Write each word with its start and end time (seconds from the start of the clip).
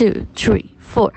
two, 0.00 0.26
three, 0.34 0.72
four. 0.78 1.12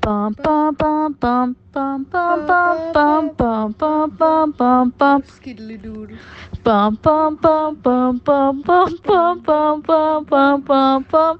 Bum 0.00 0.34
bum 0.42 0.74
bum 0.76 1.12
bum 1.20 1.56
bum 1.74 2.06
bum 2.10 2.46
bum 2.46 2.92
bum 2.94 3.34
bum 3.36 3.72
bum 3.76 4.16
bum 4.16 4.52
bum 4.52 4.90
bum 4.98 5.22
Skiddly 5.22 5.76
doodle. 5.76 6.16
bum 6.64 6.98
bum 7.02 7.36
bum 7.36 7.76
bum 7.84 8.18
bum 8.24 8.62
bum 8.62 9.02
bum 9.04 9.42
bum 9.42 9.82
bum 9.82 10.24
bum 10.24 10.62
bum 10.62 11.04
bum 11.10 11.38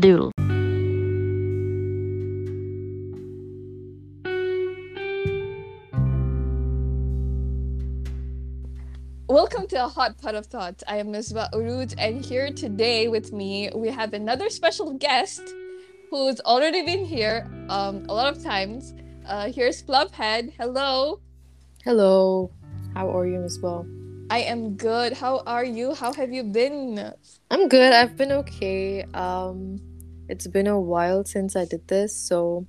doodle. 0.00 0.39
Welcome 9.30 9.68
to 9.68 9.84
a 9.84 9.86
hot 9.86 10.18
pot 10.20 10.34
of 10.34 10.46
thoughts. 10.46 10.82
I 10.88 10.96
am 10.96 11.12
Misbah 11.12 11.52
Uruj, 11.52 11.94
and 11.98 12.18
here 12.18 12.50
today 12.50 13.06
with 13.06 13.32
me 13.32 13.70
we 13.72 13.88
have 13.88 14.12
another 14.12 14.50
special 14.50 14.94
guest 14.94 15.40
who's 16.10 16.40
already 16.40 16.82
been 16.84 17.04
here 17.04 17.48
um, 17.68 18.04
a 18.08 18.12
lot 18.12 18.36
of 18.36 18.42
times. 18.42 18.92
Uh, 19.24 19.52
here's 19.52 19.84
Fluffhead. 19.84 20.52
Hello. 20.58 21.20
Hello. 21.84 22.50
How 22.92 23.08
are 23.16 23.24
you 23.24 23.46
well? 23.62 23.86
I 24.30 24.40
am 24.40 24.74
good. 24.74 25.12
How 25.12 25.44
are 25.46 25.64
you? 25.64 25.94
How 25.94 26.12
have 26.12 26.32
you 26.32 26.42
been? 26.42 27.12
I'm 27.52 27.68
good. 27.68 27.92
I've 27.92 28.16
been 28.16 28.32
okay. 28.32 29.04
Um 29.14 29.80
it's 30.28 30.48
been 30.48 30.66
a 30.66 30.80
while 30.80 31.24
since 31.24 31.54
I 31.54 31.66
did 31.66 31.86
this, 31.86 32.16
so 32.16 32.66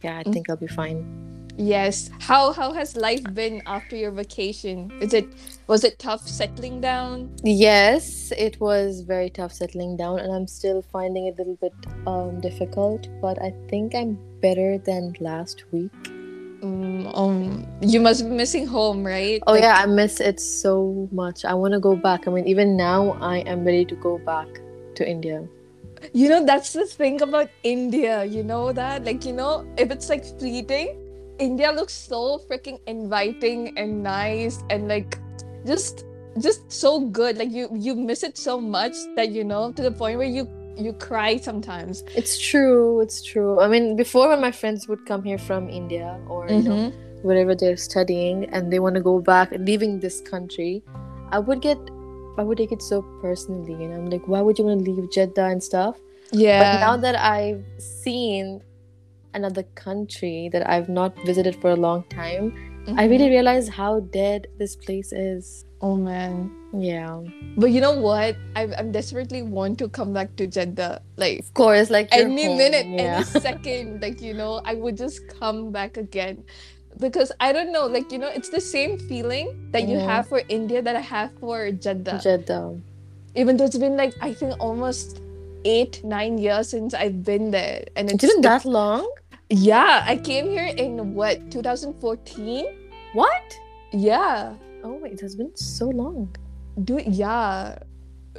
yeah, 0.00 0.16
I 0.18 0.22
think 0.22 0.48
I'll 0.48 0.62
be 0.62 0.68
fine. 0.68 1.43
Yes. 1.56 2.10
How 2.20 2.52
how 2.52 2.72
has 2.72 2.96
life 2.96 3.22
been 3.32 3.62
after 3.66 3.96
your 3.96 4.10
vacation? 4.10 4.90
Is 5.00 5.14
it 5.14 5.28
was 5.66 5.84
it 5.84 5.98
tough 5.98 6.26
settling 6.26 6.80
down? 6.80 7.30
Yes, 7.44 8.32
it 8.36 8.58
was 8.60 9.02
very 9.02 9.30
tough 9.30 9.52
settling 9.52 9.96
down 9.96 10.18
and 10.18 10.32
I'm 10.32 10.46
still 10.46 10.82
finding 10.82 11.26
it 11.26 11.34
a 11.34 11.38
little 11.38 11.58
bit 11.60 11.74
um 12.06 12.40
difficult, 12.40 13.08
but 13.20 13.40
I 13.40 13.52
think 13.68 13.94
I'm 13.94 14.18
better 14.40 14.78
than 14.78 15.14
last 15.20 15.64
week. 15.70 15.92
Um, 16.62 17.06
um, 17.08 17.66
you 17.82 18.00
must 18.00 18.24
be 18.24 18.30
missing 18.30 18.66
home, 18.66 19.04
right? 19.04 19.42
Oh 19.46 19.52
Like, 19.52 19.62
yeah, 19.62 19.74
I 19.76 19.86
miss 19.86 20.18
it 20.18 20.40
so 20.40 21.08
much. 21.12 21.44
I 21.44 21.52
want 21.52 21.74
to 21.74 21.80
go 21.80 21.94
back. 21.94 22.26
I 22.26 22.30
mean, 22.30 22.46
even 22.46 22.74
now 22.74 23.18
I 23.20 23.38
am 23.40 23.64
ready 23.64 23.84
to 23.84 23.94
go 23.96 24.18
back 24.18 24.48
to 24.94 25.06
India. 25.06 25.46
You 26.14 26.28
know, 26.30 26.44
that's 26.44 26.72
the 26.72 26.86
thing 26.86 27.20
about 27.20 27.50
India. 27.62 28.24
You 28.24 28.44
know 28.44 28.72
that? 28.72 29.04
Like, 29.04 29.26
you 29.26 29.34
know, 29.34 29.66
if 29.76 29.90
it's 29.90 30.08
like 30.08 30.24
fleeting, 30.38 31.03
India 31.44 31.70
looks 31.70 31.92
so 31.92 32.40
freaking 32.48 32.80
inviting 32.86 33.76
and 33.76 34.02
nice 34.02 34.64
and 34.70 34.88
like 34.88 35.18
just 35.66 36.06
just 36.40 36.72
so 36.72 37.00
good. 37.00 37.36
Like 37.36 37.52
you 37.52 37.68
you 37.72 37.94
miss 37.94 38.22
it 38.22 38.38
so 38.38 38.60
much 38.60 38.94
that 39.16 39.30
you 39.30 39.44
know 39.44 39.72
to 39.72 39.82
the 39.82 39.92
point 39.92 40.18
where 40.18 40.32
you 40.36 40.48
you 40.76 40.92
cry 40.94 41.36
sometimes. 41.36 42.02
It's 42.16 42.38
true. 42.40 43.00
It's 43.00 43.22
true. 43.22 43.60
I 43.60 43.68
mean, 43.68 43.94
before 43.96 44.28
when 44.28 44.40
my 44.40 44.50
friends 44.50 44.88
would 44.88 45.04
come 45.06 45.22
here 45.22 45.38
from 45.38 45.68
India 45.68 46.18
or 46.28 46.48
you 46.48 46.62
know 46.62 46.80
mm-hmm. 46.88 47.28
wherever 47.28 47.54
they're 47.54 47.76
studying 47.76 48.46
and 48.46 48.72
they 48.72 48.80
want 48.80 48.96
to 48.96 49.02
go 49.02 49.20
back, 49.20 49.52
leaving 49.52 50.00
this 50.00 50.20
country, 50.20 50.82
I 51.30 51.38
would 51.38 51.60
get, 51.60 51.78
I 52.38 52.42
would 52.42 52.58
take 52.58 52.72
it 52.72 52.82
so 52.82 53.02
personally, 53.20 53.84
and 53.84 53.94
I'm 53.94 54.10
like, 54.10 54.26
why 54.26 54.40
would 54.40 54.58
you 54.58 54.64
want 54.64 54.84
to 54.84 54.90
leave 54.90 55.10
Jeddah 55.12 55.46
and 55.46 55.62
stuff? 55.62 56.00
Yeah. 56.32 56.58
But 56.64 56.80
now 56.80 56.96
that 56.96 57.16
I've 57.16 57.64
seen 57.78 58.62
another 59.34 59.62
country 59.74 60.48
that 60.52 60.68
I've 60.68 60.88
not 60.88 61.12
visited 61.26 61.56
for 61.60 61.70
a 61.70 61.76
long 61.76 62.04
time, 62.10 62.54
I 62.96 63.04
really 63.06 63.28
Mhm. 63.28 63.36
realize 63.40 63.68
how 63.68 64.00
dead 64.12 64.46
this 64.58 64.76
place 64.76 65.12
is. 65.12 65.64
Oh 65.80 65.96
man. 65.96 66.50
Yeah, 66.74 67.22
But 67.56 67.70
you 67.70 67.80
know 67.80 67.94
what? 67.96 68.36
I 68.56 68.66
I'm 68.76 68.90
desperately 68.90 69.42
want 69.42 69.78
to 69.78 69.88
come 69.88 70.12
back 70.12 70.34
to 70.36 70.46
Jeddah. 70.46 71.00
Like 71.16 71.40
of 71.40 71.54
course, 71.54 71.88
like 71.88 72.08
any 72.10 72.44
home, 72.50 72.58
minute, 72.58 72.86
yeah. 72.88 73.22
any 73.22 73.24
second, 73.48 74.02
like 74.02 74.20
you 74.20 74.34
know, 74.34 74.60
I 74.64 74.74
would 74.74 74.96
just 74.96 75.22
come 75.40 75.70
back 75.72 75.96
again. 75.96 76.42
Because 77.00 77.32
I 77.40 77.52
don't 77.52 77.72
know, 77.72 77.86
like 77.86 78.10
you 78.12 78.18
know, 78.18 78.28
it's 78.30 78.50
the 78.50 78.60
same 78.62 78.98
feeling 79.10 79.50
that 79.72 79.88
you 79.88 79.98
have 79.98 80.28
for 80.28 80.42
India 80.48 80.80
that 80.82 80.94
I 80.96 81.00
have 81.04 81.30
for 81.40 81.70
Jeddah. 81.70 82.20
Jeddah. 82.22 82.74
Even 83.34 83.56
though 83.56 83.64
it's 83.66 83.78
been 83.78 83.96
like 83.96 84.14
I 84.20 84.32
think 84.32 84.54
almost 84.60 85.20
eight, 85.64 86.04
nine 86.04 86.38
years 86.38 86.68
since 86.70 86.92
I've 86.94 87.24
been 87.24 87.50
there. 87.50 87.84
And 87.96 88.10
it's 88.10 88.20
Didn't 88.20 88.42
that 88.42 88.64
long? 88.64 89.08
Yeah, 89.54 90.04
I 90.06 90.16
came 90.16 90.46
here 90.50 90.66
in 90.76 91.14
what, 91.14 91.50
2014? 91.50 92.66
What? 93.12 93.58
Yeah. 93.92 94.54
Oh 94.82 94.94
wait, 95.00 95.12
it 95.14 95.20
has 95.20 95.34
been 95.36 95.54
so 95.56 95.88
long. 95.88 96.34
Do 96.84 97.00
yeah. 97.06 97.78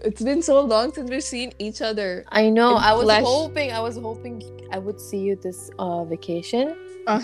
It's 0.03 0.21
been 0.21 0.41
so 0.41 0.59
long 0.59 0.93
since 0.93 1.09
we've 1.09 1.23
seen 1.23 1.53
each 1.57 1.81
other. 1.81 2.25
I 2.29 2.49
know. 2.49 2.75
I 2.75 2.91
was 2.93 3.05
flesh. 3.05 3.23
hoping. 3.23 3.71
I 3.71 3.79
was 3.79 3.95
hoping 3.95 4.43
I 4.71 4.77
would 4.77 4.99
see 4.99 5.19
you 5.19 5.37
this 5.37 5.71
uh, 5.79 6.03
vacation, 6.03 6.75
Uh-huh. 7.07 7.23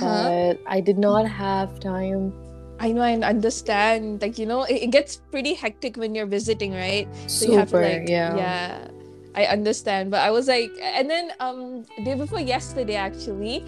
but 0.55 0.61
I 0.67 0.79
did 0.79 0.97
not 0.97 1.27
have 1.27 1.79
time. 1.81 2.31
I 2.79 2.93
know, 2.93 3.01
I 3.01 3.13
understand. 3.19 4.21
Like, 4.23 4.39
you 4.39 4.45
know, 4.47 4.63
it, 4.63 4.87
it 4.87 4.91
gets 4.91 5.17
pretty 5.29 5.53
hectic 5.53 5.97
when 5.97 6.15
you're 6.15 6.25
visiting, 6.25 6.71
right? 6.73 7.07
So 7.27 7.45
you 7.45 7.57
have 7.59 7.67
to 7.75 7.77
Super, 7.77 7.83
like, 7.99 8.09
yeah. 8.09 8.35
yeah. 8.37 8.87
I 9.33 9.45
understand, 9.45 10.11
but 10.11 10.19
I 10.21 10.31
was 10.31 10.47
like, 10.47 10.71
and 10.81 11.09
then 11.09 11.31
um, 11.39 11.85
day 12.03 12.15
before 12.15 12.39
yesterday, 12.39 12.95
actually, 12.95 13.63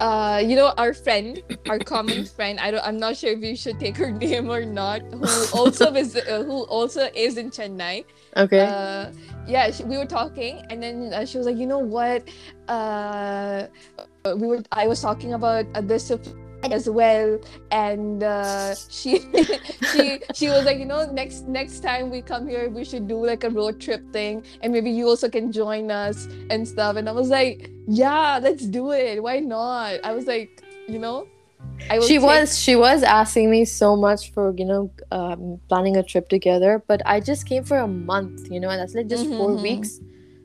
uh, 0.00 0.42
you 0.44 0.56
know, 0.56 0.74
our 0.76 0.92
friend, 0.92 1.42
our 1.68 1.78
common 1.78 2.24
friend. 2.36 2.60
I 2.60 2.70
don't, 2.70 2.84
I'm 2.84 2.98
not 2.98 3.16
sure 3.16 3.30
if 3.30 3.40
you 3.40 3.56
should 3.56 3.80
take 3.80 3.96
her 3.96 4.10
name 4.24 4.50
or 4.50 4.64
not. 4.64 5.00
Who 5.12 5.46
also 5.56 5.92
is, 5.94 6.16
uh, 6.16 6.44
who 6.44 6.64
also 6.64 7.08
is 7.14 7.38
in 7.38 7.50
Chennai. 7.50 8.04
Okay. 8.36 8.60
Uh, 8.60 9.10
yeah, 9.46 9.70
she, 9.70 9.84
we 9.84 9.96
were 9.96 10.06
talking, 10.06 10.66
and 10.68 10.82
then 10.82 11.12
uh, 11.14 11.24
she 11.24 11.38
was 11.38 11.46
like, 11.46 11.56
you 11.56 11.66
know 11.66 11.78
what? 11.78 12.28
Uh, 12.68 13.68
we 14.36 14.46
were. 14.46 14.62
I 14.72 14.86
was 14.86 15.00
talking 15.00 15.32
about 15.32 15.64
uh, 15.74 15.80
this 15.80 16.10
as 16.64 16.88
well, 16.88 17.38
and 17.70 18.22
uh, 18.22 18.74
she 18.88 19.20
she 19.92 20.20
she 20.34 20.48
was 20.48 20.64
like, 20.64 20.78
you 20.78 20.84
know, 20.86 21.10
next 21.12 21.46
next 21.46 21.80
time 21.80 22.10
we 22.10 22.22
come 22.22 22.46
here, 22.48 22.68
we 22.70 22.84
should 22.84 23.06
do 23.08 23.24
like 23.24 23.44
a 23.44 23.50
road 23.50 23.80
trip 23.80 24.02
thing, 24.12 24.44
and 24.62 24.72
maybe 24.72 24.90
you 24.90 25.06
also 25.08 25.28
can 25.28 25.52
join 25.52 25.90
us 25.90 26.26
and 26.50 26.66
stuff. 26.66 26.96
And 26.96 27.08
I 27.08 27.12
was 27.12 27.28
like, 27.28 27.70
yeah, 27.86 28.38
let's 28.42 28.66
do 28.66 28.92
it. 28.92 29.22
Why 29.22 29.40
not? 29.40 30.00
I 30.04 30.12
was 30.12 30.26
like, 30.26 30.62
you 30.88 30.98
know. 30.98 31.26
I 31.88 32.00
she 32.00 32.14
take- 32.14 32.22
was 32.22 32.58
she 32.58 32.74
was 32.74 33.02
asking 33.02 33.50
me 33.50 33.64
so 33.64 33.94
much 33.96 34.32
for 34.32 34.52
you 34.56 34.64
know 34.64 34.90
um, 35.12 35.60
planning 35.68 35.96
a 35.96 36.02
trip 36.02 36.28
together, 36.28 36.82
but 36.88 37.00
I 37.06 37.20
just 37.20 37.46
came 37.46 37.62
for 37.64 37.78
a 37.78 37.86
month, 37.88 38.50
you 38.50 38.58
know, 38.60 38.70
and 38.70 38.80
that's 38.80 38.94
like 38.94 39.06
just 39.08 39.26
4 39.28 39.50
Mhm. 39.50 39.62
weeks. 39.62 40.00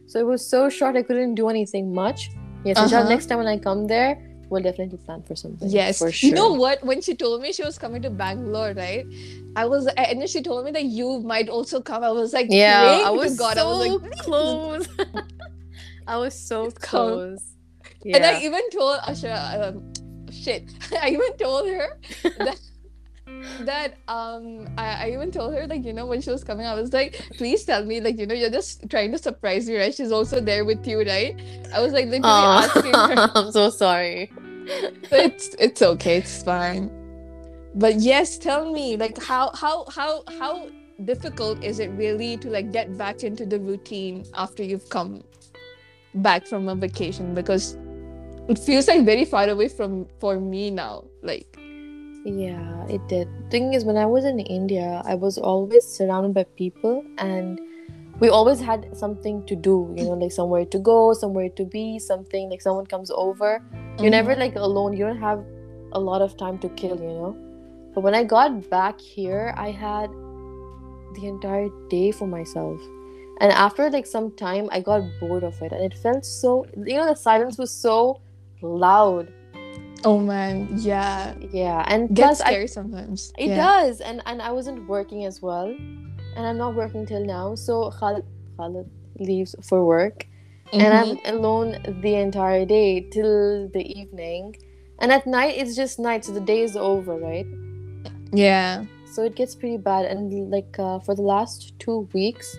So 0.07 0.19
it 0.19 0.25
was 0.27 0.45
so 0.47 0.69
short. 0.69 0.95
I 0.95 1.01
couldn't 1.03 1.35
do 1.35 1.49
anything 1.49 1.93
much. 1.95 2.29
Yes, 2.63 2.77
so 2.77 2.85
Uh-huh. 2.85 3.09
next 3.09 3.25
time 3.27 3.39
when 3.39 3.47
I 3.47 3.57
come 3.57 3.87
there, 3.87 4.21
we'll 4.51 4.61
definitely 4.61 4.97
plan 4.99 5.23
for 5.23 5.35
something. 5.35 5.69
Yes. 5.69 5.97
for 5.97 6.11
sure. 6.11 6.29
You 6.29 6.35
know 6.35 6.53
what? 6.53 6.83
When 6.83 7.01
she 7.01 7.15
told 7.15 7.41
me 7.41 7.53
she 7.53 7.63
was 7.63 7.77
coming 7.79 8.01
to 8.03 8.09
Bangalore, 8.09 8.73
right? 8.75 9.05
I 9.55 9.65
was, 9.65 9.87
and 9.87 10.19
then 10.21 10.27
she 10.27 10.41
told 10.43 10.65
me 10.65 10.71
that 10.71 10.83
you 10.83 11.19
might 11.21 11.49
also 11.49 11.81
come. 11.81 12.03
I 12.03 12.11
was 12.11 12.33
like, 12.33 12.47
Yeah, 12.49 13.03
I 13.05 13.09
was 13.09 13.37
God. 13.37 13.55
so 13.57 13.67
I 13.67 13.71
was 13.71 14.01
like, 14.01 14.11
close. 14.19 14.87
I 16.07 16.17
was 16.17 16.37
so 16.37 16.65
Just 16.65 16.81
come. 16.81 17.07
close. 17.07 17.43
and 18.05 18.25
I 18.25 18.41
even 18.41 18.69
told 18.71 18.99
Asha, 19.01 19.33
um, 19.69 19.93
shit, 20.31 20.69
I 21.01 21.09
even 21.09 21.33
told 21.37 21.67
her 21.69 21.97
that. 22.37 22.59
That 23.61 23.93
um 24.09 24.67
I, 24.77 25.05
I 25.05 25.11
even 25.13 25.31
told 25.31 25.53
her 25.53 25.65
like 25.65 25.85
you 25.85 25.93
know 25.93 26.05
when 26.05 26.19
she 26.21 26.29
was 26.29 26.43
coming 26.43 26.65
I 26.65 26.73
was 26.73 26.91
like 26.91 27.13
please 27.37 27.63
tell 27.63 27.85
me 27.85 28.01
like 28.01 28.19
you 28.19 28.25
know 28.27 28.35
you're 28.35 28.49
just 28.49 28.89
trying 28.89 29.11
to 29.13 29.17
surprise 29.17 29.67
me 29.69 29.77
right 29.77 29.93
she's 29.95 30.11
also 30.11 30.41
there 30.41 30.65
with 30.65 30.85
you 30.85 30.99
right 30.99 31.39
I 31.73 31.79
was 31.79 31.93
like 31.93 32.07
literally 32.07 32.27
asking 32.27 32.93
her 32.93 33.31
I'm 33.33 33.51
so 33.53 33.69
sorry. 33.69 34.31
It's 35.11 35.55
it's 35.59 35.81
okay 35.81 36.17
it's 36.17 36.43
fine. 36.43 36.89
But 37.75 37.95
yes 37.95 38.37
tell 38.37 38.71
me 38.71 38.97
like 38.97 39.21
how 39.21 39.51
how 39.53 39.85
how 39.89 40.23
how 40.39 40.69
difficult 41.05 41.63
is 41.63 41.79
it 41.79 41.89
really 41.91 42.37
to 42.37 42.49
like 42.49 42.71
get 42.71 42.97
back 42.97 43.23
into 43.23 43.45
the 43.45 43.59
routine 43.59 44.25
after 44.33 44.63
you've 44.63 44.89
come 44.89 45.23
back 46.15 46.47
from 46.47 46.67
a 46.69 46.75
vacation? 46.75 47.33
Because 47.33 47.77
it 48.47 48.59
feels 48.59 48.87
like 48.87 49.05
very 49.05 49.25
far 49.25 49.47
away 49.47 49.67
from 49.67 50.07
for 50.19 50.39
me 50.39 50.69
now 50.71 51.05
like. 51.21 51.57
Yeah, 52.23 52.85
it 52.87 53.01
did. 53.07 53.27
Thing 53.49 53.73
is, 53.73 53.83
when 53.83 53.97
I 53.97 54.05
was 54.05 54.25
in 54.25 54.39
India, 54.39 55.01
I 55.05 55.15
was 55.15 55.39
always 55.39 55.83
surrounded 55.83 56.35
by 56.35 56.43
people, 56.55 57.03
and 57.17 57.59
we 58.21 58.29
always 58.29 58.61
had 58.61 58.95
something 58.95 59.43
to 59.47 59.55
do. 59.55 59.93
You 59.97 60.05
know, 60.05 60.13
like 60.13 60.31
somewhere 60.31 60.63
to 60.65 60.79
go, 60.79 61.13
somewhere 61.13 61.49
to 61.49 61.65
be, 61.65 61.99
something 61.99 62.49
like 62.49 62.61
someone 62.61 62.85
comes 62.85 63.11
over. 63.11 63.59
You're 63.73 63.81
mm-hmm. 63.81 64.09
never 64.11 64.35
like 64.35 64.55
alone. 64.55 64.93
You 64.93 65.05
don't 65.07 65.19
have 65.19 65.43
a 65.91 65.99
lot 65.99 66.21
of 66.21 66.37
time 66.37 66.59
to 66.59 66.69
kill. 66.69 66.97
You 67.01 67.13
know. 67.19 67.37
But 67.93 68.01
when 68.01 68.15
I 68.15 68.23
got 68.23 68.69
back 68.69 69.01
here, 69.01 69.53
I 69.57 69.71
had 69.71 70.09
the 71.15 71.25
entire 71.25 71.69
day 71.89 72.11
for 72.11 72.27
myself. 72.27 72.79
And 73.41 73.51
after 73.51 73.89
like 73.89 74.05
some 74.05 74.31
time, 74.37 74.69
I 74.71 74.81
got 74.81 75.01
bored 75.19 75.43
of 75.43 75.59
it, 75.63 75.71
and 75.71 75.83
it 75.83 75.97
felt 75.97 76.23
so. 76.23 76.65
You 76.77 76.97
know, 76.97 77.07
the 77.07 77.15
silence 77.15 77.57
was 77.57 77.71
so 77.71 78.21
loud. 78.61 79.33
oh 80.09 80.19
man 80.27 80.67
yeah 80.83 81.33
Yeah, 81.55 81.83
and 81.87 82.07
gets 82.09 82.19
plus 82.19 82.41
I 82.41 82.53
scary 82.53 82.67
sometimes 82.67 83.33
it 83.37 83.49
yeah. 83.49 83.57
does, 83.65 84.01
and 84.01 84.21
and 84.25 84.41
I 84.41 84.51
wasn't 84.51 84.87
working 84.93 85.25
as 85.25 85.41
well, 85.41 85.67
and 86.35 86.45
I'm 86.47 86.57
not 86.57 86.75
working 86.75 87.05
till 87.05 87.25
now. 87.25 87.55
So 87.55 87.89
Khalid, 87.91 88.25
Khalid 88.57 88.89
leaves 89.19 89.55
for 89.61 89.83
work, 89.85 90.27
and 90.73 90.81
Mhm. 90.81 90.99
I'm 90.99 91.35
alone 91.35 91.69
the 92.01 92.15
entire 92.15 92.65
day 92.65 93.01
till 93.11 93.67
the 93.69 93.83
evening. 93.99 94.55
And 94.99 95.11
at 95.11 95.25
night, 95.25 95.57
it's 95.57 95.75
just 95.75 95.99
night, 95.99 96.25
so 96.25 96.31
the 96.31 96.39
day 96.41 96.61
is 96.61 96.77
over, 96.77 97.17
right? 97.17 97.47
yeah. 98.33 98.85
So 99.05 99.23
it 99.23 99.35
gets 99.35 99.55
pretty 99.55 99.77
bad. 99.77 100.05
And 100.05 100.31
like 100.51 100.77
uh, 100.79 100.99
for 100.99 101.15
the 101.15 101.21
last 101.21 101.77
two 101.79 102.07
weeks, 102.13 102.55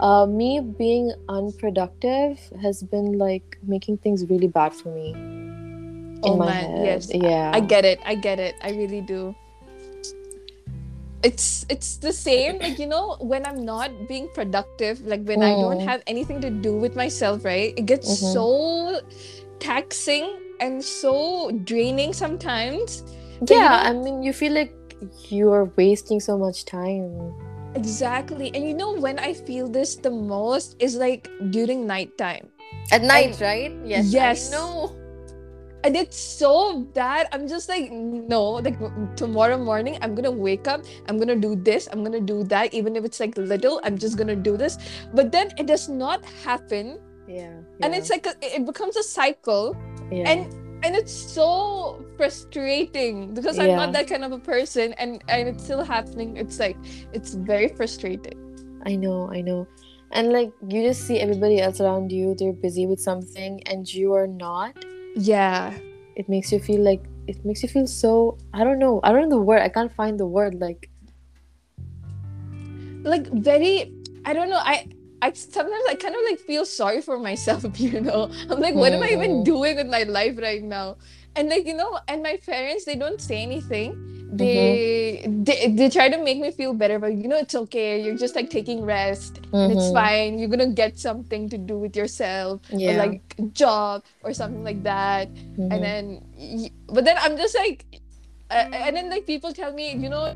uh, 0.00 0.26
me 0.26 0.60
being 0.60 1.12
unproductive 1.28 2.38
has 2.60 2.82
been 2.82 3.16
like 3.16 3.56
making 3.62 3.98
things 3.98 4.26
really 4.28 4.48
bad 4.48 4.74
for 4.74 4.90
me. 4.92 5.12
in 6.20 6.32
Oh 6.32 6.36
my 6.36 6.46
man, 6.52 6.76
head. 6.76 6.84
yes. 6.84 7.10
Yeah. 7.14 7.50
I 7.54 7.60
get 7.60 7.86
it. 7.86 7.98
I 8.04 8.14
get 8.14 8.38
it. 8.38 8.54
I 8.60 8.72
really 8.72 9.00
do. 9.00 9.34
It's 11.22 11.66
it's 11.68 11.96
the 11.98 12.12
same. 12.12 12.58
Like 12.58 12.78
you 12.78 12.86
know, 12.86 13.16
when 13.20 13.44
I'm 13.44 13.64
not 13.64 13.90
being 14.08 14.28
productive, 14.32 15.04
like 15.04 15.24
when 15.28 15.42
I 15.42 15.52
don't 15.52 15.76
Mm. 15.80 15.84
have 15.84 16.00
anything 16.06 16.40
to 16.40 16.48
do 16.50 16.76
with 16.80 16.96
myself, 16.96 17.44
right? 17.44 17.74
It 17.76 17.84
gets 17.84 18.08
Mhm. 18.08 18.32
so 18.32 18.46
taxing 19.60 20.32
and 20.60 20.82
so 20.84 21.50
draining 21.64 22.12
sometimes. 22.12 23.04
But, 23.40 23.50
you 23.50 23.56
yeah, 23.56 23.68
know- 23.68 23.88
I 23.88 23.92
mean, 23.92 24.22
you 24.22 24.32
feel 24.32 24.52
like 24.52 24.72
you're 25.28 25.68
wasting 25.76 26.20
so 26.20 26.36
much 26.36 26.64
time. 26.64 27.32
Exactly. 27.74 28.50
And 28.54 28.64
you 28.66 28.74
know 28.74 28.92
when 28.96 29.18
I 29.18 29.32
feel 29.32 29.68
this 29.68 29.96
the 29.96 30.10
most 30.10 30.76
is 30.80 30.96
like 30.96 31.28
during 31.50 31.86
nighttime. 31.86 32.48
At 32.92 33.02
night, 33.02 33.38
right? 33.40 33.72
Yes. 33.84 34.08
Yes. 34.12 34.50
Know. 34.50 34.92
And 35.84 35.96
it's 35.96 36.18
so 36.18 36.80
bad 36.94 37.26
i'm 37.32 37.48
just 37.48 37.68
like 37.68 37.90
no 37.90 38.42
like 38.66 38.78
tomorrow 39.16 39.56
morning 39.56 39.98
i'm 40.02 40.14
gonna 40.14 40.30
wake 40.30 40.68
up 40.68 40.84
i'm 41.08 41.18
gonna 41.18 41.36
do 41.36 41.56
this 41.56 41.88
i'm 41.92 42.04
gonna 42.04 42.20
do 42.20 42.44
that 42.44 42.72
even 42.74 42.96
if 42.96 43.04
it's 43.04 43.20
like 43.20 43.36
little 43.36 43.80
i'm 43.84 43.96
just 43.96 44.16
gonna 44.18 44.36
do 44.36 44.56
this 44.56 44.78
but 45.14 45.32
then 45.32 45.50
it 45.58 45.66
does 45.66 45.88
not 45.88 46.24
happen 46.44 46.98
Yeah. 47.28 47.54
and 47.82 47.94
it's 47.94 48.10
like 48.10 48.26
a, 48.26 48.34
it 48.42 48.66
becomes 48.66 48.96
a 48.96 49.02
cycle 49.02 49.76
yeah. 50.10 50.28
and 50.30 50.52
and 50.82 50.96
it's 50.96 51.12
so 51.12 52.04
frustrating 52.16 53.34
because 53.34 53.58
i'm 53.58 53.68
Yeah. 53.68 53.76
not 53.76 53.92
that 53.92 54.08
kind 54.08 54.24
of 54.24 54.32
a 54.32 54.38
person 54.38 54.92
and 54.94 55.22
and 55.28 55.48
it's 55.48 55.64
still 55.64 55.84
happening 55.84 56.36
it's 56.36 56.58
like 56.58 56.76
it's 57.12 57.34
very 57.34 57.68
frustrating 57.68 58.38
I 58.86 58.96
know, 58.96 59.30
I 59.30 59.42
know. 59.42 59.66
And 60.12 60.32
like 60.32 60.52
you 60.66 60.82
just 60.82 61.06
see 61.06 61.20
everybody 61.20 61.60
else 61.60 61.80
around 61.80 62.10
you, 62.12 62.34
they're 62.34 62.52
busy 62.52 62.86
with 62.86 62.98
something 62.98 63.62
and 63.66 63.92
you 63.92 64.14
are 64.14 64.26
not. 64.26 64.72
Yeah 65.14 65.76
It 66.16 66.28
makes 66.28 66.52
you 66.52 66.60
feel 66.60 66.82
like 66.82 67.02
it 67.26 67.44
makes 67.44 67.62
you 67.62 67.68
feel 67.68 67.86
so 67.86 68.36
I 68.52 68.64
don't 68.64 68.78
know. 68.78 69.00
I 69.04 69.12
don't 69.12 69.30
know 69.30 69.38
the 69.38 69.42
word. 69.42 69.62
I 69.62 69.68
can't 69.68 69.92
find 69.94 70.18
the 70.18 70.26
word 70.26 70.60
like 70.60 70.90
like 73.02 73.26
very 73.32 73.92
i 74.26 74.32
don't 74.34 74.50
know 74.50 74.60
i 74.60 74.86
I 75.22 75.32
sometimes 75.32 75.84
I 75.88 75.96
kind 75.96 76.14
of 76.14 76.22
like 76.24 76.38
feel 76.38 76.64
sorry 76.64 77.02
for 77.02 77.18
myself, 77.18 77.64
you 77.78 78.00
know. 78.00 78.30
I'm 78.48 78.58
like, 78.58 78.74
what 78.74 78.92
am 78.92 79.02
I 79.02 79.08
even 79.08 79.44
doing 79.44 79.76
with 79.76 79.86
my 79.86 80.04
life 80.04 80.38
right 80.40 80.62
now? 80.62 80.96
And 81.36 81.50
like, 81.50 81.66
you 81.66 81.74
know, 81.74 82.00
and 82.08 82.22
my 82.22 82.38
parents, 82.38 82.86
they 82.86 82.96
don't 82.96 83.20
say 83.20 83.42
anything. 83.42 83.92
They 84.32 85.24
they, 85.26 85.68
they 85.74 85.88
try 85.90 86.08
to 86.08 86.18
make 86.22 86.38
me 86.38 86.50
feel 86.50 86.72
better, 86.72 86.98
but 86.98 87.14
you 87.14 87.28
know, 87.28 87.36
it's 87.38 87.54
okay. 87.54 88.00
You're 88.02 88.16
just 88.16 88.36
like 88.36 88.48
taking 88.50 88.84
rest. 88.84 89.40
And 89.52 89.72
it's 89.72 89.90
fine. 89.92 90.38
You're 90.38 90.48
gonna 90.48 90.68
get 90.72 90.98
something 90.98 91.48
to 91.48 91.58
do 91.58 91.78
with 91.78 91.96
yourself, 91.96 92.60
Yeah. 92.70 92.92
or 92.94 92.98
like 93.06 93.34
job 93.52 94.04
or 94.22 94.32
something 94.32 94.62
like 94.64 94.82
that. 94.84 95.28
Mhm. 95.34 95.72
And 95.72 95.82
then, 95.82 96.70
but 96.86 97.04
then 97.04 97.16
I'm 97.18 97.36
just 97.36 97.56
like, 97.56 97.84
uh, 98.50 98.70
and 98.72 98.96
then 98.96 99.10
like 99.10 99.26
people 99.26 99.52
tell 99.52 99.72
me, 99.72 99.92
you 99.94 100.08
know, 100.08 100.34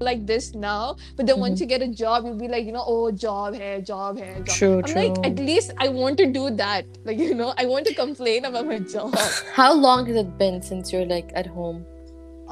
like 0.00 0.26
this 0.26 0.54
now, 0.54 0.96
but 1.16 1.26
then 1.26 1.38
once 1.38 1.58
Mhm. 1.58 1.60
you 1.60 1.66
get 1.66 1.82
a 1.82 1.88
job, 1.88 2.24
you'll 2.24 2.34
be 2.34 2.48
like, 2.48 2.64
you 2.66 2.72
know, 2.72 2.82
oh, 2.84 3.12
job 3.12 3.54
here, 3.54 3.80
job 3.80 4.16
here, 4.18 4.34
job. 4.42 4.56
True, 4.56 4.82
I'm 4.84 4.94
like, 4.94 5.26
at 5.26 5.36
least 5.38 5.72
I 5.78 5.88
want 5.88 6.16
to 6.18 6.26
do 6.26 6.50
that. 6.50 6.86
Like, 7.04 7.18
you 7.28 7.34
know, 7.34 7.52
I 7.56 7.66
want 7.66 7.86
to 7.86 7.94
complain 7.94 8.46
about 8.46 8.66
my 8.66 8.78
job. 8.80 9.14
How 9.52 9.72
long 9.74 10.06
has 10.06 10.16
it 10.16 10.36
been 10.38 10.60
since 10.62 10.92
you're 10.92 11.06
like 11.06 11.30
at 11.36 11.46
home? 11.46 11.84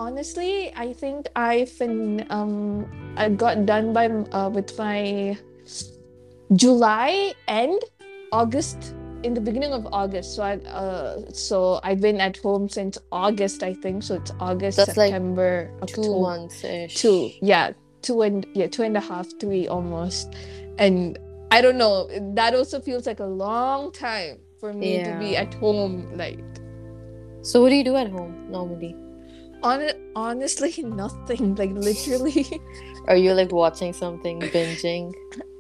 Honestly, 0.01 0.73
I 0.75 0.95
think 0.95 1.29
I've 1.37 1.79
been 1.79 2.27
um 2.31 2.89
I 3.19 3.29
got 3.29 3.67
done 3.67 3.93
by 3.93 4.07
uh, 4.09 4.49
with 4.49 4.73
my 4.79 5.37
July 6.57 7.35
end, 7.49 7.83
August 8.33 8.95
in 9.23 9.35
the 9.35 9.43
beginning 9.43 9.75
of 9.75 9.87
August. 9.93 10.35
So 10.37 10.43
I 10.43 10.57
uh 10.73 11.21
so 11.35 11.81
I've 11.85 12.01
been 12.01 12.19
at 12.19 12.39
home 12.39 12.71
since 12.71 12.97
August, 13.13 13.63
I 13.63 13.75
think. 13.75 14.03
So 14.03 14.15
it's 14.15 14.33
August, 14.41 14.79
That's 14.79 14.97
like 14.97 15.13
September, 15.13 15.69
Two 15.87 16.01
October. 16.01 16.21
months 16.21 16.65
ish. 16.65 16.95
two 16.95 17.31
yeah 17.43 17.73
two 18.01 18.23
and 18.23 18.47
yeah 18.55 18.69
two 18.69 18.83
and 18.83 18.97
a 18.97 19.01
half 19.01 19.29
three 19.39 19.69
almost 19.69 20.33
and 20.79 21.19
i 21.51 21.61
don't 21.61 21.77
know 21.77 22.09
that 22.35 22.55
also 22.55 22.81
feels 22.81 23.05
like 23.07 23.21
a 23.21 23.27
long 23.27 23.93
time 23.93 24.39
for 24.59 24.73
me 24.73 25.05
to 25.05 25.13
be 25.21 25.37
at 25.37 25.53
home 25.61 26.09
like 26.17 26.41
So 27.43 27.61
what 27.61 27.69
do 27.69 27.77
you 27.77 27.85
do 27.85 27.97
at 27.97 28.09
home 28.09 28.33
normally? 28.51 28.97
On 29.63 29.91
honestly 30.17 30.75
nothing 30.85 31.55
like 31.55 31.71
literally 31.73 32.47
Are 33.09 33.17
you 33.17 33.33
like 33.33 33.51
watching 33.53 33.93
something, 33.93 34.41
binging? 34.41 35.13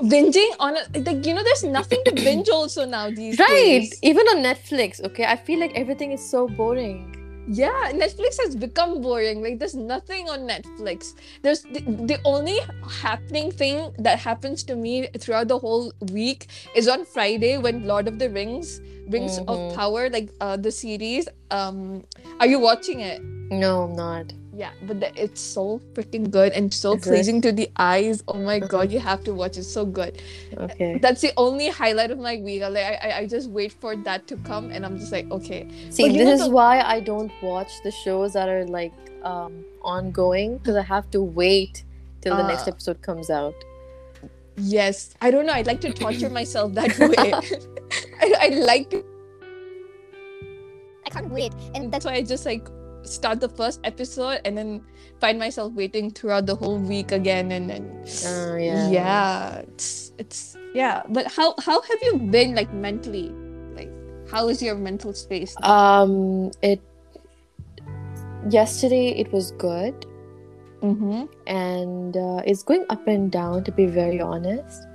binging 0.02 0.50
on 0.60 0.76
a, 0.76 0.82
like 1.00 1.24
you 1.26 1.34
know 1.34 1.42
there's 1.42 1.64
nothing 1.64 2.02
to 2.04 2.12
binge 2.14 2.48
also 2.58 2.84
now 2.84 3.10
these 3.10 3.38
Right. 3.38 3.80
days 3.80 3.98
Even 4.02 4.26
on 4.28 4.42
Netflix, 4.42 5.02
okay? 5.04 5.24
I 5.24 5.36
feel 5.36 5.58
like 5.60 5.72
everything 5.74 6.12
is 6.12 6.22
so 6.30 6.46
boring. 6.48 7.16
Yeah 7.48 7.90
netflix 7.92 8.36
has 8.44 8.54
become 8.54 9.00
boring 9.00 9.42
like 9.42 9.58
there's 9.58 9.74
nothing 9.74 10.28
on 10.28 10.40
netflix 10.40 11.14
there's 11.42 11.62
the, 11.62 11.80
the 12.06 12.18
only 12.24 12.58
happening 13.02 13.50
thing 13.50 13.92
that 13.98 14.18
happens 14.18 14.62
to 14.62 14.76
me 14.76 15.08
throughout 15.18 15.48
the 15.48 15.58
whole 15.58 15.92
week 16.12 16.46
is 16.74 16.86
on 16.86 17.04
friday 17.04 17.56
when 17.58 17.86
lord 17.86 18.06
of 18.06 18.18
the 18.18 18.28
rings 18.30 18.80
rings 19.08 19.40
Mhm. 19.40 19.48
of 19.48 19.74
power 19.74 20.08
like 20.10 20.30
uh 20.40 20.56
the 20.56 20.70
series 20.70 21.26
um 21.50 22.04
are 22.38 22.46
you 22.46 22.58
watching 22.60 23.00
it 23.00 23.20
No, 23.50 23.82
I'm 23.82 23.96
not. 23.96 24.30
Yeah 24.60 24.72
but 24.88 24.96
the, 25.02 25.08
it's 25.24 25.40
so 25.56 25.64
freaking 25.94 26.24
good 26.36 26.52
and 26.58 26.72
so 26.78 26.88
Is 26.94 27.06
it? 27.06 27.10
pleasing 27.10 27.38
to 27.46 27.50
the 27.60 27.66
eyes 27.90 28.22
oh 28.28 28.38
my 28.48 28.56
Uh-huh. 28.58 28.66
god 28.74 28.92
you 28.94 29.00
have 29.04 29.20
to 29.28 29.32
watch 29.40 29.56
it 29.62 29.64
so 29.68 29.82
good 29.98 30.20
Okay. 30.66 30.88
that's 31.04 31.22
the 31.26 31.32
only 31.44 31.68
highlight 31.80 32.10
of 32.14 32.18
my 32.18 32.36
week 32.48 32.60
like 32.62 32.76
I, 32.92 32.94
I, 33.08 33.10
I 33.20 33.22
just 33.34 33.48
wait 33.58 33.72
for 33.84 33.92
that 34.08 34.26
to 34.32 34.36
come 34.50 34.70
and 34.74 34.84
i'm 34.88 34.98
just 35.02 35.12
like 35.18 35.30
okay 35.38 35.60
See, 35.96 36.08
But 36.08 36.18
this 36.20 36.30
is 36.40 36.46
the- 36.46 36.54
why 36.58 36.72
I 36.96 36.98
don't 37.10 37.32
watch 37.50 37.72
the 37.86 37.92
shows 38.02 38.34
that 38.38 38.48
are 38.56 38.66
like 38.80 38.92
um 39.32 39.52
ongoing 39.94 40.58
because 40.58 40.76
I 40.82 40.86
have 40.96 41.06
to 41.16 41.20
wait 41.42 41.84
till 42.22 42.36
the 42.40 42.46
next 42.52 42.66
Ah. 42.68 42.72
episode 42.74 42.98
comes 43.08 43.28
out. 43.30 43.54
Yes, 44.76 44.96
I 45.26 45.30
don't 45.34 45.46
know. 45.48 45.54
I'd 45.58 45.66
like 45.72 45.80
to 45.86 45.92
torture 46.02 46.28
myself 46.40 46.74
that 46.80 46.92
way. 47.12 47.28
I, 48.24 48.26
I 48.46 48.48
like 48.70 48.90
to. 48.94 48.98
I 51.06 51.08
can't 51.14 51.30
wait, 51.30 51.52
and 51.74 51.90
that's 51.92 52.04
why 52.04 52.14
I 52.20 52.22
just 52.22 52.44
like 52.46 52.68
start 53.02 53.40
the 53.40 53.48
first 53.48 53.80
episode 53.84 54.40
and 54.44 54.56
then 54.56 54.82
find 55.20 55.38
myself 55.38 55.72
waiting 55.72 56.10
throughout 56.10 56.46
the 56.46 56.54
whole 56.54 56.78
week 56.78 57.12
again, 57.12 57.52
and 57.52 57.68
then 57.70 58.04
Oh 58.26 58.56
yeah. 58.56 58.88
yeah, 58.90 59.58
it's 59.68 60.12
it's 60.18 60.56
yeah. 60.74 61.02
But 61.08 61.26
how 61.32 61.54
how 61.60 61.80
have 61.82 61.98
you 62.02 62.18
been 62.18 62.54
like 62.54 62.72
mentally? 62.72 63.30
Like, 63.74 63.90
how 64.30 64.48
is 64.48 64.62
your 64.62 64.74
mental 64.76 65.12
space? 65.12 65.54
Um, 65.62 66.50
it. 66.62 66.80
Yesterday 68.48 69.08
it 69.20 69.30
was 69.32 69.52
good, 69.52 70.06
Mm-hmm. 70.82 71.24
and 71.46 72.16
uh, 72.16 72.40
it's 72.46 72.62
going 72.62 72.86
up 72.88 73.06
and 73.06 73.30
down. 73.30 73.64
To 73.64 73.72
be 73.72 73.84
very 73.84 74.18
honest, 74.20 74.86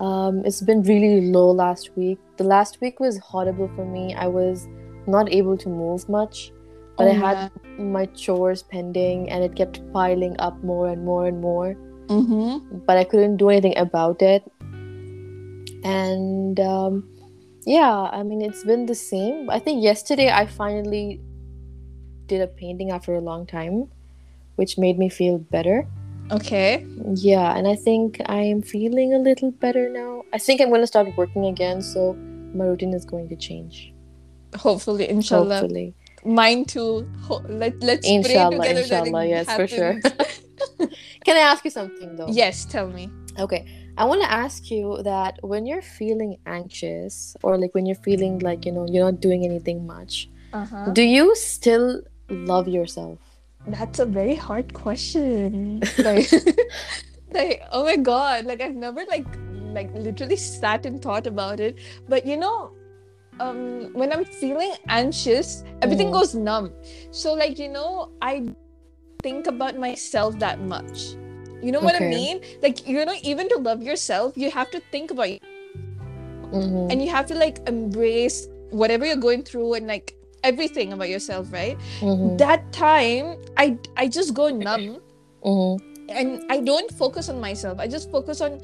um, 0.00 0.42
it's 0.44 0.60
been 0.60 0.82
really 0.82 1.30
low 1.30 1.50
last 1.52 1.90
week. 1.96 2.18
The 2.38 2.44
last 2.44 2.80
week 2.80 2.98
was 2.98 3.18
horrible 3.18 3.70
for 3.76 3.84
me. 3.84 4.14
I 4.14 4.26
was 4.26 4.66
not 5.06 5.32
able 5.32 5.56
to 5.58 5.68
move 5.68 6.08
much, 6.08 6.50
but 6.96 7.08
I 7.08 7.12
had 7.12 7.50
my 7.78 8.06
chores 8.06 8.62
pending, 8.62 9.30
and 9.30 9.44
it 9.44 9.56
kept 9.56 9.80
piling 9.92 10.36
up 10.38 10.62
more 10.62 10.88
and 10.88 11.04
more 11.04 11.26
and 11.26 11.40
more. 11.40 11.76
Mm-hmm. 12.08 12.78
but 12.84 12.98
I 12.98 13.04
couldn't 13.04 13.36
do 13.38 13.48
anything 13.48 13.76
about 13.78 14.20
it. 14.20 14.42
And 15.84 16.58
um, 16.60 17.08
yeah, 17.64 18.10
I 18.12 18.22
mean, 18.22 18.42
it's 18.42 18.64
been 18.64 18.86
the 18.86 18.94
same. 18.94 19.48
I 19.48 19.58
think 19.58 19.82
yesterday 19.82 20.30
I 20.30 20.46
finally 20.46 21.20
did 22.26 22.42
a 22.42 22.46
painting 22.46 22.90
after 22.90 23.14
a 23.14 23.20
long 23.20 23.46
time, 23.46 23.88
which 24.56 24.76
made 24.76 24.98
me 24.98 25.08
feel 25.08 25.38
better. 25.38 25.86
Okay. 26.30 26.86
Yeah, 27.14 27.56
and 27.56 27.66
I 27.66 27.76
think 27.76 28.20
I 28.26 28.42
am 28.42 28.62
feeling 28.62 29.14
a 29.14 29.18
little 29.18 29.50
better 29.50 29.88
now. 29.88 30.24
I 30.32 30.38
think 30.38 30.60
I'm 30.60 30.68
going 30.68 30.80
to 30.80 30.86
start 30.86 31.08
working 31.16 31.46
again, 31.46 31.82
so 31.82 32.14
my 32.54 32.64
routine 32.64 32.94
is 32.94 33.04
going 33.04 33.28
to 33.28 33.36
change. 33.36 33.92
Hopefully, 34.56 35.08
inshallah. 35.08 35.60
Hopefully. 35.60 35.94
Mine 36.24 36.64
too. 36.64 37.08
Let 37.48 37.82
let's 37.82 38.06
Inshallah, 38.08 38.58
pray 38.58 38.68
together 38.68 38.80
inshallah, 38.80 39.26
yes, 39.26 39.46
for 39.52 39.66
sure. 39.66 39.98
Can 41.24 41.36
I 41.36 41.40
ask 41.40 41.64
you 41.64 41.70
something 41.70 42.16
though? 42.16 42.28
yes, 42.30 42.64
tell 42.64 42.88
me. 42.88 43.10
Okay, 43.38 43.66
I 43.96 44.04
want 44.04 44.22
to 44.22 44.30
ask 44.30 44.70
you 44.70 45.02
that 45.02 45.38
when 45.42 45.66
you're 45.66 45.82
feeling 45.82 46.36
anxious 46.46 47.34
or 47.42 47.56
like 47.58 47.74
when 47.74 47.86
you're 47.86 48.02
feeling 48.04 48.38
like, 48.40 48.66
you 48.66 48.72
know, 48.72 48.86
you're 48.88 49.04
not 49.04 49.20
doing 49.20 49.44
anything 49.44 49.86
much, 49.86 50.28
Uh-huh. 50.52 50.90
do 50.92 51.02
you 51.02 51.34
still 51.34 52.02
love 52.28 52.68
yourself? 52.68 53.18
That's 53.66 53.98
a 53.98 54.06
very 54.06 54.34
hard 54.34 54.74
question. 54.74 55.82
Like, 55.98 56.30
like, 57.32 57.62
oh 57.72 57.84
my 57.84 57.96
god, 57.96 58.44
like 58.44 58.60
I've 58.60 58.74
never 58.76 59.04
like 59.08 59.26
like 59.72 59.90
literally 59.94 60.36
sat 60.36 60.84
and 60.84 61.00
thought 61.00 61.26
about 61.26 61.58
it. 61.60 61.78
But 62.08 62.26
you 62.26 62.36
know, 62.36 62.72
um, 63.40 63.92
when 63.92 64.12
I'm 64.12 64.24
feeling 64.24 64.72
anxious, 64.88 65.64
everything 65.82 66.08
Mhm. 66.08 66.12
goes 66.12 66.34
numb. 66.34 66.72
So 67.10 67.34
like 67.34 67.58
you 67.58 67.68
know, 67.68 68.10
I 68.20 68.48
think 69.22 69.46
about 69.46 69.78
myself 69.78 70.38
that 70.38 70.60
much. 70.60 71.14
You 71.62 71.70
know 71.70 71.80
what 71.80 71.94
I 71.94 72.00
mean? 72.10 72.40
Like 72.62 72.86
you 72.88 73.04
know, 73.04 73.14
even 73.22 73.48
to 73.48 73.56
love 73.58 73.82
yourself, 73.82 74.36
you 74.36 74.50
have 74.50 74.70
to 74.72 74.80
think 74.90 75.10
about 75.10 75.30
you, 75.30 75.38
Mhm. 76.52 76.90
and 76.90 77.02
you 77.02 77.10
have 77.10 77.26
to 77.26 77.34
like 77.34 77.60
embrace 77.66 78.48
whatever 78.70 79.06
you're 79.06 79.16
going 79.28 79.42
through 79.42 79.74
and 79.74 79.86
like 79.86 80.16
everything 80.42 80.92
about 80.92 81.08
yourself, 81.08 81.52
right? 81.52 81.78
Mhm. 82.00 82.36
That 82.38 82.72
time, 82.72 83.38
I 83.56 83.78
I 83.96 84.08
just 84.08 84.34
go 84.34 84.48
numb 84.50 84.98
Mhm. 85.44 85.78
and 86.08 86.42
I 86.50 86.58
don't 86.60 86.90
focus 86.90 87.28
on 87.28 87.40
myself. 87.40 87.78
I 87.78 87.86
just 87.86 88.10
focus 88.10 88.40
on 88.40 88.60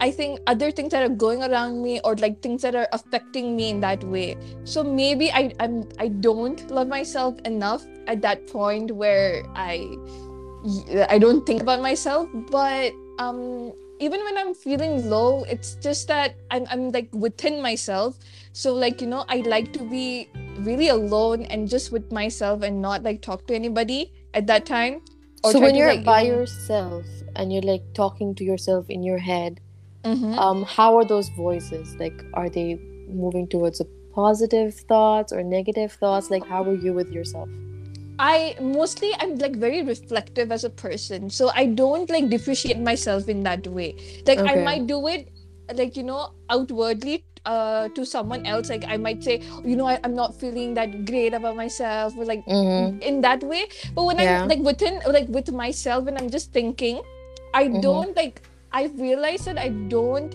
I 0.00 0.10
think 0.10 0.40
other 0.46 0.70
things 0.70 0.90
that 0.90 1.02
are 1.02 1.14
going 1.14 1.42
around 1.42 1.82
me 1.82 2.00
or 2.04 2.16
like 2.16 2.42
things 2.42 2.62
that 2.62 2.74
are 2.74 2.88
affecting 2.92 3.56
me 3.56 3.70
in 3.70 3.80
that 3.80 4.04
way. 4.04 4.36
So 4.64 4.84
maybe 4.84 5.30
I 5.32 5.52
I'm 5.60 5.88
I 5.98 6.08
don't 6.08 6.60
love 6.70 6.88
myself 6.88 7.38
enough 7.44 7.84
at 8.06 8.20
that 8.22 8.46
point 8.46 8.90
where 8.92 9.42
I 9.54 9.88
I 11.08 11.18
don't 11.18 11.46
think 11.46 11.62
about 11.62 11.80
myself, 11.80 12.28
but 12.50 12.92
um 13.18 13.72
even 13.98 14.20
when 14.24 14.36
I'm 14.36 14.52
feeling 14.52 15.08
low, 15.08 15.44
it's 15.44 15.76
just 15.76 16.08
that 16.08 16.36
I'm 16.50 16.66
I'm 16.70 16.92
like 16.92 17.08
within 17.12 17.62
myself. 17.62 18.18
So 18.52 18.74
like 18.74 19.00
you 19.00 19.06
know, 19.06 19.24
I 19.28 19.38
like 19.48 19.72
to 19.74 19.82
be 19.82 20.28
really 20.60 20.88
alone 20.88 21.42
and 21.48 21.68
just 21.68 21.92
with 21.92 22.12
myself 22.12 22.62
and 22.62 22.82
not 22.82 23.02
like 23.02 23.22
talk 23.22 23.46
to 23.48 23.54
anybody 23.54 24.12
at 24.34 24.46
that 24.48 24.66
time. 24.66 25.00
Or 25.44 25.52
So 25.52 25.60
when 25.60 25.74
you're 25.74 25.94
like, 25.94 26.04
by 26.04 26.22
yourself 26.22 27.04
and 27.36 27.52
you're 27.52 27.62
like 27.62 27.82
talking 27.94 28.34
to 28.34 28.44
yourself 28.44 28.90
in 28.90 29.02
your 29.02 29.18
head, 29.18 29.60
Mhm. 30.06 30.38
um, 30.38 30.62
how 30.64 30.96
are 30.96 31.04
those 31.04 31.28
voices? 31.30 31.94
Like, 31.98 32.24
are 32.34 32.48
they 32.48 32.78
moving 33.08 33.46
towards 33.48 33.80
a 33.80 33.86
positive 34.14 34.74
thoughts 34.88 35.32
or 35.32 35.42
negative 35.42 35.92
thoughts? 35.92 36.30
Like, 36.30 36.46
how 36.46 36.62
are 36.64 36.74
you 36.74 36.92
with 36.92 37.10
yourself? 37.12 37.48
I 38.18 38.56
mostly 38.60 39.12
I'm 39.20 39.36
like 39.38 39.56
very 39.56 39.82
reflective 39.82 40.50
as 40.50 40.64
a 40.64 40.70
person, 40.70 41.28
so 41.28 41.50
I 41.54 41.66
don't 41.66 42.08
like 42.08 42.30
depreciate 42.30 42.78
myself 42.80 43.28
in 43.28 43.42
that 43.44 43.66
way. 43.66 43.94
Like 44.26 44.38
I 44.46 44.56
might 44.56 44.86
do 44.86 45.06
it, 45.06 45.28
like 45.74 45.96
you 45.96 46.02
know, 46.02 46.32
outwardly 46.48 47.24
uh 47.44 47.88
to 47.90 48.06
someone 48.06 48.46
else. 48.46 48.70
Like 48.70 48.84
I 48.88 48.96
might 48.96 49.22
say, 49.22 49.42
you 49.64 49.76
know, 49.76 49.86
I, 49.86 50.00
I'm 50.02 50.14
not 50.14 50.34
feeling 50.40 50.72
that 50.74 51.04
great 51.04 51.34
about 51.34 51.56
myself, 51.56 52.16
or 52.16 52.24
like 52.24 52.42
Mm-hmm. 52.46 53.02
in 53.02 53.20
that 53.20 53.42
way. 53.42 53.68
But 53.94 54.04
when 54.04 54.18
Yeah. 54.18 54.42
I'm 54.42 54.48
like 54.48 54.60
within, 54.60 55.00
like 55.06 55.28
with 55.28 55.52
myself, 55.52 56.06
and 56.08 56.16
I'm 56.16 56.30
just 56.30 56.52
thinking, 56.52 57.02
I 57.52 57.68
Mhm. 57.68 57.82
don't 57.82 58.16
like. 58.16 58.40
I 58.72 58.86
realize 58.96 59.44
that 59.44 59.58
I 59.58 59.68
don't. 59.68 60.34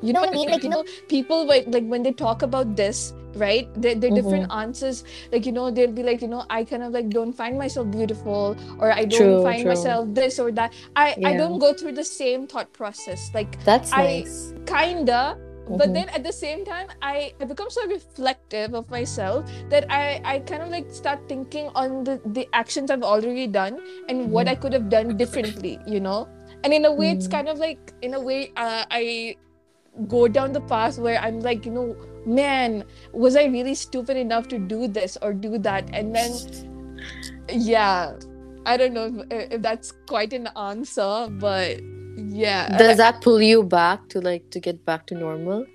You 0.00 0.14
know 0.14 0.20
what 0.20 0.30
I 0.30 0.32
mean? 0.32 0.50
Like 0.50 0.62
you 0.62 0.70
know, 0.70 0.84
people 1.08 1.46
like 1.46 1.66
like 1.68 1.84
when 1.84 2.02
they 2.02 2.12
talk 2.12 2.42
about 2.42 2.74
this, 2.74 3.12
right? 3.34 3.68
They're, 3.76 3.94
they're 3.94 4.10
mm-hmm. 4.10 4.14
different 4.14 4.52
answers. 4.52 5.04
Like 5.30 5.44
you 5.44 5.52
know, 5.52 5.70
they'll 5.70 5.92
be 5.92 6.02
like, 6.02 6.22
you 6.22 6.28
know, 6.28 6.46
I 6.48 6.64
kind 6.64 6.82
of 6.82 6.92
like 6.92 7.10
don't 7.10 7.32
find 7.32 7.58
myself 7.58 7.90
beautiful, 7.90 8.56
or 8.78 8.90
I 8.90 9.04
don't 9.04 9.18
True, 9.18 9.42
find 9.42 9.62
true. 9.62 9.72
myself 9.72 10.08
this 10.14 10.38
or 10.38 10.50
that. 10.52 10.72
I 10.96 11.16
I 11.24 11.36
don't 11.36 11.58
go 11.58 11.74
through 11.74 11.92
the 11.92 12.04
same 12.04 12.46
thought 12.46 12.72
process. 12.72 13.30
Like 13.34 13.62
That's 13.64 13.92
I- 13.92 14.24
nice. 14.24 14.54
kinda 14.66 15.36
but 15.76 15.90
Mhm. 15.90 15.94
then 15.94 16.08
at 16.10 16.22
the 16.24 16.32
same 16.32 16.64
time 16.64 16.88
i 17.02 17.32
i 17.40 17.44
become 17.44 17.70
so 17.70 17.86
reflective 17.88 18.74
of 18.74 18.88
myself 18.90 19.50
that 19.68 19.84
i 19.90 20.20
i 20.24 20.38
kind 20.50 20.62
of 20.62 20.70
like 20.70 20.90
start 20.90 21.20
thinking 21.28 21.68
on 21.74 22.04
the 22.04 22.20
the 22.38 22.46
actions 22.52 22.90
i've 22.90 23.02
already 23.02 23.46
done 23.46 23.80
and 24.08 24.30
what 24.30 24.48
i 24.48 24.54
could 24.54 24.72
have 24.72 24.88
done 24.88 25.16
differently 25.16 25.78
you 25.86 26.00
know 26.00 26.26
and 26.64 26.72
in 26.72 26.84
a 26.84 26.92
way 26.92 27.10
it's 27.10 27.26
Mhm. 27.28 27.36
kind 27.36 27.48
of 27.48 27.58
like 27.58 27.92
in 28.02 28.14
a 28.14 28.20
way 28.20 28.52
uh, 28.56 28.84
i 28.90 29.36
go 30.06 30.28
down 30.28 30.52
the 30.52 30.60
path 30.72 30.98
where 30.98 31.18
i'm 31.20 31.40
like 31.40 31.66
you 31.66 31.72
know 31.72 31.96
man 32.24 32.84
was 33.12 33.36
i 33.36 33.44
really 33.44 33.74
stupid 33.74 34.16
enough 34.16 34.48
to 34.48 34.58
do 34.58 34.86
this 34.86 35.18
or 35.22 35.32
do 35.32 35.58
that 35.58 35.88
and 35.92 36.14
then 36.14 36.32
yeah 37.50 38.12
i 38.66 38.76
don't 38.76 38.92
know 38.92 39.06
if, 39.30 39.52
if 39.52 39.62
that's 39.62 39.92
quite 40.06 40.32
an 40.32 40.48
answer 40.56 41.28
but 41.30 41.80
yeah. 42.18 42.76
Does 42.76 42.96
that 42.98 43.20
pull 43.22 43.40
you 43.40 43.62
back 43.62 44.08
to 44.10 44.20
like 44.20 44.50
to 44.50 44.60
get 44.60 44.84
back 44.84 45.06
to 45.06 45.14
normal? 45.14 45.66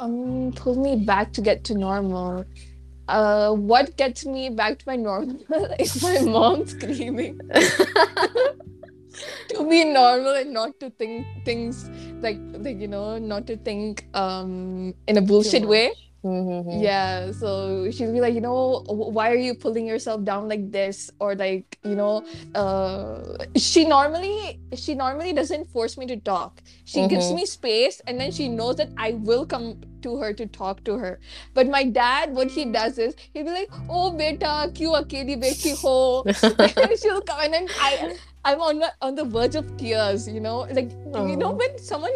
um 0.00 0.52
pull 0.56 0.76
me 0.76 0.96
back 1.04 1.32
to 1.34 1.40
get 1.40 1.62
to 1.64 1.74
normal. 1.74 2.44
Uh 3.08 3.52
what 3.52 3.96
gets 3.96 4.24
me 4.24 4.48
back 4.48 4.78
to 4.78 4.84
my 4.86 4.96
normal? 4.96 5.38
Is 5.78 6.02
my 6.02 6.20
mom 6.20 6.66
screaming. 6.74 7.40
To 9.48 9.68
be 9.68 9.84
normal 9.84 10.34
and 10.36 10.52
not 10.54 10.78
to 10.80 10.88
think 10.90 11.26
things 11.44 11.90
like 12.22 12.38
like 12.52 12.78
you 12.80 12.88
know 12.88 13.18
not 13.18 13.46
to 13.48 13.56
think 13.56 14.06
um 14.14 14.94
in 15.08 15.18
a 15.18 15.20
bullshit 15.20 15.66
way 15.66 15.90
Mm-hmm. 16.22 16.80
yeah 16.84 17.32
so 17.32 17.90
she'll 17.90 18.12
be 18.12 18.20
like 18.20 18.34
you 18.34 18.42
know 18.42 18.84
why 18.88 19.30
are 19.32 19.40
you 19.40 19.54
pulling 19.54 19.86
yourself 19.86 20.22
down 20.22 20.48
like 20.48 20.70
this? 20.70 21.10
Or 21.18 21.34
like 21.34 21.78
you 21.82 21.96
know 21.96 22.24
uh 22.54 23.38
she 23.56 23.86
normally 23.86 24.60
she 24.76 24.94
normally 24.94 25.32
doesn't 25.32 25.64
force 25.72 25.96
me 25.96 26.04
to 26.12 26.16
talk. 26.18 26.60
She 26.84 27.06
gives 27.08 27.32
Mhm. 27.32 27.36
me 27.36 27.46
space 27.46 28.02
and 28.06 28.20
then 28.20 28.30
she 28.32 28.48
knows 28.48 28.76
that 28.76 28.90
i 28.98 29.12
will 29.12 29.46
come 29.46 29.80
to 30.02 30.16
her 30.18 30.32
to 30.34 30.46
talk 30.46 30.84
to 30.84 30.98
her. 30.98 31.20
But 31.54 31.68
my 31.68 31.84
dad 31.84 32.34
what 32.34 32.50
he 32.50 32.66
does 32.66 32.98
is 32.98 33.14
he'll 33.32 33.44
be 33.44 33.50
like 33.50 33.70
oh 33.88 34.12
beta 34.12 34.70
kyu 34.74 34.90
akeli 34.92 35.40
beti 35.40 35.72
ho. 35.72 36.24
And 36.76 36.98
she'll 37.00 37.22
come 37.22 37.40
and 37.40 37.54
then 37.54 37.68
i 37.78 38.12
i'm 38.44 38.60
on 38.60 38.78
the 38.80 38.92
on 39.00 39.14
the 39.14 39.24
verge 39.24 39.54
of 39.56 39.74
tears 39.78 40.28
you 40.28 40.40
know? 40.40 40.68
Like 40.70 40.92
you 41.16 41.36
know 41.36 41.52
when 41.56 41.78
someone 41.78 42.12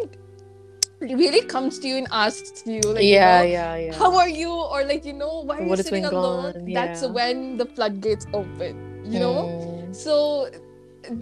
really 1.12 1.42
comes 1.46 1.78
to 1.80 1.88
you 1.88 1.96
and 1.96 2.08
asks 2.10 2.62
you 2.66 2.80
like 2.80 3.04
you 3.04 3.14
yeah, 3.14 3.38
know, 3.38 3.44
yeah, 3.44 3.76
yeah. 3.76 3.94
how 3.94 4.16
are 4.16 4.28
you? 4.28 4.50
Or 4.50 4.84
like 4.84 5.04
you 5.04 5.12
know 5.12 5.42
why 5.44 5.58
are 5.58 5.64
What 5.64 5.78
you 5.78 5.84
sitting 5.84 6.04
alone? 6.04 6.72
That's 6.72 7.06
when 7.06 7.56
the 7.56 7.66
floodgates 7.66 8.26
open 8.32 8.94
you 9.04 9.18
know? 9.18 9.44
Mm, 9.44 9.94
so 9.94 10.50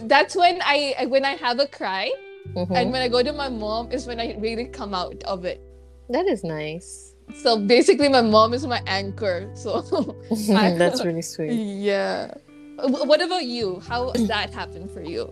that's 0.07 0.37
when 0.37 0.61
i 0.63 1.07
when 1.09 1.25
i 1.25 1.35
have 1.35 1.59
a 1.59 1.67
cry 1.67 2.13
mhm. 2.55 2.71
and 2.77 2.93
when 2.93 3.03
i 3.03 3.09
go 3.09 3.23
to 3.23 3.33
my 3.33 3.49
mom 3.49 3.91
is 3.91 4.07
when 4.07 4.21
i 4.21 4.37
really 4.39 4.65
come 4.67 4.95
out 4.95 5.23
of 5.25 5.45
it. 5.45 5.61
That 6.09 6.27
is 6.27 6.45
nice. 6.45 7.15
so 7.35 7.59
basically 7.59 8.09
my 8.09 8.21
mom 8.21 8.55
is 8.55 8.67
my 8.67 8.83
anchor 8.87 9.51
so 9.55 9.83
That's 10.49 11.05
really 11.09 11.23
sweet. 11.23 11.53
yeah. 11.53 12.35
What 12.79 13.23
about 13.23 13.45
you? 13.45 13.81
How 13.81 14.11
does 14.11 14.27
that 14.29 14.53
happen 14.53 14.89
for 14.89 15.03
you? 15.03 15.31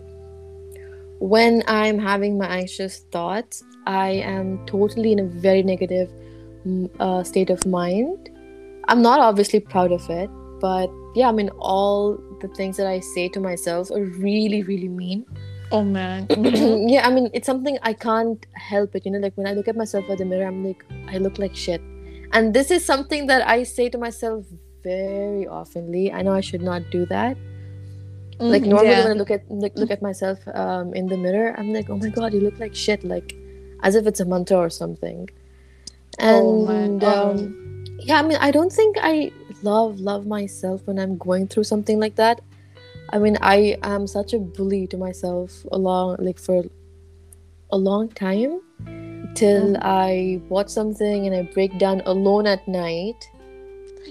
When 1.19 1.63
I'm 1.67 1.99
having 1.99 2.37
my 2.37 2.47
anxious 2.47 2.99
thoughts, 3.11 3.63
I 3.85 4.09
am 4.09 4.65
totally 4.65 5.11
in 5.11 5.19
a 5.19 5.23
very 5.25 5.63
negative 5.63 6.11
mm, 6.65 6.89
uh, 6.99 7.23
state 7.23 7.49
of 7.49 7.65
mind. 7.65 8.29
I'm 8.87 9.01
not 9.01 9.19
obviously 9.19 9.59
proud 9.59 9.91
of 9.91 10.09
it, 10.09 10.29
but 10.59 10.89
yeah, 11.15 11.29
I 11.29 11.31
mean, 11.31 11.49
all 11.59 12.17
the 12.41 12.47
things 12.49 12.77
that 12.77 12.87
I 12.87 12.99
say 12.99 13.29
to 13.29 13.39
myself 13.39 13.91
are 13.91 14.03
really, 14.03 14.63
really 14.63 14.89
mean. 14.89 15.25
oh 15.73 15.83
man 15.83 16.25
yeah, 16.93 17.07
I 17.07 17.11
mean, 17.15 17.29
it's 17.33 17.45
something 17.45 17.77
I 17.81 17.93
can't 17.93 18.45
help 18.53 18.95
it. 18.95 19.05
You 19.05 19.11
know, 19.11 19.19
like 19.19 19.35
when 19.35 19.47
I 19.47 19.53
look 19.53 19.67
at 19.67 19.77
myself 19.77 20.09
at 20.09 20.17
the 20.17 20.25
mirror, 20.25 20.47
I'm 20.47 20.65
like, 20.65 20.83
I 21.07 21.17
look 21.17 21.39
like 21.39 21.55
shit. 21.55 21.81
And 22.33 22.53
this 22.53 22.71
is 22.71 22.83
something 22.85 23.27
that 23.27 23.47
I 23.47 23.63
say 23.63 23.87
to 23.89 23.97
myself 23.97 24.45
very 24.83 25.45
oftenly. 25.45 26.11
I 26.13 26.21
know 26.23 26.33
I 26.33 26.41
should 26.41 26.61
not 26.61 26.89
do 26.91 27.05
that. 27.07 27.37
Like 28.39 28.63
normally 28.63 28.89
Mm, 28.89 28.97
yeah. 28.97 29.03
when 29.03 29.11
I 29.11 29.19
look 29.21 29.31
at 29.31 29.49
look, 29.51 29.73
look 29.75 29.91
at 29.91 30.01
myself 30.01 30.39
um, 30.53 30.93
in 30.93 31.07
the 31.07 31.17
mirror, 31.17 31.53
I'm 31.57 31.71
like, 31.73 31.89
oh 31.89 31.97
my 31.97 32.09
god, 32.09 32.33
you 32.33 32.39
look 32.41 32.59
like 32.59 32.73
shit, 32.75 33.03
like 33.03 33.35
as 33.83 33.95
if 33.95 34.05
it's 34.07 34.19
a 34.19 34.25
mantra 34.25 34.57
or 34.57 34.69
something. 34.69 35.29
And 36.19 37.03
Oh, 37.03 37.31
um, 37.31 37.85
yeah, 37.99 38.19
I 38.19 38.23
mean, 38.23 38.37
I 38.41 38.51
don't 38.51 38.71
think 38.71 38.97
I 39.01 39.31
love 39.63 39.99
love 39.99 40.25
myself 40.27 40.81
when 40.85 40.99
I'm 40.99 41.17
going 41.17 41.47
through 41.47 41.63
something 41.65 41.99
like 41.99 42.15
that. 42.15 42.41
I 43.09 43.19
mean, 43.19 43.37
I 43.41 43.77
am 43.83 44.07
such 44.07 44.33
a 44.33 44.39
bully 44.39 44.87
to 44.87 44.97
myself 44.97 45.65
along 45.71 46.17
like 46.19 46.39
for 46.39 46.63
a 47.71 47.77
long 47.77 48.09
time 48.09 48.61
till 49.35 49.75
Mm. 49.75 49.79
I 49.81 50.41
watch 50.49 50.69
something 50.69 51.25
and 51.27 51.35
I 51.35 51.43
break 51.53 51.77
down 51.79 52.01
alone 52.05 52.47
at 52.47 52.67
night. 52.67 53.27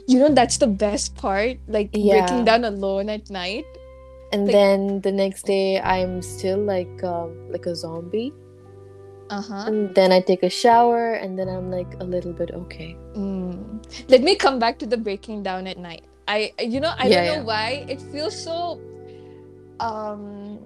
you 0.07 0.19
know 0.21 0.29
that's 0.37 0.57
the 0.63 0.67
best 0.67 1.15
part 1.17 1.59
like 1.77 1.91
Yeah. 1.93 2.21
breaking 2.25 2.45
down 2.49 2.65
alone 2.65 3.09
at 3.11 3.29
night 3.29 3.67
And 4.33 4.47
Like- 4.47 4.53
then 4.55 5.01
the 5.07 5.11
next 5.13 5.45
day 5.47 5.81
I'm 5.81 6.23
still 6.23 6.59
like 6.59 7.03
um, 7.03 7.33
like 7.51 7.67
a 7.67 7.75
zombie. 7.75 8.33
Uh-huh 9.31 9.65
And 9.71 9.95
then 9.95 10.13
I 10.13 10.21
take 10.21 10.43
a 10.43 10.51
shower 10.51 11.15
and 11.15 11.39
then 11.39 11.49
I'm 11.49 11.71
like 11.71 11.89
a 12.01 12.05
little 12.05 12.33
bit 12.33 12.51
okay. 12.51 12.97
Mm. 13.15 13.81
Let 14.09 14.23
me 14.23 14.35
come 14.37 14.59
back 14.59 14.79
to 14.81 14.87
the 14.87 14.97
breaking 14.99 15.43
down 15.43 15.67
at 15.67 15.79
night. 15.79 16.03
I, 16.29 16.53
you 16.61 16.81
know, 16.81 16.93
I 16.99 17.07
Yeah, 17.07 17.25
don't 17.25 17.27
know 17.27 17.41
yeah. 17.43 17.51
why 17.53 17.69
it 17.89 18.01
feels 18.13 18.35
so. 18.35 18.79
Um, 19.81 20.59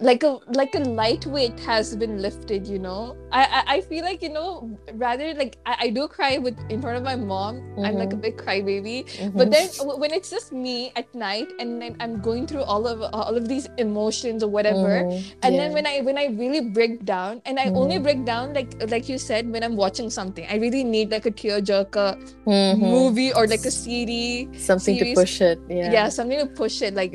like 0.00 0.22
a 0.22 0.38
like 0.56 0.74
a 0.74 0.80
light 0.80 1.26
weight 1.26 1.60
has 1.60 1.94
been 1.94 2.22
lifted 2.22 2.66
you 2.66 2.78
know 2.78 3.14
i 3.32 3.42
i, 3.44 3.74
I 3.76 3.80
feel 3.82 4.02
like 4.02 4.22
you 4.22 4.30
know 4.30 4.70
rather 4.94 5.34
like 5.34 5.58
I, 5.66 5.76
I 5.80 5.90
do 5.90 6.08
cry 6.08 6.38
with 6.38 6.56
in 6.70 6.80
front 6.80 6.96
of 6.96 7.02
my 7.02 7.16
mom 7.16 7.60
i'm 7.84 7.96
like 7.96 8.14
a 8.14 8.16
big 8.16 8.38
crybaby 8.38 9.04
but 9.36 9.50
then 9.50 9.68
when 10.00 10.10
it's 10.12 10.30
just 10.30 10.52
me 10.52 10.92
at 10.96 11.14
night 11.14 11.52
and 11.60 11.80
then 11.82 11.96
i'm 12.00 12.18
going 12.22 12.46
through 12.46 12.62
all 12.62 12.86
of 12.86 13.02
all 13.12 13.36
of 13.36 13.46
these 13.46 13.68
emotions 13.76 14.42
or 14.42 14.48
whatever 14.48 15.04
Mhm. 15.04 15.20
and 15.42 15.54
Yeah. 15.54 15.60
then 15.60 15.72
when 15.74 15.86
i 15.86 16.00
when 16.00 16.16
i 16.16 16.26
really 16.32 16.62
break 16.78 17.04
down 17.04 17.42
and 17.44 17.60
i 17.60 17.66
only 17.68 17.98
Mhm. 17.98 18.02
break 18.08 18.24
down 18.24 18.54
like 18.54 18.72
like 18.90 19.06
you 19.08 19.18
said 19.18 19.52
when 19.52 19.62
i'm 19.62 19.76
watching 19.76 20.08
something 20.08 20.46
i 20.48 20.56
really 20.56 20.82
need 20.82 21.10
like 21.10 21.26
a 21.26 21.30
tearjerker 21.42 22.16
Mhm. 22.46 22.78
movie 22.80 23.34
or 23.34 23.46
like 23.46 23.66
a 23.66 23.70
cd 23.70 24.48
something 24.56 24.96
series. 24.96 25.14
to 25.14 25.20
push 25.20 25.40
it. 25.42 25.58
Yeah. 25.68 25.92
yeah. 25.92 26.08
something 26.08 26.38
to 26.40 26.46
push 26.46 26.80
it 26.80 26.94
like 26.94 27.12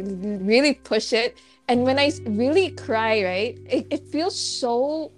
really 0.54 0.74
push 0.94 1.14
it 1.14 1.38
and 1.68 1.84
when 1.84 1.98
I 2.00 2.12
really 2.28 2.70
cry 2.72 3.24
right 3.24 3.58
it, 3.66 3.88
it 3.90 4.08
feels 4.12 4.38
so 4.40 5.12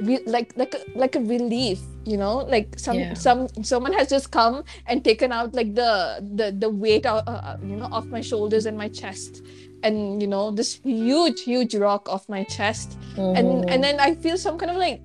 re- 0.00 0.22
like 0.26 0.52
like 0.56 0.74
a, 0.74 0.80
like 0.98 1.16
a 1.16 1.20
relief 1.20 1.80
you 2.06 2.16
know? 2.16 2.38
Like 2.38 2.78
some 2.78 2.96
Yeah. 2.98 3.14
some 3.14 3.46
someone 3.62 3.92
has 3.92 4.08
just 4.08 4.30
come 4.32 4.64
and 4.86 5.04
taken 5.04 5.32
out 5.32 5.52
like 5.54 5.74
the 5.74 6.24
the 6.34 6.50
the 6.50 6.70
weight 6.70 7.04
out, 7.04 7.28
uh, 7.28 7.40
uh, 7.44 7.56
you 7.62 7.76
know 7.76 7.88
off 7.92 8.06
my 8.06 8.22
shoulders 8.22 8.64
and 8.66 8.76
my 8.76 8.88
chest. 8.88 9.42
And 9.82 10.20
you 10.20 10.26
know 10.26 10.50
this 10.50 10.80
huge 10.82 11.42
huge 11.42 11.74
rock 11.74 12.08
off 12.08 12.26
my 12.28 12.44
chest. 12.44 12.96
And 13.18 13.46
Mhm. 13.64 13.70
and 13.70 13.84
then 13.84 14.00
i 14.00 14.14
feel 14.14 14.36
some 14.38 14.56
kind 14.58 14.70
of 14.72 14.78
like 14.80 15.00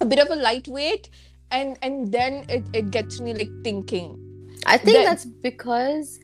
a 0.00 0.06
bit 0.06 0.18
of 0.22 0.30
a 0.30 0.36
lightweight. 0.38 1.10
And 1.50 1.76
and 1.82 2.10
then 2.14 2.46
it, 2.48 2.62
it 2.72 2.90
gets 2.94 3.20
me 3.20 3.34
like 3.34 3.50
thinking. 3.64 4.14
I 4.66 4.78
think 4.78 4.96
Then- 4.98 5.04
that's 5.10 5.26
because 5.26 6.20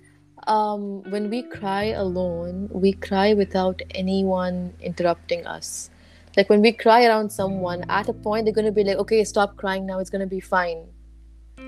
um, 0.46 1.02
when 1.10 1.30
we 1.30 1.42
cry 1.42 1.86
alone, 1.86 2.68
we 2.72 2.92
cry 2.92 3.34
without 3.34 3.80
anyone 3.94 4.72
interrupting 4.80 5.46
us. 5.46 5.90
Like 6.36 6.48
when 6.48 6.60
we 6.60 6.72
cry 6.72 7.06
around 7.06 7.30
someone, 7.30 7.84
at 7.88 8.08
a 8.08 8.12
point 8.12 8.44
they're 8.44 8.54
gonna 8.54 8.72
be 8.72 8.84
like, 8.84 8.98
"Okay, 8.98 9.24
stop 9.24 9.56
crying 9.56 9.86
now. 9.86 9.98
It's 9.98 10.10
gonna 10.10 10.26
be 10.26 10.40
fine." 10.40 10.86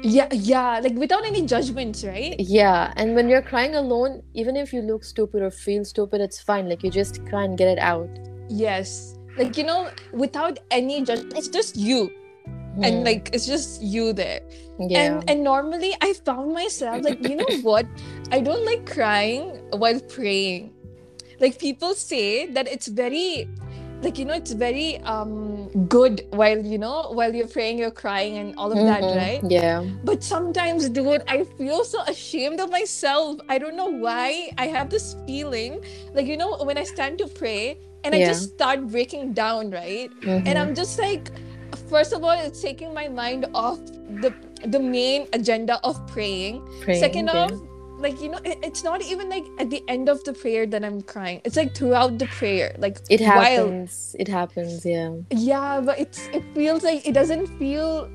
yeah 0.02 0.28
yeah 0.32 0.80
like 0.80 0.94
without 0.94 1.24
any 1.24 1.46
judgments 1.46 2.02
right 2.04 2.34
Yeah, 2.38 2.92
and 2.96 3.14
when 3.14 3.28
you're 3.28 3.42
crying 3.42 3.76
alone, 3.76 4.22
even 4.34 4.56
if 4.56 4.72
you 4.72 4.80
look 4.80 5.04
stupid 5.04 5.42
or 5.42 5.50
feel 5.50 5.84
stupid, 5.84 6.20
it's 6.20 6.40
fine. 6.40 6.68
Like 6.68 6.82
you 6.82 6.90
just 6.90 7.24
cry 7.26 7.44
and 7.44 7.56
get 7.56 7.68
it 7.68 7.78
out. 7.78 8.08
Yes. 8.48 9.16
Like, 9.38 9.56
you 9.56 9.64
know, 9.64 9.90
without 10.12 10.58
any 10.70 11.02
judgment, 11.02 11.36
it's 11.36 11.48
just 11.48 11.76
you. 11.76 12.10
And 12.82 13.04
like 13.04 13.30
it's 13.32 13.46
just 13.46 13.82
you 13.82 14.12
there. 14.12 14.40
yeah, 14.78 15.20
And 15.20 15.22
and 15.28 15.42
normally 15.44 15.94
I 16.00 16.12
found 16.14 16.52
myself 16.54 17.04
like, 17.04 17.18
you 17.20 17.36
know 17.36 17.50
what? 17.62 17.86
I 18.30 18.40
don't 18.40 18.64
like 18.64 18.86
crying 18.86 19.60
while 19.70 20.00
praying. 20.00 20.72
Like 21.40 21.58
people 21.58 21.94
say 21.94 22.46
that 22.52 22.68
it's 22.68 22.86
very 22.88 23.50
like 24.02 24.18
you 24.18 24.24
know 24.24 24.34
it's 24.34 24.52
very 24.52 24.98
um 25.04 25.68
good 25.88 26.22
while 26.30 26.58
you 26.64 26.78
know 26.78 27.10
while 27.12 27.34
you're 27.34 27.46
praying 27.48 27.78
you're 27.78 27.90
crying 27.90 28.36
and 28.38 28.54
all 28.56 28.72
of 28.72 28.84
that 28.84 29.10
Mhm. 29.10 29.12
right 29.12 29.44
Yeah, 29.48 29.84
but 30.02 30.22
sometimes 30.22 30.88
dude 30.88 31.22
i 31.28 31.44
feel 31.44 31.84
so 31.84 32.02
ashamed 32.02 32.60
of 32.60 32.70
myself 32.70 33.38
i 33.48 33.58
don't 33.58 33.76
know 33.76 33.88
why 33.88 34.50
i 34.58 34.66
have 34.66 34.90
this 34.90 35.16
feeling 35.26 35.80
like 36.14 36.26
you 36.26 36.36
know 36.36 36.56
when 36.64 36.76
i 36.78 36.84
stand 36.84 37.18
to 37.18 37.26
pray 37.28 37.78
and 38.04 38.14
i 38.14 38.20
just 38.20 38.42
start 38.54 38.86
breaking 38.88 39.32
down 39.32 39.70
right 39.70 40.12
and 40.46 40.56
Mhm. 40.56 40.56
i'm 40.58 40.74
just 40.74 40.98
like 40.98 41.30
first 41.96 42.12
of 42.16 42.24
all 42.24 42.36
it's 42.48 42.60
taking 42.68 42.94
my 43.00 43.06
mind 43.20 43.46
off 43.54 43.78
the 44.24 44.30
the 44.76 44.80
main 44.80 45.26
agenda 45.38 45.78
of 45.90 46.00
praying, 46.14 46.56
Praying, 46.86 47.00
second 47.04 47.26
yeah. 47.32 47.40
off 47.44 47.52
like 48.04 48.20
you 48.22 48.28
know 48.34 48.40
it, 48.50 48.58
it's 48.68 48.82
not 48.86 49.02
even 49.14 49.28
like 49.32 49.44
at 49.62 49.68
the 49.74 49.80
end 49.94 50.08
of 50.12 50.22
the 50.28 50.32
prayer 50.42 50.62
that 50.74 50.84
i'm 50.88 51.00
crying 51.12 51.40
it's 51.44 51.56
like 51.60 51.70
throughout 51.80 52.18
the 52.22 52.26
prayer 52.38 52.74
like 52.84 52.98
it 53.16 53.20
while 53.20 53.38
happens. 53.42 54.16
It 54.18 54.26
happens. 54.26 54.84
Yeah. 54.84 55.12
yeah 55.50 55.80
but 55.80 56.00
it's 56.04 56.26
it 56.38 56.42
feels 56.56 56.82
like 56.88 57.06
it 57.06 57.14
doesn't 57.14 57.46
feel 57.60 58.08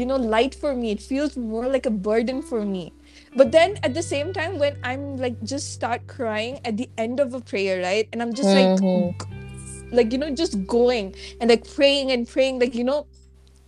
you 0.00 0.04
know 0.10 0.16
light 0.16 0.54
for 0.62 0.74
me 0.74 0.90
it 0.96 1.00
feels 1.10 1.36
more 1.36 1.66
like 1.76 1.86
a 1.86 1.94
burden 2.08 2.42
for 2.42 2.64
me 2.64 2.92
but 3.36 3.52
then 3.52 3.78
at 3.82 3.94
the 3.94 4.02
same 4.02 4.32
time 4.32 4.58
when 4.58 4.76
i'm 4.90 5.16
like 5.16 5.38
just 5.54 5.72
start 5.72 6.06
crying 6.16 6.58
at 6.64 6.76
the 6.76 6.88
end 6.98 7.20
of 7.20 7.32
a 7.32 7.40
prayer 7.40 7.80
right 7.82 8.08
and 8.12 8.20
i'm 8.26 8.34
just 8.34 8.50
like 8.58 8.74
Mhm. 8.80 9.14
g- 9.22 9.45
like 9.92 10.12
you 10.12 10.18
know 10.18 10.30
just 10.34 10.66
going 10.66 11.14
and 11.40 11.50
like 11.50 11.66
praying 11.74 12.12
and 12.12 12.28
praying 12.28 12.58
like 12.58 12.74
you 12.74 12.84
know 12.84 13.06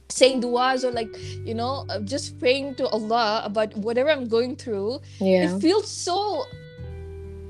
saying 0.08 0.40
duas 0.40 0.84
or 0.84 0.90
like 0.90 1.14
you 1.44 1.54
know 1.54 1.84
uh, 1.90 2.00
just 2.00 2.38
praying 2.38 2.74
to 2.74 2.88
allah 2.88 3.42
about 3.44 3.76
whatever 3.76 4.10
i'm 4.10 4.26
going 4.26 4.56
through 4.56 5.00
Yeah. 5.20 5.54
it 5.56 5.60
feels 5.60 5.90
so 5.90 6.46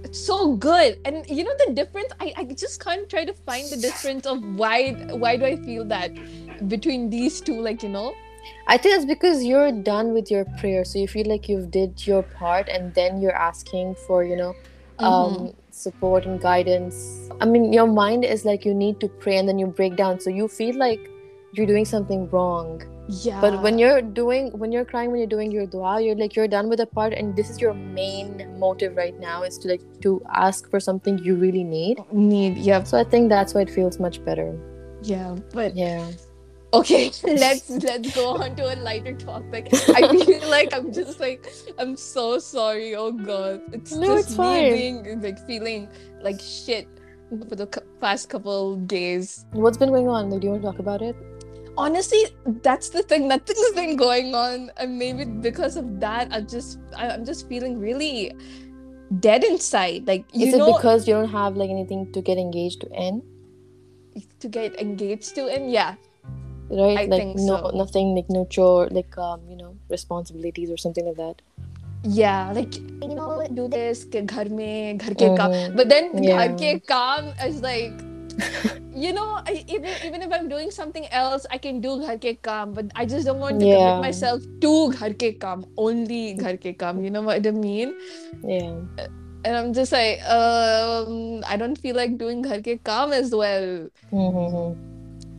it's 0.05 0.19
so 0.25 0.57
good. 0.57 0.99
And 1.05 1.29
you 1.29 1.45
know 1.45 1.53
the 1.67 1.73
difference? 1.73 2.13
I, 2.21 2.33
I 2.37 2.45
just 2.45 2.83
can't 2.83 3.09
try 3.09 3.25
to 3.25 3.35
find 3.35 3.69
the 3.69 3.77
difference 3.77 4.27
of 4.27 4.43
why 4.57 4.93
why 5.11 5.37
do 5.37 5.45
i 5.45 5.57
feel 5.57 5.85
that 5.87 6.13
between 6.69 7.11
these 7.11 7.41
two 7.41 7.61
like 7.61 7.83
you 7.83 7.89
know? 7.89 8.15
I 8.67 8.77
think 8.79 8.97
it's 8.97 9.05
because 9.05 9.45
you're 9.45 9.73
done 9.73 10.13
with 10.13 10.31
your 10.31 10.45
prayer, 10.59 10.85
so 10.85 10.99
you 10.99 11.09
feel 11.09 11.27
like 11.29 11.49
you've 11.49 11.71
did 11.71 12.07
your 12.07 12.23
part, 12.23 12.69
and 12.69 12.95
then 12.95 13.21
you're 13.21 13.35
asking 13.35 13.97
for 14.07 14.25
you 14.25 14.37
know 14.37 14.55
um, 14.99 15.53
support 15.79 16.27
and 16.27 16.41
guidance. 16.41 17.31
I 17.41 17.47
mean, 17.47 17.73
your 17.73 17.87
mind 17.87 18.25
is 18.25 18.45
like 18.45 18.65
you 18.65 18.75
need 18.75 19.01
to 19.01 19.09
pray, 19.09 19.37
and 19.39 19.49
then 19.49 19.59
you 19.59 19.67
break 19.81 19.97
down, 19.97 20.21
so 20.21 20.31
you 20.31 20.49
feel 20.49 20.77
like 20.77 21.01
you're 21.53 21.67
doing 21.67 21.85
something 21.97 22.29
wrong. 22.31 22.71
yeah 23.27 23.41
But 23.43 23.55
when 23.67 23.79
you're 23.83 24.01
doing, 24.17 24.49
when 24.63 24.73
you're 24.77 24.85
crying, 24.89 25.11
when 25.13 25.21
you're 25.21 25.31
doing 25.35 25.53
your 25.59 25.67
dua, 25.75 25.93
you're 26.07 26.17
like 26.23 26.35
you're 26.39 26.49
done 26.55 26.69
with 26.73 26.81
the 26.83 26.87
part, 26.99 27.15
and 27.21 27.35
this 27.43 27.49
is 27.55 27.61
your 27.67 27.73
main 27.75 28.33
motive 28.65 28.99
right 29.03 29.19
now 29.27 29.37
is 29.51 29.57
to 29.65 29.69
like 29.75 29.85
to 30.07 30.13
ask 30.47 30.69
for 30.75 30.81
something 30.89 31.17
you 31.29 31.37
really 31.45 31.65
need. 31.65 32.03
need 32.13 32.59
yeah 32.71 32.83
So 32.93 32.99
I 32.99 33.05
think 33.15 33.31
that's 33.37 33.55
why 33.55 33.63
it 33.69 33.71
feels 33.79 33.99
much 34.09 34.23
better. 34.31 34.49
yeah 35.15 35.37
but 35.59 35.77
Yeah. 35.85 36.11
Okay 36.73 37.11
let's 37.25 37.71
let's 37.71 38.15
go 38.15 38.37
on 38.37 38.55
to 38.55 38.63
a 38.73 38.77
lighter 38.77 39.15
topic 39.15 39.69
i 39.95 40.07
feel 40.09 40.49
like 40.57 40.73
i'm 40.75 40.93
just 40.93 41.19
like 41.21 41.51
i'm 41.79 41.97
so 41.97 42.39
sorry 42.39 42.95
oh 42.95 43.11
god 43.13 43.61
it's 43.73 43.93
No, 43.93 44.07
just 44.17 44.29
it's 44.31 44.39
me 44.39 44.45
fine. 44.45 44.73
being 44.73 45.21
like 45.23 45.39
feeling 45.47 45.89
like 46.23 46.41
shit 46.41 46.87
for 47.49 47.57
the 47.57 47.67
past 48.01 48.29
couple 48.29 48.77
days 48.77 49.45
What's 49.53 49.77
been 49.77 49.91
going 49.91 50.09
on? 50.09 50.31
Like, 50.31 50.41
do 50.41 50.47
you 50.47 50.51
want 50.53 50.63
to 50.63 50.69
talk 50.71 50.79
about 50.79 51.03
it? 51.03 51.17
honestly 51.79 52.21
that's 52.63 52.89
the 52.91 53.03
thing 53.03 53.29
nothing's 53.29 53.71
been 53.75 53.97
going 53.97 54.35
on 54.35 54.71
and 54.79 54.99
maybe 54.99 55.25
because 55.25 55.77
of 55.77 56.01
that 56.01 56.29
I'm 56.33 56.47
just 56.49 56.79
I- 56.97 57.11
i'm 57.11 57.25
just 57.25 57.49
feeling 57.49 57.79
really 57.79 58.35
dead 59.21 59.45
inside 59.45 60.07
like 60.07 60.25
you 60.35 60.49
Is 60.49 60.55
it 60.55 60.59
know 60.59 60.73
because 60.77 61.07
you 61.09 61.15
don't 61.15 61.31
have 61.31 61.57
like 61.57 61.71
anything 61.71 62.13
to 62.13 62.21
get 62.21 62.37
engaged 62.37 62.81
to 62.83 62.89
in? 62.93 63.23
to 64.41 64.49
get 64.49 64.79
engaged 64.81 65.37
to 65.37 65.47
and 65.47 65.71
yeah 65.71 65.95
right 66.71 66.99
I 66.99 67.07
like 67.07 67.21
think 67.21 67.37
no 67.37 67.57
so. 67.57 67.71
nothing 67.75 68.15
like 68.15 68.29
no 68.29 68.45
chore 68.47 68.89
like 68.91 69.17
um 69.19 69.41
you 69.49 69.57
know 69.57 69.77
responsibilities 69.89 70.71
or 70.71 70.77
something 70.77 71.07
like 71.07 71.17
that 71.17 71.43
yeah 72.05 72.53
like 72.55 72.77
you 73.03 73.15
know 73.15 73.43
do 73.55 73.69
this 73.69 74.05
ke 74.05 74.23
ghar 74.33 74.45
mein 74.59 74.99
ghar 75.03 75.15
ke 75.15 75.31
kaam 75.41 75.51
Mhm. 75.55 75.77
but 75.77 75.89
then 75.89 76.13
Yeah. 76.15 76.37
ghar 76.37 76.49
ke 76.61 76.71
kaam 76.91 77.33
is 77.47 77.61
like 77.65 77.93
you 78.95 79.13
know 79.13 79.43
I, 79.47 79.65
even 79.67 79.91
even 80.07 80.23
if 80.23 80.31
i'm 80.33 80.49
doing 80.49 80.71
something 80.71 81.07
else 81.11 81.47
i 81.51 81.59
can 81.59 81.81
do 81.81 81.99
ghar 82.05 82.17
ke 82.27 82.35
kaam 82.49 82.75
but 82.75 82.87
i 82.95 83.05
just 83.05 83.27
don't 83.27 83.43
want 83.43 83.59
to 83.61 83.67
Yeah. 83.67 83.79
commit 83.79 83.99
myself 84.07 84.43
to 84.67 84.75
ghar 84.95 85.11
ke 85.25 85.35
kaam 85.47 85.65
only 85.77 86.35
ghar 86.43 86.55
ke 86.67 86.75
kaam 86.85 87.03
you 87.05 87.11
know 87.11 87.23
what 87.23 87.47
i 87.47 87.51
mean 87.51 87.95
yeah 88.47 88.79
and 89.45 89.57
i'm 89.57 89.73
just 89.75 89.91
like 89.91 90.23
um 90.39 91.43
i 91.47 91.57
don't 91.57 91.79
feel 91.87 91.97
like 91.99 92.19
doing 92.19 92.43
ghar 92.43 92.61
ke 92.63 92.79
kaam 92.91 93.11
as 93.23 93.35
well 93.35 93.69
mm-hmm. 94.13 94.88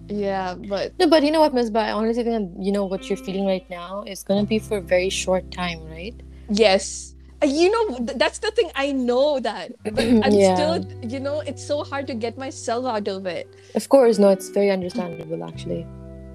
Yeah 0.10 0.56
but 0.56 0.92
no 1.00 1.08
but 1.08 1.24
you 1.24 1.32
know 1.32 1.40
what 1.40 1.54
miss 1.54 1.70
i 1.76 1.92
honestly 1.92 2.24
think 2.24 2.52
you 2.60 2.72
know 2.72 2.86
what 2.86 3.08
you're 3.10 3.18
feeling 3.18 3.46
right 3.46 3.70
now 3.70 4.04
is 4.08 4.24
gonna 4.24 4.44
be 4.44 4.58
for 4.60 4.78
a 4.78 4.82
very 4.82 5.10
short 5.10 5.50
time 5.52 5.84
right? 5.86 6.16
Yes. 6.50 7.16
Uh, 7.42 7.46
you 7.46 7.72
know 7.72 8.00
that's 8.18 8.40
the 8.40 8.52
thing 8.52 8.70
i 8.76 8.92
know 8.92 9.40
that. 9.40 9.72
But 9.84 10.00
i'm 10.26 10.34
Yeah. 10.34 10.56
still 10.56 10.76
you 11.04 11.20
know 11.20 11.40
it's 11.42 11.64
so 11.64 11.84
hard 11.84 12.08
to 12.08 12.16
get 12.16 12.38
myself 12.38 12.86
out 12.86 13.08
of 13.08 13.26
it. 13.26 13.48
Of 13.76 13.88
course 13.90 14.18
no 14.20 14.30
it's 14.30 14.50
very 14.50 14.72
understandable 14.72 15.44
actually. 15.44 15.86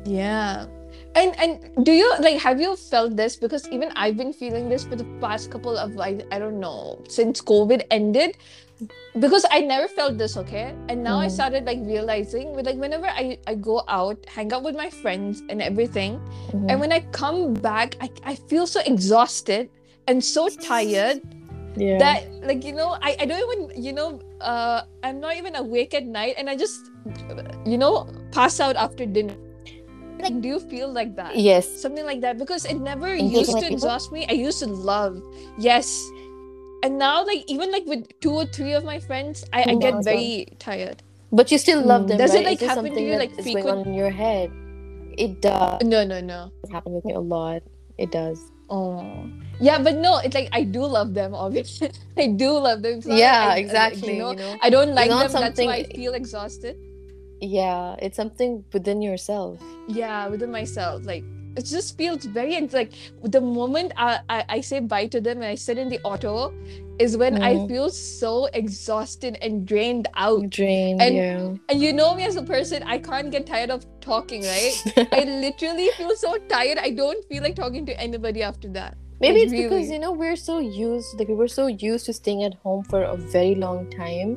Yeah. 0.04 0.66
And 1.16 1.34
and 1.38 1.84
do 1.84 1.92
you 1.92 2.08
like 2.20 2.38
have 2.40 2.60
you 2.60 2.74
felt 2.76 3.16
this? 3.16 3.36
Because 3.36 3.68
even 3.70 3.90
i've 3.96 4.16
been 4.16 4.32
feeling 4.32 4.68
this 4.68 4.84
for 4.84 4.96
the 4.96 5.04
past 5.20 5.50
couple 5.50 5.76
of 5.76 5.94
like 5.94 6.22
i 6.32 6.38
don't 6.38 6.58
know 6.58 7.02
since 7.08 7.40
covid 7.40 7.82
ended 7.90 8.36
because 9.20 9.46
i 9.50 9.60
never 9.60 9.86
felt 9.86 10.18
this 10.18 10.36
okay? 10.36 10.74
And 10.88 11.02
now 11.04 11.18
i 11.18 11.26
Mm. 11.26 11.30
started 11.30 11.62
like 11.64 11.78
realizing 11.82 12.54
with 12.54 12.66
like 12.66 12.76
whenever 12.76 13.06
i 13.06 13.38
i 13.46 13.54
go 13.54 13.82
out 13.86 14.18
hang 14.26 14.52
out 14.52 14.62
with 14.66 14.74
my 14.74 14.90
friends 14.90 15.42
and 15.48 15.62
everything 15.62 16.18
Mhm. 16.50 16.66
and 16.70 16.80
when 16.82 16.90
i 16.90 17.00
come 17.14 17.54
back 17.54 17.94
i, 18.00 18.10
I 18.24 18.34
feel 18.34 18.66
so 18.66 18.80
exhausted 18.84 19.70
and 20.10 20.18
so 20.22 20.48
tired 20.50 21.22
yeah. 21.76 21.98
that 21.98 22.26
like 22.42 22.64
you 22.64 22.74
know 22.74 22.98
I, 23.02 23.16
I 23.20 23.24
don't 23.26 23.42
even 23.46 23.60
you 23.82 23.92
know 23.94 24.18
uh 24.40 24.82
i'm 25.02 25.18
not 25.20 25.36
even 25.38 25.54
awake 25.54 25.94
at 25.94 26.04
night 26.06 26.34
and 26.38 26.50
i 26.50 26.56
just 26.58 26.90
you 27.64 27.78
know 27.78 28.06
pass 28.32 28.58
out 28.60 28.76
after 28.76 29.06
dinner. 29.06 29.34
Like 30.22 30.40
do 30.40 30.48
you 30.48 30.60
feel 30.60 30.88
like 30.88 31.16
that? 31.16 31.36
Yes. 31.36 31.66
Something 31.68 32.06
like 32.06 32.22
that 32.22 32.38
because 32.38 32.64
it 32.64 32.78
never 32.80 33.12
used 33.12 33.50
to 33.58 33.66
exhaust 33.66 34.08
me. 34.14 34.24
I 34.30 34.32
used 34.32 34.62
to 34.62 34.70
love. 34.70 35.20
Yes 35.58 35.90
and 36.82 36.98
now 36.98 37.24
like 37.24 37.44
even 37.46 37.70
like 37.72 37.86
with 37.86 38.04
two 38.20 38.32
or 38.32 38.44
three 38.46 38.72
of 38.72 38.84
my 38.84 38.98
friends 38.98 39.44
i, 39.52 39.62
I 39.62 39.72
Now 39.72 39.78
get 39.78 39.94
as 39.94 40.04
well. 40.06 40.14
very 40.16 40.48
tired 40.58 41.02
But 41.34 41.50
you 41.50 41.58
still 41.58 41.82
love 41.82 42.02
Mm. 42.02 42.08
them, 42.14 42.18
Does 42.22 42.34
it, 42.38 42.44
like, 42.46 42.60
happen 42.62 42.94
to 42.94 43.00
you, 43.02 43.14
like, 43.18 43.32
frequent- 43.42 43.86
in 43.90 43.94
your 43.94 44.10
head? 44.10 44.50
It 45.18 45.42
does 45.42 45.82
No, 45.82 46.04
no, 46.06 46.20
no. 46.22 46.52
happen 46.70 46.92
with 46.94 47.04
me 47.04 47.14
a 47.14 47.18
lot. 47.18 47.62
It 47.98 48.10
does. 48.14 48.38
Oh, 48.70 49.02
yeah, 49.58 49.82
but 49.86 49.98
no, 50.04 50.18
it's 50.22 50.34
like 50.38 50.46
I 50.58 50.62
do 50.62 50.86
love 50.86 51.10
them. 51.18 51.34
Obviously, 51.34 51.90
I 52.22 52.26
do 52.42 52.50
love 52.66 52.86
them. 52.86 52.98
It's 53.02 53.06
not 53.10 53.18
like 53.18 53.24
yeah, 53.26 53.50
I- 53.50 53.58
exactly. 53.58 54.14
You 54.14 54.22
know, 54.22 54.30
you 54.30 54.38
know? 54.46 54.54
I 54.62 54.70
don't 54.70 54.94
like 54.94 55.10
not 55.10 55.30
them. 55.34 55.42
That's 55.42 55.58
why 55.58 55.82
I 55.82 55.90
feel 55.90 56.14
exhausted. 56.14 56.78
Yeah, 57.42 57.98
it's 57.98 58.14
something 58.16 58.62
within 58.72 59.02
yourself. 59.02 59.58
Yeah, 59.90 60.30
within 60.30 60.50
myself, 60.54 61.02
like 61.04 61.26
it 61.56 61.64
just 61.64 61.96
feels 61.96 62.24
very 62.24 62.60
like 62.72 62.92
the 63.22 63.40
moment 63.40 63.92
I, 63.96 64.20
I 64.28 64.44
I 64.56 64.60
say 64.60 64.80
bye 64.80 65.06
to 65.08 65.20
them 65.20 65.38
and 65.38 65.46
I 65.46 65.54
sit 65.54 65.78
in 65.78 65.88
the 65.88 66.00
auto, 66.02 66.52
is 66.98 67.16
when 67.16 67.42
I 67.42 67.54
Mhm. 67.54 67.68
feel 67.68 67.90
so 67.90 68.46
exhausted 68.54 69.38
and 69.42 69.66
drained 69.66 70.06
out. 70.14 70.48
Drained, 70.50 71.00
And- 71.02 71.14
yeah. 71.14 71.54
And 71.68 71.80
you 71.82 71.92
know 71.92 72.14
me 72.14 72.24
as 72.24 72.36
a 72.36 72.42
person, 72.42 72.82
I 72.84 72.98
can't 72.98 73.30
get 73.30 73.46
tired 73.46 73.70
of 73.70 73.84
talking, 74.00 74.42
right? 74.42 74.74
I 75.12 75.24
literally 75.46 75.88
feel 75.96 76.14
so 76.16 76.36
tired. 76.48 76.78
I 76.78 76.90
don't 76.90 77.24
feel 77.28 77.42
like 77.42 77.56
talking 77.56 77.84
to 77.86 78.00
anybody 78.00 78.42
after 78.42 78.68
that. 78.78 78.96
Maybe 79.20 79.40
Like, 79.40 79.42
it's 79.44 79.62
because 79.62 79.90
you 79.90 79.98
know 79.98 80.12
we're 80.12 80.36
so 80.36 80.58
used 80.58 81.18
like 81.18 81.28
we 81.28 81.34
were 81.34 81.48
so 81.60 81.66
used 81.68 82.06
to 82.06 82.12
staying 82.12 82.42
at 82.44 82.54
home 82.64 82.82
for 82.90 83.02
a 83.02 83.16
very 83.16 83.54
long 83.54 83.88
time. 83.90 84.36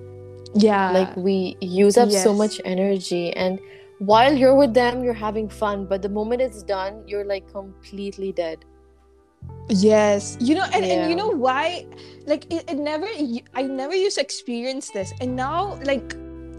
Yeah. 0.56 0.92
like 0.92 1.16
we 1.18 1.58
use 1.62 1.98
up 1.98 2.10
so 2.10 2.34
much 2.34 2.60
energy 2.66 3.34
and 3.34 3.60
while 4.00 4.34
you're 4.34 4.56
with 4.56 4.74
them 4.74 5.04
you're 5.04 5.14
having 5.14 5.50
fun 5.50 5.86
but 5.86 6.02
the 6.02 6.10
moment 6.10 6.42
it's 6.42 6.64
done 6.64 7.04
you're 7.08 7.26
like 7.26 7.52
completely 7.52 8.32
dead. 8.32 8.64
Yes, 9.70 10.38
you 10.40 10.56
know, 10.56 10.64
and, 10.74 10.84
and 10.84 11.10
you 11.10 11.16
know 11.16 11.30
why? 11.30 11.86
Like 12.26 12.52
it, 12.52 12.70
it 12.70 12.78
never, 12.78 13.08
I 13.54 13.64
never 13.64 13.96
used 13.96 14.16
to 14.16 14.22
experience 14.22 14.90
this, 14.92 15.14
and 15.20 15.36
now 15.36 15.80
like 15.84 16.16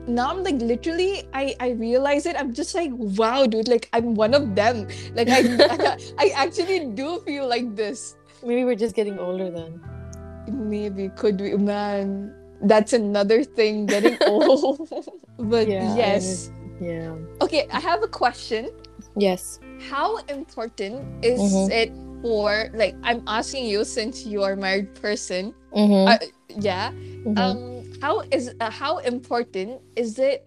now 0.07 0.31
I'm 0.31 0.43
like 0.43 0.61
literally, 0.61 1.29
I 1.33 1.57
I 1.61 1.71
realize 1.71 2.27
it. 2.27 2.37
I'm 2.37 2.53
just 2.53 2.75
like, 2.75 2.91
wow, 2.93 3.47
dude, 3.47 3.69
like 3.69 3.89
I'm 3.93 4.15
one 4.15 4.35
of 4.35 4.55
them. 4.55 4.89
Like 5.15 5.29
I 5.29 5.41
I 6.19 6.33
actually 6.35 6.85
do 6.93 7.21
feel 7.21 7.49
like 7.49 7.77
this. 7.77 8.17
Maybe 8.45 8.65
we're 8.65 8.77
just 8.77 8.95
getting 8.95 9.19
older 9.19 9.51
then. 9.51 9.81
Maybe 10.49 11.09
could 11.17 11.41
we, 11.41 11.57
man? 11.57 12.35
That's 12.63 12.93
another 12.93 13.45
thing, 13.45 13.87
getting 13.87 14.19
old. 14.27 14.89
but 15.39 15.69
Yeah, 15.69 15.97
yes, 15.97 16.51
Yeah. 16.81 17.15
okay. 17.41 17.67
I 17.73 17.81
have 17.81 18.03
a 18.03 18.09
question. 18.09 18.71
Yes. 19.17 19.59
How 19.91 20.19
important 20.31 21.07
is 21.25 21.41
Mhm. 21.41 21.71
it 21.71 21.91
for 22.23 22.71
like 22.75 22.95
I'm 23.03 23.23
asking 23.27 23.67
you 23.67 23.85
since 23.85 24.27
you 24.27 24.43
are 24.43 24.53
a 24.53 24.57
married 24.57 24.95
person? 24.95 25.55
Mm-hmm. 25.75 26.07
Uh, 26.09 26.19
yeah. 26.59 26.91
Mhm. 27.27 27.39
um 27.39 27.59
how 28.03 28.23
is 28.31 28.55
uh, 28.61 28.71
how 28.71 28.99
important 29.03 29.83
is 29.97 30.19
it 30.19 30.47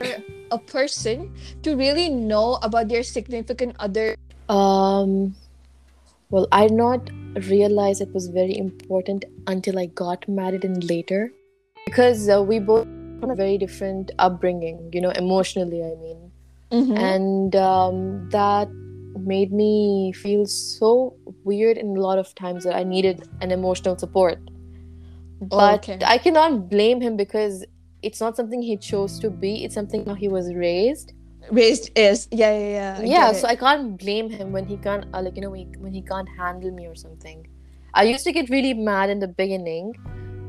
for 0.00 0.16
a 0.50 0.58
person 0.58 1.28
to 1.62 1.76
really 1.76 2.08
know 2.08 2.56
about 2.62 2.88
their 2.88 3.02
significant 3.04 3.76
other 3.78 4.16
Um, 4.50 5.36
well, 6.30 6.48
I 6.50 6.66
did 6.66 6.74
not 6.74 7.10
realize 7.46 8.00
it 8.00 8.12
was 8.12 8.26
very 8.28 8.56
important 8.58 9.24
until 9.46 9.78
I 9.78 9.86
got 9.86 10.26
married 10.28 10.64
and 10.64 10.82
later, 10.90 11.30
because 11.86 12.28
uh, 12.28 12.42
we 12.42 12.58
both 12.58 12.86
have 13.20 13.30
a 13.30 13.34
very 13.34 13.58
different 13.58 14.10
upbringing. 14.18 14.90
You 14.92 15.00
know, 15.00 15.10
emotionally, 15.10 15.82
I 15.82 15.94
mean, 16.00 16.30
Mm-hmm. 16.72 16.96
and 16.96 17.56
um, 17.56 18.28
that 18.30 18.68
made 19.16 19.52
me 19.52 20.12
feel 20.12 20.46
so 20.46 21.16
weird 21.42 21.76
in 21.76 21.96
a 21.96 22.00
lot 22.00 22.18
of 22.18 22.32
times 22.36 22.62
that 22.62 22.76
I 22.76 22.84
needed 22.84 23.28
an 23.40 23.50
emotional 23.50 23.98
support. 23.98 24.38
But 25.40 25.88
okay. 25.88 25.98
I 26.04 26.18
cannot 26.18 26.70
blame 26.70 27.00
him 27.00 27.16
because 27.16 27.64
it's 28.02 28.20
not 28.20 28.36
something 28.36 28.62
he 28.62 28.76
chose 28.76 29.18
to 29.18 29.30
be. 29.30 29.64
It's 29.64 29.74
something 29.74 30.06
how 30.06 30.14
he 30.14 30.28
was 30.28 30.54
raised. 30.54 31.12
raised 31.50 31.90
is 31.96 32.28
yeah 32.30 32.56
yeah 32.56 32.68
yeah 32.70 33.02
yeah 33.12 33.32
so 33.32 33.48
i 33.52 33.56
can't 33.60 33.86
blame 34.02 34.26
him 34.30 34.52
when 34.56 34.66
he 34.72 34.76
can't 34.86 35.06
uh, 35.14 35.22
like 35.26 35.34
you 35.36 35.42
know 35.44 35.50
when 35.50 35.60
he, 35.60 35.78
when 35.84 35.92
he 35.92 36.02
can't 36.10 36.28
handle 36.40 36.70
me 36.70 36.84
or 36.86 36.94
something 36.94 37.38
i 37.94 38.02
used 38.04 38.24
to 38.28 38.32
get 38.36 38.50
really 38.50 38.74
mad 38.88 39.10
in 39.14 39.18
the 39.24 39.30
beginning 39.40 39.88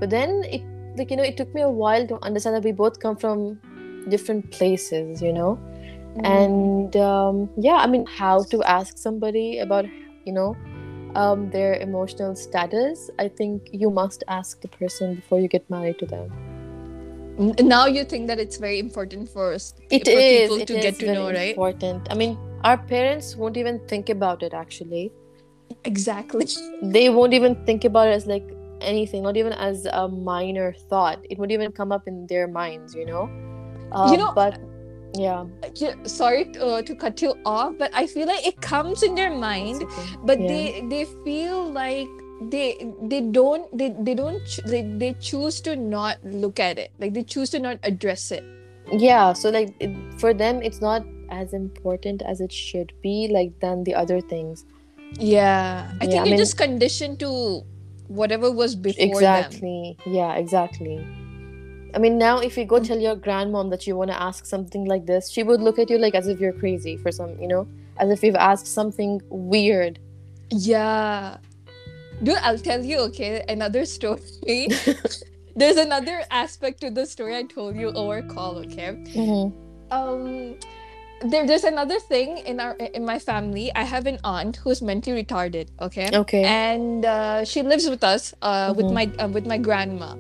but 0.02 0.12
then 0.16 0.44
it 0.58 0.62
like 0.96 1.10
you 1.12 1.18
know 1.18 1.24
it 1.24 1.38
took 1.38 1.54
me 1.54 1.62
a 1.62 1.70
while 1.70 2.06
to 2.08 2.18
understand 2.24 2.56
that 2.56 2.64
we 2.64 2.72
both 2.72 3.00
come 3.00 3.16
from 3.16 3.60
different 4.10 4.52
places 4.52 5.22
you 5.22 5.34
know? 5.34 5.60
Mm. 6.18 6.26
and 6.26 6.96
um, 6.98 7.50
yeah 7.58 7.76
i 7.76 7.88
mean 7.88 8.06
how 8.06 8.44
to 8.44 8.62
ask 8.64 8.98
somebody 8.98 9.60
about 9.60 9.86
you 10.26 10.34
know 10.34 10.56
um, 11.16 11.50
their 11.52 11.76
emotional 11.76 12.36
status 12.36 13.10
i 13.20 13.28
think 13.28 13.70
you 13.72 13.90
must 13.90 14.24
ask 14.28 14.60
the 14.62 14.68
person 14.68 15.16
before 15.16 15.40
you 15.40 15.48
get 15.48 15.70
married 15.70 15.98
to 16.00 16.06
them. 16.06 16.30
Now 17.38 17.86
you 17.86 18.04
think 18.04 18.28
that 18.28 18.40
it's 18.40 18.58
very 18.58 18.78
important 18.78 19.30
for 19.30 19.54
us 19.54 19.74
It 19.90 20.06
for 20.06 20.20
is. 20.20 20.42
people 20.42 20.58
it 20.58 20.68
to 20.68 20.78
is 20.78 20.84
get 20.84 21.00
to 21.00 21.06
very 21.06 21.18
know 21.18 21.32
right? 21.32 21.50
important. 21.50 22.08
I 22.12 22.16
mean 22.16 22.38
our 22.64 22.78
parents 22.78 23.36
won't 23.36 23.58
even 23.58 23.80
think 23.88 24.10
about 24.10 24.44
it 24.44 24.54
actually. 24.54 25.12
Exactly. 25.86 26.48
They 26.84 27.10
won't 27.10 27.34
even 27.34 27.56
think 27.66 27.86
about 27.86 28.10
it 28.10 28.12
as 28.12 28.28
like 28.28 28.44
anything 28.82 29.24
not 29.24 29.38
even 29.38 29.54
as 29.54 29.86
a 29.86 30.08
minor 30.08 30.74
thought. 30.90 31.20
It 31.30 31.38
won't 31.38 31.52
even 31.52 31.72
come 31.72 31.92
up 31.92 32.08
in 32.08 32.28
their 32.28 32.48
minds 32.48 32.96
you 32.96 33.06
know? 33.06 33.30
Uh, 33.92 34.10
You 34.12 34.18
know- 34.18 34.34
but 34.36 34.60
yeah. 35.14 35.46
Sorry 36.06 36.46
to, 36.54 36.66
uh, 36.66 36.82
to 36.84 36.96
cut 36.96 37.22
you 37.22 37.36
off 37.46 37.74
but 37.78 37.92
i 37.94 38.08
feel 38.08 38.28
like 38.28 38.48
it 38.48 38.62
comes 38.62 39.04
in 39.04 39.14
their 39.16 39.32
mind 39.36 39.84
okay. 39.84 40.04
but 40.24 40.40
Yeah. 40.40 40.48
they 40.48 40.66
they 40.94 41.04
feel 41.26 41.68
like 41.70 42.08
they 42.50 42.68
they 43.12 43.20
don't 43.22 43.68
they, 43.78 43.90
they 44.00 44.16
don't 44.16 44.40
ch- 44.48 44.64
they, 44.66 44.82
they 45.04 45.14
choose 45.20 45.60
to 45.62 45.76
not 45.76 46.18
look 46.24 46.60
at 46.60 46.80
it. 46.80 46.92
Like 46.98 47.14
they 47.14 47.24
choose 47.24 47.50
to 47.52 47.60
not 47.60 47.78
address 47.84 48.32
it. 48.32 48.44
Yeah 48.92 49.34
so 49.34 49.50
like 49.50 49.76
it, 49.80 49.92
for 50.18 50.34
them 50.34 50.62
it's 50.64 50.80
not 50.82 51.04
as 51.30 51.54
important 51.54 52.22
as 52.24 52.40
it 52.42 52.52
should 52.52 52.92
be 53.04 53.28
like 53.32 53.52
than 53.60 53.84
the 53.84 53.94
other 53.96 54.22
things. 54.22 54.66
Yeah. 55.20 55.92
I 56.00 56.06
Yeah, 56.06 56.10
think 56.10 56.12
I 56.12 56.16
you're 56.16 56.26
mean- 56.26 56.38
just 56.38 56.58
conditioned 56.58 57.20
to 57.20 57.62
whatever 58.20 58.52
was 58.52 58.76
before 58.76 59.06
them. 59.06 59.12
Exactly. 59.16 59.98
Yeah 60.06 60.34
exactly. 60.44 60.98
I 61.96 62.00
mean 62.00 62.18
now 62.18 62.36
if 62.40 62.58
you 62.58 62.66
go 62.66 62.80
Mm. 62.80 62.88
tell 62.88 63.00
your 63.08 63.16
grandmom 63.28 63.70
that 63.72 63.86
you 63.88 63.96
want 64.02 64.12
to 64.12 64.20
ask 64.30 64.46
something 64.46 64.86
like 64.94 65.06
this 65.12 65.30
she 65.30 65.44
would 65.44 65.62
look 65.62 65.78
at 65.84 65.90
you 65.90 65.98
like 65.98 66.16
as 66.22 66.28
if 66.34 66.40
you're 66.40 66.58
crazy 66.64 66.96
for 66.98 67.12
some 67.12 67.32
you 67.42 67.48
know 67.54 67.64
as 68.04 68.10
if 68.16 68.24
you've 68.24 68.36
asked 68.52 68.68
something 68.68 69.22
weird. 69.30 70.00
Yeah. 70.50 71.38
Dude 72.24 72.38
i'll 72.48 72.60
tell 72.70 72.84
you 72.92 72.98
okay 73.10 73.44
another 73.50 73.84
story. 73.86 74.68
There's 75.60 75.76
another 75.78 76.18
aspect 76.32 76.80
to 76.82 76.90
the 76.98 77.06
story 77.06 77.36
i 77.38 77.44
told 77.44 77.76
you 77.76 77.90
over 78.02 78.22
call 78.36 78.54
okay? 78.66 78.92
Mhm. 79.22 79.52
um 79.92 80.56
there, 81.24 81.46
there's 81.48 81.64
another 81.64 82.00
thing 82.00 82.40
in 82.40 82.60
our 82.60 82.74
in 82.76 83.06
my 83.06 83.20
family. 83.20 83.72
I 83.76 83.84
have 83.84 84.06
an 84.08 84.20
aunt 84.24 84.58
who's 84.58 84.82
mentally 84.82 85.24
retarded 85.24 85.68
okay? 85.80 86.10
Okay. 86.14 86.44
And 86.44 87.06
uh, 87.06 87.46
she 87.46 87.62
lives 87.62 87.88
with 87.90 88.04
us 88.04 88.34
uh, 88.42 88.74
with 88.76 88.88
Mhm. 88.88 88.94
my 88.94 89.06
uh, 89.20 89.28
with 89.30 89.46
my 89.46 89.58
grandma. 89.58 90.16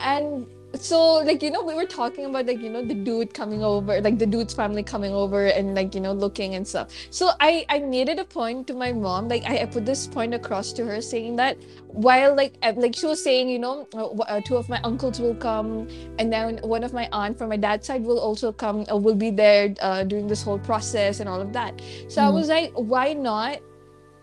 And 0.00 0.46
so 0.74 1.16
like 1.24 1.42
you 1.42 1.50
know 1.50 1.62
we 1.64 1.74
were 1.74 1.84
talking 1.84 2.26
about 2.26 2.46
like 2.46 2.60
you 2.60 2.70
know 2.70 2.84
the 2.84 2.94
dude 2.94 3.34
coming 3.34 3.62
over 3.62 4.00
like 4.00 4.18
the 4.18 4.26
dude's 4.26 4.54
family 4.54 4.82
coming 4.84 5.12
over 5.12 5.46
and 5.46 5.74
like 5.74 5.94
you 5.96 6.00
know 6.00 6.12
looking 6.12 6.54
and 6.54 6.66
stuff 6.66 6.88
so 7.10 7.30
i 7.40 7.66
i 7.68 7.80
made 7.80 8.08
it 8.08 8.20
a 8.20 8.24
point 8.24 8.66
to 8.68 8.74
my 8.74 8.92
mom 8.92 9.26
like 9.26 9.42
i, 9.46 9.58
I 9.62 9.66
put 9.66 9.84
this 9.84 10.06
point 10.06 10.32
across 10.32 10.72
to 10.74 10.86
her 10.86 11.00
saying 11.00 11.34
that 11.36 11.56
while 11.88 12.36
like 12.36 12.54
like 12.76 12.94
she 12.94 13.06
was 13.06 13.22
saying 13.22 13.48
you 13.48 13.58
know 13.58 13.88
uh, 13.94 14.06
uh, 14.06 14.40
two 14.42 14.56
of 14.56 14.68
my 14.68 14.80
uncles 14.84 15.18
will 15.20 15.34
come 15.34 15.88
and 16.18 16.32
then 16.32 16.58
one 16.62 16.84
of 16.84 16.92
my 16.92 17.08
aunt 17.10 17.36
from 17.36 17.48
my 17.48 17.56
dad's 17.56 17.86
side 17.88 18.04
will 18.04 18.20
also 18.20 18.52
come 18.52 18.84
uh, 18.90 18.96
will 18.96 19.16
be 19.16 19.30
there 19.30 19.74
uh, 19.80 20.04
during 20.04 20.28
this 20.28 20.42
whole 20.42 20.58
process 20.58 21.18
and 21.18 21.28
all 21.28 21.40
of 21.40 21.52
that 21.52 21.80
so 22.08 22.22
i 22.22 22.26
Mhm. 22.26 22.34
was 22.34 22.48
like 22.48 22.72
why 22.74 23.12
not 23.12 23.58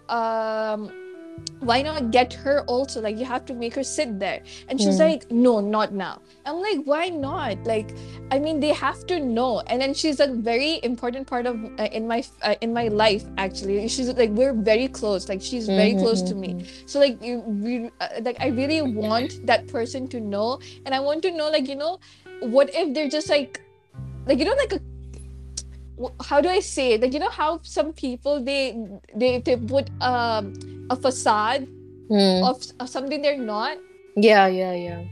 um 0.09 0.91
why 1.59 1.81
not 1.81 2.11
get 2.11 2.33
her 2.33 2.61
also? 2.67 3.01
Like 3.01 3.17
you 3.17 3.25
have 3.25 3.45
to 3.45 3.53
make 3.53 3.73
her 3.75 3.83
sit 3.83 4.19
there. 4.19 4.41
And 4.69 4.79
she's 4.79 4.99
Hmm. 4.99 4.99
like 4.99 5.29
no 5.31 5.59
not 5.59 5.91
now. 5.93 6.21
I'm 6.45 6.57
like 6.61 6.79
why 6.85 7.09
not? 7.09 7.57
Like 7.65 7.95
i 8.31 8.39
mean 8.39 8.59
they 8.59 8.73
have 8.73 9.05
to 9.07 9.19
know. 9.19 9.61
And 9.67 9.81
then 9.81 9.93
she's 9.93 10.19
a 10.19 10.27
very 10.27 10.79
important 10.83 11.27
part 11.27 11.45
of 11.45 11.63
uh, 11.79 11.83
in 11.91 12.07
my 12.07 12.23
uh, 12.43 12.55
in 12.61 12.73
my 12.73 12.87
life 12.89 13.25
actually. 13.37 13.87
She's 13.87 14.09
like 14.09 14.29
we're 14.31 14.53
very 14.53 14.87
close. 14.87 15.27
Like 15.29 15.41
she's 15.41 15.67
very 15.69 15.95
Mhm, 15.95 15.95
close 15.95 16.21
to 16.23 16.35
mhm, 16.35 16.41
me. 16.43 16.55
So 16.85 16.99
like 16.99 17.21
you 17.21 17.39
we, 17.39 17.89
uh, 17.99 18.07
like 18.21 18.37
i 18.39 18.47
really 18.47 18.81
want 18.81 19.39
that 19.45 19.67
person 19.67 20.07
to 20.09 20.19
know. 20.19 20.59
And 20.85 20.93
i 20.93 20.99
want 20.99 21.21
to 21.23 21.31
know 21.31 21.49
like 21.49 21.67
you 21.67 21.75
know 21.75 21.99
what 22.39 22.69
if 22.73 22.93
they're 22.93 23.09
just 23.09 23.29
like 23.29 23.59
like 24.27 24.39
you 24.39 24.45
know 24.45 24.55
like 24.57 24.73
a 24.73 24.81
how 26.23 26.41
do 26.41 26.49
i 26.49 26.59
say 26.59 26.93
it? 26.93 27.01
Like 27.01 27.13
you 27.13 27.19
know 27.19 27.29
how 27.29 27.59
some 27.63 27.93
people 27.93 28.43
they 28.43 28.77
they, 29.15 29.39
they 29.39 29.55
put 29.57 29.89
um 30.01 30.53
a 30.89 30.95
facade 30.95 31.67
Hmm. 32.09 32.41
of, 32.41 32.63
of 32.79 32.87
something 32.87 33.21
they're 33.21 33.37
not. 33.37 33.77
Yeah 34.15 34.47
yeah 34.47 34.73
yeah. 34.73 35.03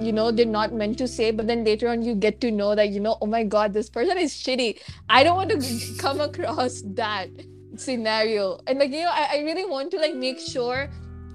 You 0.00 0.12
know 0.12 0.30
they're 0.30 0.44
not 0.44 0.72
meant 0.74 0.98
to 0.98 1.08
say 1.08 1.30
but 1.30 1.46
then 1.46 1.64
later 1.64 1.88
on 1.88 2.02
you 2.02 2.14
get 2.14 2.40
to 2.42 2.50
know 2.50 2.74
that 2.74 2.90
you 2.90 3.00
know 3.00 3.16
oh 3.22 3.26
my 3.26 3.42
god 3.44 3.72
this 3.72 3.88
person 3.88 4.18
is 4.18 4.32
shitty. 4.34 4.78
I 5.08 5.22
don't 5.24 5.36
want 5.36 5.50
to 5.50 5.60
come 5.98 6.20
across 6.20 6.82
that 6.94 7.28
scenario. 7.76 8.60
And 8.66 8.78
like 8.78 8.90
you 8.90 9.00
know 9.02 9.10
I, 9.10 9.38
I 9.38 9.38
really 9.40 9.64
want 9.64 9.90
to 9.92 9.98
like 9.98 10.14
make 10.14 10.38
sure 10.40 10.90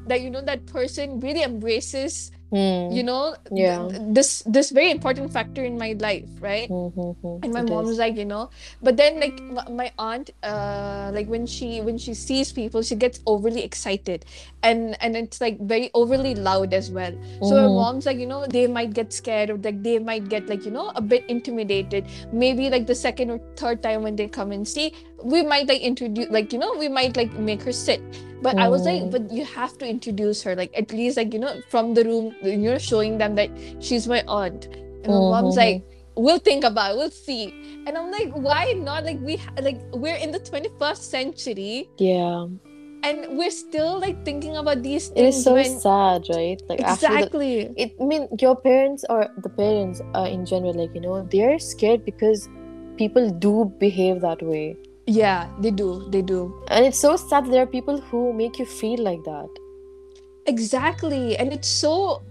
that 0.08 0.22
you 0.22 0.30
know 0.30 0.42
that 0.42 0.66
person 0.68 1.20
really 1.20 1.44
embraces 1.44 2.32
Hmm. 2.52 2.90
you 2.90 3.04
know 3.04 3.36
th- 3.56 3.80
this 4.00 4.44
this 4.46 4.72
very 4.72 4.92
important 4.92 5.32
factor 5.32 5.64
in 5.64 5.78
my 5.78 5.96
life 6.00 6.30
right 6.42 6.70
Hmm, 6.70 6.88
hmm, 6.96 7.12
hmm. 7.22 7.38
and 7.44 7.54
my 7.54 7.62
It 7.62 7.70
mom 7.70 7.84
is. 7.84 7.90
was 7.90 7.98
like 7.98 8.16
you 8.16 8.26
know 8.26 8.50
but 8.82 8.98
then 8.98 9.20
like 9.20 9.42
my 9.70 9.92
aunt 10.00 10.32
uh 10.44 11.12
like 11.14 11.28
when 11.28 11.46
she 11.46 11.82
when 11.82 11.98
she 11.98 12.14
sees 12.14 12.52
people 12.52 12.82
she 12.82 12.96
gets 12.96 13.20
overly 13.28 13.64
excited 13.64 14.26
and 14.64 14.98
and 15.02 15.16
it's 15.16 15.40
like 15.42 15.60
very 15.60 15.92
overly 15.94 16.34
loud 16.36 16.74
as 16.74 16.90
well 16.92 17.14
so 17.42 17.56
my 17.56 17.68
Mhm. 17.68 17.76
mom's 17.76 18.06
like 18.06 18.18
you 18.18 18.26
know 18.26 18.46
they 18.48 18.66
might 18.68 18.94
get 18.94 19.14
scared 19.14 19.50
or 19.50 19.58
like 19.58 19.84
they 19.84 20.00
might 20.00 20.28
get 20.30 20.50
like 20.50 20.66
you 20.66 20.72
know 20.72 20.92
a 20.96 21.02
bit 21.02 21.26
intimidated 21.28 22.08
maybe 22.32 22.70
like 22.70 22.88
the 22.88 22.96
second 22.96 23.30
or 23.32 23.40
third 23.56 23.84
time 23.84 24.04
when 24.04 24.16
they 24.16 24.28
come 24.28 24.52
and 24.52 24.68
see 24.68 24.94
we 25.24 25.44
might 25.44 25.68
like 25.68 25.82
introduce 25.82 26.30
like 26.30 26.54
you 26.54 26.60
know 26.60 26.74
we 26.78 26.88
might 26.88 27.16
like 27.18 27.32
make 27.34 27.62
her 27.64 27.72
sit 27.72 28.02
but 28.42 28.56
i 28.58 28.68
was 28.68 28.86
like 28.86 29.02
Mm. 29.02 29.12
but 29.12 29.32
you 29.32 29.44
have 29.46 29.78
to 29.80 29.88
introduce 29.88 30.44
her 30.44 30.56
like 30.56 30.72
at 30.78 30.92
least 30.92 31.18
like 31.18 31.34
you 31.34 31.40
know 31.40 31.60
from 31.70 31.94
the 31.96 32.04
room 32.04 32.36
you're 32.44 32.78
showing 32.80 33.18
them 33.18 33.34
that 33.36 33.50
she's 33.80 34.08
my 34.08 34.24
aunt 34.28 34.68
and 34.68 35.08
my 35.08 35.20
mom's 35.34 35.56
Mhm. 35.56 35.58
like 35.58 35.84
we'll 36.16 36.40
think 36.40 36.64
about 36.64 36.92
it 36.94 36.98
we'll 36.98 37.10
see 37.10 37.50
and 37.88 37.98
i'm 37.98 38.12
like 38.12 38.32
why 38.36 38.74
not 38.74 39.04
like 39.06 39.20
we 39.22 39.38
ha- 39.38 39.54
like 39.62 39.80
we're 39.94 40.16
in 40.16 40.32
the 40.32 40.40
21st 40.40 41.02
century 41.10 41.90
Yeah. 41.98 42.46
and 43.04 43.38
we're 43.38 43.52
still 43.52 44.00
like 44.00 44.24
thinking 44.26 44.58
about 44.58 44.82
these 44.84 45.10
It 45.10 45.16
things 45.16 45.38
is 45.38 45.44
so 45.44 45.54
when 45.54 45.80
sad, 45.80 46.26
right? 46.36 46.62
Like 46.70 46.82
after 46.82 47.08
the, 47.08 47.14
exactly 47.14 47.52
it 47.78 47.94
I 48.02 48.04
mean 48.06 48.28
your 48.40 48.56
parents 48.56 49.06
or 49.10 49.30
the 49.38 49.50
parents 49.50 50.02
uh, 50.16 50.28
in 50.30 50.46
general 50.46 50.74
like 50.74 50.94
you 50.94 51.02
know 51.02 51.22
they're 51.24 51.58
scared 51.60 52.04
because 52.06 52.50
people 52.98 53.30
do 53.30 53.72
behave 53.80 54.22
that 54.22 54.42
way 54.42 54.76
yeah 55.08 55.48
they 55.60 55.72
do 55.72 56.08
they 56.10 56.22
do. 56.22 56.54
And 56.68 56.86
it's 56.86 57.00
so 57.00 57.16
sad 57.16 57.46
that 57.46 57.52
there 57.52 57.64
are 57.64 57.68
people 57.78 58.02
who 58.02 58.34
make 58.34 58.60
you 58.60 58.66
feel 58.66 59.02
like 59.04 59.24
that. 59.24 59.64
Exactly 60.50 61.36
and 61.38 61.52
it's 61.52 61.68
so 61.68 62.22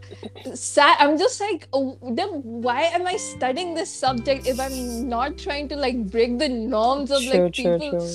sad. 0.55 0.97
I'm 1.01 1.19
just 1.19 1.39
like 1.39 1.69
oh, 1.75 1.99
then 2.13 2.29
why 2.67 2.83
am 2.99 3.07
i 3.07 3.17
studying 3.17 3.75
this 3.75 3.91
subject 3.93 4.47
if 4.47 4.59
i'm 4.59 5.09
not 5.09 5.37
trying 5.37 5.69
to 5.73 5.77
like 5.77 5.99
break 6.11 6.39
the 6.39 6.49
norms 6.49 7.11
of 7.11 7.23
like 7.25 7.53
people? 7.53 8.09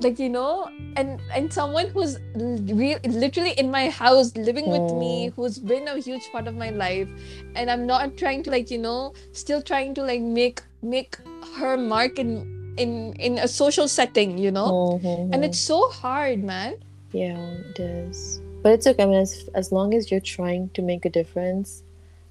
like 0.00 0.20
you 0.20 0.28
know 0.28 0.68
and 0.96 1.20
and 1.34 1.52
someone 1.52 1.88
who's 1.88 2.18
re- 2.36 2.98
literally 3.04 3.50
in 3.62 3.68
my 3.70 3.88
house 3.88 4.30
living 4.36 4.70
with 4.70 4.92
me 4.92 5.30
Mm. 5.30 5.34
who's 5.34 5.58
been 5.58 5.88
a 5.88 5.98
huge 5.98 6.30
part 6.30 6.46
of 6.46 6.54
my 6.54 6.70
life 6.70 7.08
and 7.56 7.68
i'm 7.68 7.84
not 7.84 8.16
trying 8.16 8.44
to 8.44 8.50
like 8.52 8.70
you 8.70 8.78
know 8.78 9.12
still 9.32 9.60
trying 9.60 9.92
to 9.94 10.02
like 10.02 10.20
make 10.20 10.62
make 10.82 11.18
her 11.56 11.76
mark 11.76 12.20
in 12.20 12.57
in 12.78 13.12
in 13.14 13.38
a 13.38 13.48
social 13.48 13.88
setting 13.88 14.38
you 14.38 14.50
know? 14.50 15.00
Mhm, 15.02 15.34
and 15.34 15.44
it's 15.44 15.58
so 15.58 15.88
hard 15.88 16.42
man. 16.42 16.76
Yeah 17.12 17.38
it 17.70 17.78
is 17.80 18.40
but 18.62 18.72
it's 18.72 18.86
okay. 18.86 19.02
I 19.02 19.06
mean 19.06 19.20
as, 19.20 19.48
as 19.54 19.72
long 19.72 19.94
as 19.94 20.10
you're 20.10 20.20
trying 20.20 20.68
to 20.74 20.82
make 20.82 21.04
a 21.04 21.10
difference 21.10 21.82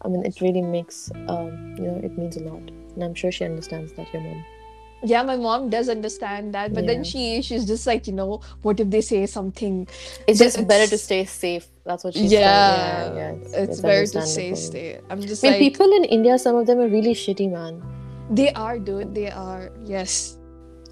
i 0.04 0.08
mean 0.08 0.26
it 0.26 0.40
really 0.42 0.62
makes 0.62 1.10
um 1.28 1.76
you 1.78 1.86
know 1.88 2.00
it 2.04 2.18
means 2.18 2.38
a 2.38 2.42
lot. 2.42 2.62
And 2.94 3.04
i'm 3.04 3.16
sure 3.16 3.32
she 3.32 3.46
understands 3.46 3.94
that 3.94 4.14
your 4.14 4.22
mom. 4.22 4.44
Yeah 5.04 5.24
my 5.24 5.36
mom 5.38 5.70
does 5.70 5.90
understand 5.90 6.54
that. 6.56 6.74
But 6.74 6.88
then 6.88 7.04
she 7.04 7.42
she's 7.42 7.66
just 7.66 7.86
like 7.86 8.08
you 8.08 8.14
know 8.14 8.42
what 8.64 8.80
if 8.80 8.90
they 8.90 9.02
say 9.02 9.26
something 9.28 9.88
it's 10.28 10.40
just 10.40 10.68
better 10.68 10.88
to 10.88 10.98
stay 10.98 11.26
safe. 11.26 11.68
That's 11.86 12.04
what 12.04 12.16
she 12.16 12.26
yeah, 12.26 12.30
said. 12.30 13.16
Yeah, 13.16 13.32
yeah 13.52 13.62
it's, 13.64 13.80
better 13.82 14.08
to 14.08 14.22
stay 14.26 14.56
safe. 14.56 15.00
I'm 15.10 15.22
just 15.22 15.44
I 15.44 15.50
mean, 15.50 15.54
like 15.54 15.62
people 15.68 15.90
in 15.94 16.04
India, 16.04 16.38
some 16.38 16.56
of 16.56 16.66
them 16.66 16.80
are 16.80 16.88
really 16.88 17.14
shitty, 17.14 17.52
man. 17.52 17.82
They 18.30 18.52
are 18.54 18.78
dude 18.80 19.14
they 19.16 19.30
are 19.32 19.72
yes 19.84 20.38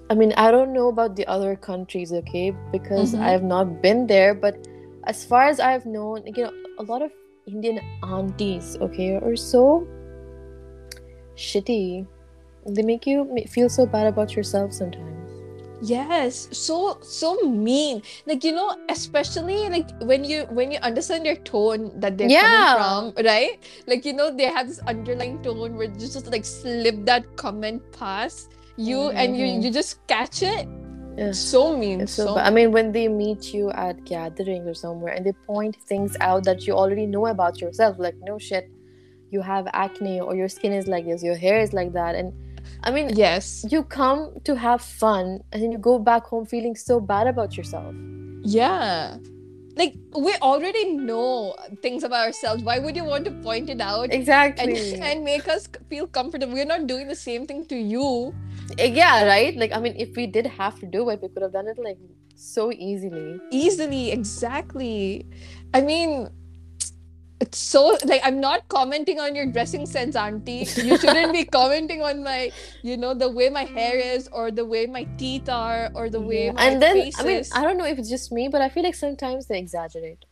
I 0.08 0.14
mean, 0.14 0.32
I 0.36 0.52
don't 0.52 0.72
know 0.72 0.88
about 0.88 1.16
the 1.16 1.26
other 1.26 1.56
countries, 1.56 2.12
okay, 2.12 2.54
because 2.70 3.12
Mhm. 3.14 3.22
I 3.22 3.30
have 3.30 3.42
not 3.42 3.82
been 3.82 4.06
there. 4.06 4.34
But 4.34 4.54
as 5.04 5.24
far 5.24 5.48
as 5.48 5.58
I've 5.58 5.84
known, 5.84 6.22
you 6.26 6.44
know, 6.44 6.52
a 6.78 6.84
lot 6.84 7.02
of 7.02 7.10
Indian 7.46 7.80
aunties, 8.04 8.76
okay, 8.80 9.16
are 9.16 9.34
so 9.34 9.82
shitty. 11.34 12.06
They 12.66 12.82
make 12.82 13.06
you 13.06 13.26
feel 13.48 13.68
so 13.68 13.86
bad 13.86 14.06
about 14.06 14.36
yourself 14.36 14.72
sometimes. 14.72 15.15
Yes 15.82 16.48
so 16.52 16.98
so 17.02 17.36
mean 17.42 18.02
like 18.26 18.42
you 18.42 18.52
know 18.52 18.74
especially 18.88 19.68
like 19.68 19.88
when 20.02 20.24
you 20.24 20.44
when 20.50 20.70
you 20.72 20.78
understand 20.80 21.24
their 21.26 21.36
tone 21.36 21.92
that 22.00 22.16
they're 22.16 22.28
Yeah. 22.28 22.76
coming 22.78 23.12
from 23.12 23.24
right 23.26 23.58
like 23.86 24.04
you 24.04 24.14
know 24.14 24.34
they 24.34 24.44
have 24.44 24.68
this 24.68 24.80
underlying 24.86 25.42
tone 25.42 25.76
where 25.76 25.88
you 25.88 25.98
just 26.00 26.26
like 26.32 26.44
slip 26.46 27.04
that 27.04 27.36
comment 27.36 27.82
past 27.92 28.54
you 28.76 28.96
mm-hmm. 28.96 29.16
and 29.16 29.36
you 29.36 29.44
you 29.46 29.70
just 29.70 30.00
catch 30.06 30.42
it 30.42 30.66
Yeah. 31.16 31.32
so 31.32 31.76
mean 31.76 32.00
It's 32.00 32.12
so 32.12 32.26
so 32.26 32.34
bad. 32.36 32.46
I 32.46 32.50
mean, 32.50 32.72
when 32.72 32.92
they 32.92 33.08
meet 33.08 33.54
you 33.54 33.70
at 33.72 34.04
gathering 34.04 34.68
or 34.68 34.74
somewhere 34.74 35.14
and 35.16 35.24
they 35.24 35.32
point 35.48 35.76
things 35.88 36.12
out 36.20 36.44
that 36.44 36.66
you 36.66 36.74
already 36.76 37.06
know 37.06 37.26
about 37.32 37.56
yourself, 37.60 37.96
like, 37.98 38.16
no 38.20 38.36
shit, 38.38 38.68
you 39.32 39.40
have 39.40 39.64
acne 39.72 40.20
or 40.20 40.36
your 40.36 40.48
skin 40.48 40.72
is 40.76 40.86
like 40.86 41.06
this, 41.06 41.22
your 41.24 41.34
hair 41.34 41.58
is 41.60 41.72
like 41.72 41.92
that. 41.94 42.14
And 42.16 42.32
I 42.86 42.92
mean, 42.92 43.10
yes 43.16 43.66
you 43.68 43.82
come 43.82 44.34
to 44.44 44.54
have 44.54 44.80
fun 44.80 45.40
and 45.52 45.62
then 45.62 45.72
you 45.72 45.78
go 45.78 45.98
back 45.98 46.24
home 46.24 46.46
feeling 46.46 46.76
so 46.76 47.00
bad 47.00 47.26
about 47.26 47.56
yourself. 47.56 47.94
Yeah. 48.42 49.18
Like 49.76 49.94
we 50.16 50.34
already 50.36 50.94
know 50.94 51.54
things 51.82 52.04
about 52.04 52.26
ourselves. 52.26 52.62
Why 52.62 52.78
would 52.78 52.96
you 52.96 53.04
want 53.04 53.24
to 53.26 53.32
point 53.42 53.68
it 53.68 53.80
out 53.80 54.04
and, 54.04 54.14
Exactly. 54.14 55.00
and 55.08 55.24
make 55.24 55.48
us 55.48 55.68
feel 55.90 56.06
comfortable? 56.06 56.54
We're 56.54 56.64
not 56.64 56.86
doing 56.86 57.08
the 57.08 57.16
same 57.16 57.46
thing 57.46 57.66
to 57.66 57.76
you. 57.76 58.32
Eh, 58.78 58.86
yeah, 58.86 59.26
right? 59.26 59.54
Like, 59.56 59.72
I 59.72 59.80
mean, 59.80 59.94
if 59.98 60.16
we 60.16 60.26
did 60.26 60.46
have 60.46 60.78
to 60.80 60.86
do 60.86 61.10
it, 61.10 61.20
we 61.20 61.28
could 61.28 61.42
have 61.42 61.52
done 61.52 61.68
it 61.68 61.78
like 61.78 61.98
so 62.36 62.72
easily. 62.72 63.40
Easily, 63.50 64.12
exactly. 64.12 65.26
I 65.74 65.80
mean, 65.82 66.30
it's 67.40 67.58
so 67.58 67.98
like 68.04 68.22
I'm 68.24 68.40
not 68.40 68.66
commenting 68.68 69.20
on 69.20 69.34
your 69.34 69.46
dressing 69.46 69.84
sense, 69.86 70.16
Auntie. 70.16 70.66
You 70.76 70.96
shouldn't 70.96 71.32
be 71.32 71.44
commenting 71.58 72.02
on 72.02 72.24
my, 72.24 72.50
you 72.82 72.96
know, 72.96 73.12
the 73.14 73.28
way 73.30 73.50
my 73.50 73.64
hair 73.64 73.96
is 73.96 74.28
or 74.32 74.50
the 74.50 74.64
way 74.64 74.86
my 74.86 75.04
teeth 75.18 75.48
are 75.48 75.90
or 75.94 76.08
the 76.08 76.20
way 76.20 76.46
Yeah. 76.46 76.52
my 76.52 76.64
and 76.64 76.82
then, 76.82 76.96
face 76.96 77.20
I 77.20 77.24
mean, 77.24 77.36
is. 77.38 77.52
I 77.54 77.62
don't 77.62 77.76
know 77.76 77.84
if 77.84 77.98
it's 77.98 78.08
just 78.08 78.32
me, 78.32 78.48
but 78.48 78.62
I 78.62 78.68
feel 78.68 78.82
like 78.84 78.94
sometimes 78.94 79.46
they 79.46 79.58
exaggerate. 79.58 80.24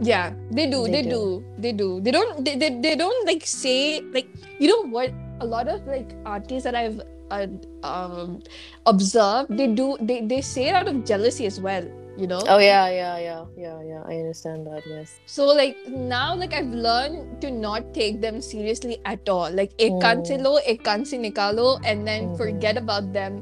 Yeah, 0.00 0.32
they 0.50 0.66
do. 0.66 0.84
They 0.84 1.02
They, 1.02 1.10
do. 1.10 1.44
They 1.58 1.72
do. 1.72 2.00
They 2.00 2.10
don't. 2.10 2.44
They, 2.44 2.56
they, 2.56 2.70
they 2.80 2.96
don't 2.96 3.26
like 3.26 3.46
say 3.46 4.00
like 4.00 4.28
you 4.58 4.68
know 4.68 4.88
what? 4.88 5.12
A 5.40 5.46
lot 5.46 5.68
of 5.68 5.86
like 5.86 6.14
artists 6.24 6.64
that 6.64 6.74
I've 6.74 7.00
uh, 7.30 7.46
um 7.82 8.42
observed, 8.86 9.56
they 9.56 9.66
do. 9.68 9.96
They 10.00 10.20
they 10.22 10.40
say 10.40 10.68
it 10.68 10.74
out 10.74 10.88
of 10.88 11.04
jealousy 11.04 11.46
as 11.46 11.60
well. 11.60 11.84
You 12.20 12.26
know. 12.26 12.40
Oh, 12.46 12.58
yeah, 12.58 12.90
yeah, 12.90 13.18
yeah, 13.18 13.44
yeah, 13.56 13.80
yeah. 13.82 14.02
I 14.06 14.16
understand 14.16 14.66
that, 14.66 14.82
yes. 14.86 15.18
So 15.24 15.46
like 15.46 15.76
now, 15.88 16.34
like 16.34 16.52
I've 16.52 16.68
learned 16.86 17.40
to 17.40 17.50
not 17.50 17.94
take 17.94 18.20
them 18.20 18.42
seriously 18.42 18.98
at 19.06 19.26
all. 19.34 19.50
Like 19.60 19.72
ek 19.78 19.94
se 20.26 20.36
Mm. 20.36 20.42
lo, 20.46 20.52
ek 20.72 20.84
se 21.12 21.20
nikalo, 21.22 21.80
and 21.92 22.06
then 22.06 22.28
Mhm. 22.28 22.36
forget 22.42 22.76
about 22.82 23.08
them 23.14 23.40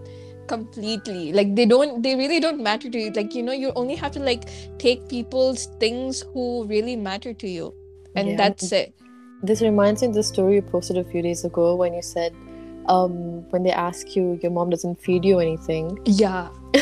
completely. 0.52 1.32
Like 1.32 1.54
they 1.56 1.66
don't. 1.74 2.02
They 2.06 2.14
really 2.22 2.38
don't 2.46 2.62
matter 2.68 2.88
to 2.96 3.02
you. 3.06 3.10
Like 3.18 3.34
you 3.34 3.42
know, 3.48 3.56
you 3.64 3.72
only 3.82 3.96
have 4.04 4.12
to 4.18 4.22
like 4.30 4.46
take 4.86 5.08
people's 5.08 5.66
things 5.84 6.22
who 6.32 6.46
really 6.74 6.96
matter 7.10 7.34
to 7.44 7.48
you, 7.56 7.74
and 8.14 8.30
Yeah. 8.34 8.36
that's 8.44 8.72
it. 8.82 8.94
This 9.42 9.60
reminds 9.62 10.02
me 10.02 10.08
of 10.12 10.14
the 10.14 10.22
story 10.28 10.54
you 10.60 10.62
posted 10.62 10.96
a 10.98 11.04
few 11.10 11.22
days 11.22 11.44
ago 11.48 11.66
when 11.82 11.94
you 11.94 12.02
said, 12.02 12.32
um, 12.88 13.48
when 13.50 13.62
they 13.62 13.70
ask 13.72 14.16
you, 14.16 14.38
your 14.42 14.50
mom 14.50 14.70
doesn't 14.70 15.00
feed 15.00 15.24
you 15.24 15.38
anything. 15.38 15.98
Yeah. 16.04 16.48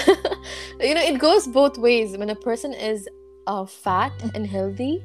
you 0.81 0.95
know, 0.95 1.03
it 1.03 1.19
goes 1.19 1.47
both 1.47 1.79
ways. 1.79 2.16
When 2.16 2.31
a 2.31 2.37
person 2.37 2.73
is 2.73 3.09
uh, 3.47 3.66
fat 3.66 4.12
and 4.35 4.47
healthy, 4.47 5.03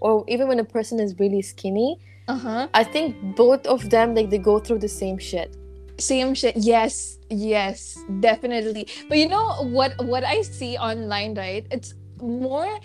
or 0.00 0.24
even 0.28 0.48
when 0.48 0.60
a 0.60 0.64
person 0.64 1.00
is 1.00 1.18
really 1.18 1.42
skinny, 1.42 1.98
Uh 2.28 2.38
huh. 2.38 2.68
I 2.74 2.84
think 2.84 3.16
both 3.36 3.66
of 3.66 3.88
them, 3.90 4.14
like, 4.14 4.28
they 4.30 4.38
go 4.38 4.58
through 4.58 4.80
the 4.80 4.88
same 4.88 5.18
shit. 5.18 5.56
Same 5.98 6.34
shit. 6.34 6.56
Yes. 6.56 7.18
Yes. 7.30 7.98
Definitely. 8.20 8.86
But 9.08 9.18
you 9.18 9.28
know 9.28 9.46
what? 9.72 9.94
What 10.04 10.24
I 10.24 10.42
see 10.42 10.76
online, 10.76 11.34
right? 11.34 11.66
It's 11.70 11.94
more 12.22 12.78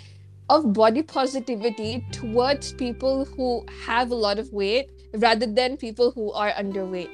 of 0.49 0.73
body 0.73 1.03
positivity 1.03 2.05
towards 2.11 2.73
people 2.73 3.25
who 3.25 3.65
have 3.85 4.11
a 4.11 4.15
lot 4.15 4.39
of 4.39 4.51
weight 4.51 4.89
rather 5.13 5.45
than 5.45 5.77
people 5.77 6.11
who 6.11 6.31
are 6.31 6.51
underweight. 6.51 7.09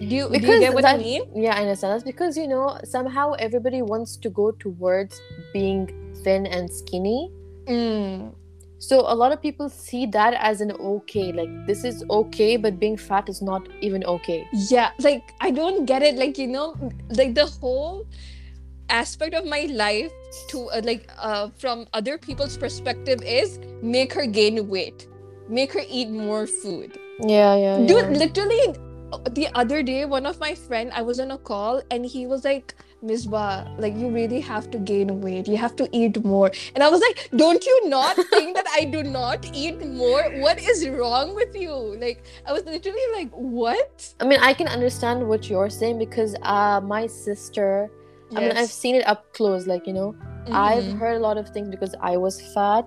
Do 0.00 0.06
you, 0.06 0.28
do 0.28 0.46
you 0.46 0.60
get 0.60 0.74
what 0.74 0.84
I 0.84 0.96
mean? 0.96 1.22
Yeah, 1.34 1.54
I 1.54 1.60
understand. 1.60 1.94
That's 1.94 2.04
because, 2.04 2.36
you 2.36 2.48
know, 2.48 2.78
somehow 2.84 3.32
everybody 3.32 3.80
wants 3.80 4.16
to 4.18 4.28
go 4.28 4.50
towards 4.50 5.20
being 5.52 5.88
thin 6.24 6.46
and 6.46 6.70
skinny. 6.70 7.30
Mm. 7.66 8.34
So 8.78 9.00
a 9.00 9.14
lot 9.14 9.32
of 9.32 9.40
people 9.40 9.70
see 9.70 10.04
that 10.06 10.34
as 10.34 10.60
an 10.60 10.72
okay, 10.72 11.32
like 11.32 11.48
this 11.66 11.84
is 11.84 12.04
okay, 12.10 12.56
but 12.58 12.78
being 12.78 12.98
fat 12.98 13.28
is 13.28 13.40
not 13.40 13.66
even 13.80 14.04
okay. 14.04 14.46
Yeah, 14.52 14.90
like 14.98 15.32
I 15.40 15.50
don't 15.50 15.86
get 15.86 16.02
it. 16.02 16.16
Like 16.16 16.36
you 16.36 16.48
know, 16.48 16.76
like 17.08 17.34
the 17.34 17.46
whole 17.46 18.06
aspect 18.90 19.32
of 19.32 19.46
my 19.46 19.68
life 19.70 20.12
to 20.48 20.68
uh, 20.68 20.82
like 20.84 21.08
uh, 21.18 21.48
from 21.56 21.86
other 21.94 22.18
people's 22.18 22.58
perspective 22.58 23.22
is 23.22 23.58
make 23.80 24.12
her 24.12 24.26
gain 24.26 24.68
weight, 24.68 25.08
make 25.48 25.72
her 25.72 25.84
eat 25.88 26.10
more 26.10 26.46
food. 26.46 26.98
Yeah, 27.20 27.56
yeah, 27.56 27.86
Dude, 27.86 28.10
literally 28.10 28.74
the 29.30 29.48
other 29.54 29.82
day, 29.82 30.04
one 30.04 30.26
of 30.26 30.38
my 30.40 30.54
friend, 30.54 30.90
I 30.94 31.02
was 31.02 31.20
on 31.20 31.30
a 31.30 31.38
call 31.38 31.82
and 31.90 32.04
he 32.04 32.26
was 32.26 32.44
like, 32.44 32.74
Misbah, 33.02 33.78
like 33.78 33.94
you 33.96 34.08
really 34.08 34.40
have 34.40 34.70
to 34.70 34.78
gain 34.78 35.20
weight. 35.20 35.46
You 35.46 35.56
have 35.58 35.76
to 35.76 35.88
eat 35.92 36.24
more. 36.24 36.50
And 36.74 36.82
I 36.82 36.88
was 36.88 37.00
like, 37.00 37.28
don't 37.36 37.64
you 37.66 37.88
not 37.88 38.16
think 38.16 38.56
that 38.56 38.66
I 38.72 38.84
do 38.86 39.02
not 39.02 39.46
eat 39.54 39.84
more? 39.86 40.22
What 40.32 40.58
is 40.58 40.88
wrong 40.88 41.34
with 41.34 41.54
you? 41.54 41.74
Like, 42.00 42.24
I 42.46 42.52
was 42.52 42.64
literally 42.64 43.06
like, 43.14 43.30
what? 43.32 44.14
I 44.20 44.24
mean, 44.24 44.40
I 44.40 44.54
can 44.54 44.68
understand 44.68 45.28
what 45.28 45.50
you're 45.50 45.68
saying 45.68 45.98
because 45.98 46.34
uh, 46.42 46.80
my 46.82 47.06
sister, 47.06 47.90
I 48.34 48.40
mean, 48.40 48.56
I've 48.56 48.72
seen 48.72 48.94
it 48.94 49.06
up 49.06 49.32
close. 49.34 49.66
Like, 49.66 49.86
you 49.86 49.92
know, 49.92 50.16
I've 50.52 50.84
Mhm. 50.84 50.98
heard 50.98 51.16
a 51.16 51.20
lot 51.20 51.36
of 51.36 51.48
things 51.50 51.68
because 51.68 51.94
I 52.00 52.16
was 52.16 52.40
fat, 52.54 52.86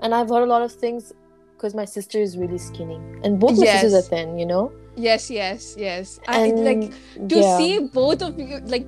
and 0.00 0.14
I've 0.14 0.28
heard 0.28 0.42
a 0.42 0.46
lot 0.46 0.62
of 0.62 0.72
things 0.72 1.12
because 1.56 1.74
my 1.74 1.84
sister 1.84 2.18
is 2.18 2.38
really 2.38 2.58
skinny, 2.58 3.00
and 3.24 3.40
both 3.40 3.58
my 3.58 3.66
sisters 3.66 3.94
are 3.94 4.02
thin. 4.02 4.38
You 4.38 4.46
know, 4.46 4.72
Yes, 4.96 5.30
yes, 5.30 5.74
yes. 5.78 6.18
I 6.26 6.46
and 6.46 6.64
like 6.64 6.90
to 7.28 7.36
yeah. 7.36 7.58
see 7.58 7.78
both 7.80 8.22
of 8.22 8.38
you 8.38 8.60
like 8.64 8.86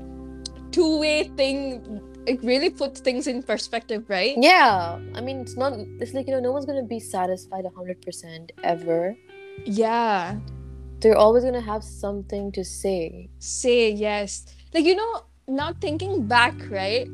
two-way 0.73 1.31
thing. 1.37 2.01
It 2.27 2.43
really 2.43 2.69
puts 2.69 3.01
things 3.01 3.27
in 3.27 3.43
perspective, 3.43 4.05
right? 4.09 4.37
Yeah, 4.37 4.99
I 5.15 5.21
mean, 5.21 5.41
it's 5.41 5.57
not. 5.57 5.73
It's 6.01 6.13
like 6.13 6.27
you 6.27 6.33
know, 6.33 6.41
no 6.41 6.53
one's 6.53 6.67
gonna 6.67 6.85
be 6.85 7.01
satisfied 7.01 7.65
hundred 7.77 8.01
percent 8.03 8.53
ever. 8.65 9.17
Yeah. 9.65 10.37
They're 11.01 11.17
always 11.17 11.45
gonna 11.45 11.61
have 11.61 11.85
something 11.85 12.51
to 12.53 12.65
say. 12.65 13.31
Say 13.39 13.91
yes. 13.91 14.47
Like 14.75 14.85
you 14.85 14.97
know, 14.97 15.25
now 15.47 15.73
thinking 15.81 16.27
back, 16.27 16.55
right? 16.71 17.09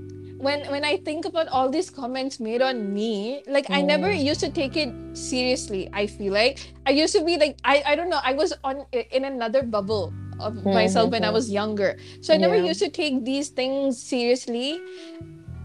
When 0.45 0.61
when 0.69 0.85
I 0.85 1.01
think 1.01 1.25
about 1.25 1.49
all 1.49 1.73
these 1.73 1.89
comments 1.89 2.37
made 2.37 2.61
on 2.61 2.93
me, 2.93 3.41
like 3.49 3.73
I 3.73 3.81
never 3.81 4.13
Mm. 4.13 4.21
used 4.21 4.45
to 4.45 4.53
take 4.53 4.77
it 4.77 4.93
seriously. 5.17 5.89
I 5.97 6.05
feel 6.05 6.37
like 6.37 6.61
I 6.85 6.93
used 6.93 7.17
to 7.17 7.25
be 7.25 7.41
like 7.41 7.57
I 7.65 7.81
I 7.83 7.93
don't 7.97 8.13
know. 8.13 8.21
I 8.21 8.37
was 8.37 8.53
on 8.61 8.85
in 8.93 9.25
another 9.25 9.65
bubble 9.65 10.13
of 10.37 10.61
myself 10.69 11.15
when 11.17 11.25
I 11.25 11.33
Mhm. 11.33 11.39
was 11.41 11.49
younger, 11.49 11.97
so 12.21 12.35
I 12.35 12.37
never 12.37 12.59
Yeah. 12.61 12.69
used 12.77 12.85
to 12.85 12.93
take 12.93 13.25
these 13.25 13.49
things 13.49 13.97
seriously. 13.97 14.85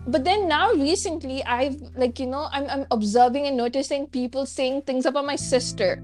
But 0.08 0.24
then 0.24 0.48
now 0.48 0.72
recently, 0.74 1.44
I've 1.44 1.76
like 2.00 2.15
you 2.18 2.32
know 2.32 2.48
I'm 2.50 2.65
I'm 2.72 2.86
observing 2.89 3.52
and 3.52 3.60
noticing 3.60 4.08
people 4.08 4.48
saying 4.48 4.88
things 4.88 5.04
about 5.06 5.28
my 5.28 5.36
sister. 5.36 6.00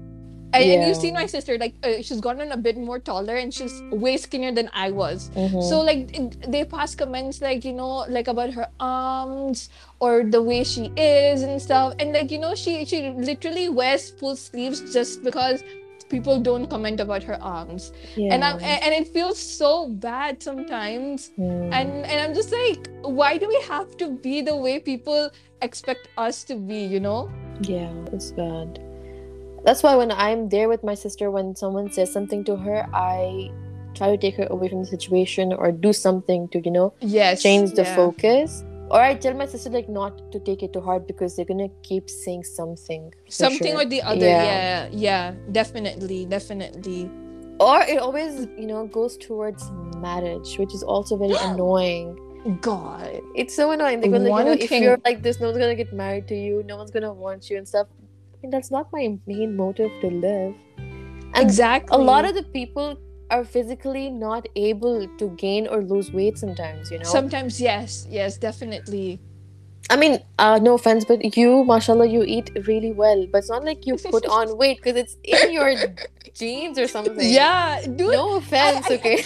And, 0.56 0.70
and 0.72 0.82
you've 0.88 0.96
Yeah. 0.96 1.02
seen 1.04 1.14
my 1.14 1.26
sister 1.26 1.56
like 1.58 1.74
uh, 1.82 2.02
she's 2.02 2.20
gotten 2.20 2.52
a 2.52 2.56
bit 2.56 2.76
more 2.78 2.98
taller 2.98 3.36
and 3.36 3.52
she's 3.52 3.74
way 3.90 4.16
skinnier 4.16 4.52
than 4.52 4.70
I 4.72 4.90
was. 4.90 5.30
Mhm. 5.36 5.62
So 5.70 5.80
like 5.80 6.16
it- 6.18 6.50
they 6.56 6.64
pass 6.64 6.94
comments 6.94 7.40
like 7.40 7.64
you 7.64 7.72
know 7.72 8.04
like 8.18 8.28
about 8.28 8.50
her 8.60 8.68
arms 8.80 9.68
or 10.00 10.24
the 10.24 10.42
way 10.42 10.62
she 10.64 10.90
is 10.96 11.42
and 11.42 11.60
stuff. 11.60 11.94
And 11.98 12.12
like 12.20 12.30
you 12.30 12.38
know 12.38 12.54
she 12.54 12.84
she 12.84 13.02
literally 13.10 13.68
wears 13.68 14.10
full 14.10 14.36
sleeves 14.36 14.80
just 14.92 15.22
because 15.22 15.62
people 16.08 16.38
don't 16.38 16.68
comment 16.70 17.00
about 17.00 17.22
her 17.28 17.36
arms. 17.42 17.90
yeah. 18.14 18.32
And 18.32 18.44
I'm 18.44 18.60
and 18.62 18.94
it 18.94 19.08
feels 19.08 19.38
so 19.38 19.88
bad 19.88 20.40
sometimes. 20.42 21.30
Hmm. 21.36 21.72
And 21.72 21.90
and 22.06 22.20
I'm 22.20 22.34
just 22.34 22.52
like, 22.52 22.88
why 23.02 23.36
do 23.38 23.48
we 23.48 23.60
have 23.68 23.96
to 24.04 24.10
be 24.28 24.40
the 24.40 24.54
way 24.56 24.78
people 24.78 25.30
expect 25.62 26.08
us 26.16 26.44
to 26.44 26.54
be? 26.54 26.84
You 26.96 27.00
know? 27.00 27.28
Yeah, 27.60 27.90
it's 28.12 28.30
bad. 28.30 28.78
That's 29.66 29.82
why 29.82 29.96
when 29.96 30.12
I'm 30.12 30.48
there 30.48 30.68
with 30.68 30.84
my 30.84 30.94
sister, 30.94 31.28
when 31.32 31.56
someone 31.56 31.90
says 31.90 32.12
something 32.12 32.44
to 32.44 32.54
her, 32.54 32.86
I 32.94 33.50
try 33.94 34.10
to 34.10 34.16
take 34.16 34.36
her 34.36 34.46
away 34.48 34.68
from 34.68 34.80
the 34.82 34.86
situation 34.86 35.52
or 35.52 35.72
do 35.72 35.92
something 35.92 36.48
to, 36.50 36.60
you 36.60 36.70
know, 36.70 36.92
Yes. 37.00 37.42
change 37.42 37.72
the 37.72 37.82
yeah. 37.82 37.96
focus. 37.96 38.62
Or 38.92 39.00
I 39.00 39.14
tell 39.14 39.34
my 39.34 39.46
sister 39.46 39.68
like 39.70 39.88
not 39.88 40.30
to 40.30 40.38
take 40.38 40.62
it 40.62 40.72
to 40.74 40.80
heart 40.80 41.08
because 41.08 41.34
they're 41.34 41.44
gonna 41.44 41.68
keep 41.82 42.08
saying 42.08 42.44
something. 42.44 43.12
Something 43.28 43.72
sure. 43.72 43.82
or 43.82 43.84
the 43.86 44.02
other. 44.02 44.24
Yeah. 44.24 44.44
Yeah. 44.44 44.88
yeah. 44.92 45.34
Definitely. 45.50 46.26
Definitely. 46.26 47.10
Or 47.58 47.80
it 47.80 47.98
always, 47.98 48.46
you 48.56 48.68
know, 48.68 48.86
goes 48.86 49.16
towards 49.16 49.68
marriage, 49.96 50.58
which 50.58 50.74
is 50.74 50.84
also 50.84 51.16
very 51.16 51.34
annoying. 51.50 52.16
God. 52.60 53.20
It's 53.34 53.56
so 53.56 53.72
annoying. 53.72 54.00
They're 54.00 54.12
gonna, 54.12 54.28
like, 54.28 54.44
you 54.46 54.54
know, 54.54 54.64
if 54.64 54.70
you're 54.70 54.98
like 55.04 55.22
this, 55.24 55.40
no 55.40 55.46
one's 55.46 55.58
gonna 55.58 55.74
get 55.74 55.92
married 55.92 56.28
to 56.28 56.36
you, 56.36 56.62
no 56.64 56.76
one's 56.76 56.92
gonna 56.92 57.12
want 57.12 57.50
you 57.50 57.56
and 57.58 57.66
stuff. 57.66 57.88
Mean, 58.42 58.50
that's 58.50 58.70
not 58.70 58.88
my 58.92 59.18
main 59.26 59.56
motive 59.56 59.90
to 60.00 60.08
live. 60.08 60.54
And 60.78 61.44
exactly. 61.44 61.96
a 61.96 61.98
lot 61.98 62.24
of 62.24 62.34
the 62.34 62.42
people 62.42 62.96
are 63.30 63.44
physically 63.44 64.08
not 64.10 64.46
able 64.56 65.06
to 65.18 65.30
gain 65.36 65.66
or 65.66 65.82
lose 65.82 66.12
weight 66.12 66.38
sometimes, 66.38 66.90
you 66.90 66.98
know? 66.98 67.04
Sometimes 67.04 67.60
yes. 67.60 68.06
Yes. 68.08 68.36
Definitely. 68.36 69.20
I 69.88 69.96
mean, 69.96 70.18
uh, 70.38 70.58
no 70.60 70.74
offense, 70.74 71.04
but 71.04 71.36
you, 71.36 71.64
mashallah, 71.64 72.06
you 72.06 72.22
eat 72.24 72.50
really 72.66 72.92
well. 72.92 73.26
But 73.30 73.38
it's 73.38 73.50
not 73.50 73.64
like 73.64 73.86
you 73.86 73.96
put 73.96 74.26
on 74.38 74.56
weight 74.58 74.78
because 74.82 74.96
it's 74.96 75.16
in 75.22 75.52
your 75.52 75.74
genes 76.34 76.76
or 76.78 76.88
something. 76.88 77.14
Yeah, 77.20 77.80
dude. 77.82 78.10
No 78.12 78.36
offense, 78.36 78.86
I- 78.90 78.94
I 78.94 78.96
okay? 78.96 79.22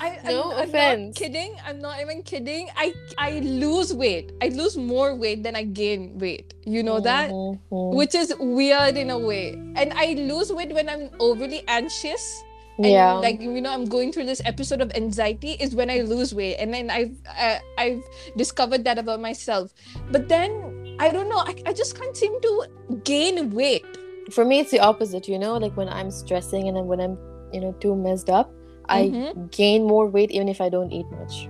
I, 0.00 0.18
No 0.24 0.52
I'm, 0.52 0.58
I'm 0.58 0.68
offense. 0.68 1.06
not 1.08 1.14
kidding. 1.26 1.56
I'm 1.66 1.78
not 1.80 2.00
even 2.00 2.22
kidding. 2.22 2.68
I 2.76 2.94
I 3.18 3.40
lose 3.40 3.92
weight. 3.92 4.30
I 4.40 4.48
lose 4.54 4.76
more 4.76 5.14
weight 5.16 5.42
than 5.42 5.56
I 5.56 5.64
gain 5.64 6.16
weight. 6.18 6.54
You 6.64 6.82
know 6.84 7.00
that? 7.00 7.30
Mhm. 7.30 7.58
Which 7.98 8.14
is 8.14 8.32
weird 8.38 8.96
in 8.96 9.10
a 9.10 9.18
way. 9.18 9.58
And 9.74 9.92
I 9.94 10.14
lose 10.14 10.52
weight 10.52 10.72
when 10.72 10.88
I'm 10.88 11.10
overly 11.18 11.64
anxious. 11.66 12.22
And 12.78 12.86
yeah. 12.86 13.14
like 13.14 13.40
you 13.40 13.60
know, 13.60 13.72
I'm 13.72 13.86
going 13.86 14.12
through 14.12 14.26
this 14.26 14.40
episode 14.44 14.80
of 14.80 14.92
anxiety 14.94 15.58
is 15.58 15.74
when 15.74 15.90
I 15.90 16.00
lose 16.02 16.32
weight, 16.32 16.56
and 16.62 16.72
then 16.72 16.90
I've 16.90 17.16
uh, 17.26 17.58
I've 17.76 18.02
discovered 18.36 18.84
that 18.84 18.98
about 18.98 19.20
myself. 19.20 19.74
But 20.10 20.28
then 20.28 20.96
I 20.98 21.10
don't 21.10 21.28
know. 21.28 21.38
I, 21.38 21.54
I 21.66 21.72
just 21.72 21.98
can't 21.98 22.16
seem 22.16 22.40
to 22.40 22.66
gain 23.04 23.50
weight. 23.50 23.84
For 24.30 24.44
me, 24.44 24.60
it's 24.60 24.70
the 24.70 24.80
opposite, 24.80 25.26
you 25.28 25.38
know? 25.38 25.56
Like 25.56 25.76
when 25.76 25.88
I'm 25.88 26.10
stressing 26.10 26.68
and 26.68 26.76
then 26.76 26.86
when 26.86 27.00
I'm, 27.00 27.16
you 27.52 27.60
know, 27.60 27.72
too 27.80 27.96
messed 27.96 28.28
up, 28.28 28.52
I 28.88 29.08
Mhm. 29.08 29.50
gain 29.50 29.86
more 29.86 30.06
weight 30.06 30.30
even 30.30 30.48
if 30.48 30.60
I 30.60 30.68
don't 30.68 30.92
eat 30.92 31.06
much. 31.10 31.48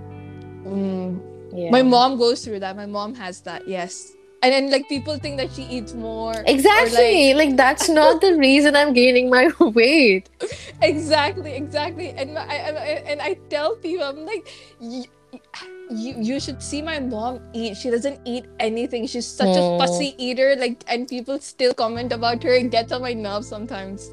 Mm. 0.65 1.19
Yeah. 1.53 1.71
My 1.71 1.81
mom 1.81 2.17
goes 2.17 2.45
through 2.45 2.59
that. 2.61 2.75
My 2.75 2.85
mom 2.85 3.15
has 3.15 3.41
that. 3.41 3.67
Yes. 3.67 4.13
And 4.41 4.53
then 4.53 4.71
like 4.71 4.87
people 4.87 5.17
think 5.17 5.37
that 5.37 5.51
she 5.51 5.63
eats 5.63 5.93
more. 5.93 6.33
Exactly. 6.47 7.33
Like, 7.33 7.57
that's 7.57 7.89
not 7.89 8.21
the 8.21 8.35
reason 8.37 8.75
I'm 8.75 8.93
gaining 8.93 9.29
my 9.29 9.51
weight. 9.59 10.29
exactly 10.81 11.53
exactly 11.55 12.09
and 12.11 12.37
I, 12.39 12.43
I 12.45 12.85
and 13.13 13.21
i 13.21 13.33
tell 13.49 13.75
people 13.75 14.05
i'm 14.05 14.25
like 14.25 14.47
you, 14.79 15.03
you 15.89 16.39
should 16.39 16.63
see 16.63 16.81
my 16.81 16.99
mom 16.99 17.39
eat 17.53 17.75
she 17.75 17.89
doesn't 17.89 18.19
eat 18.25 18.45
anything 18.59 19.05
she's 19.07 19.27
such 19.27 19.57
a 19.57 19.61
Hmm. 19.61 19.77
fussy 19.79 20.15
eater 20.17 20.55
like 20.57 20.83
and 20.87 21.07
people 21.07 21.39
still 21.39 21.73
comment 21.73 22.13
about 22.13 22.41
her 22.43 22.53
it 22.53 22.71
gets 22.71 22.91
on 22.93 23.01
my 23.01 23.13
nerves 23.13 23.47
sometimes 23.47 24.09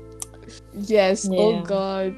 yes 0.75 1.29
oh 1.33 1.63
god 1.63 2.15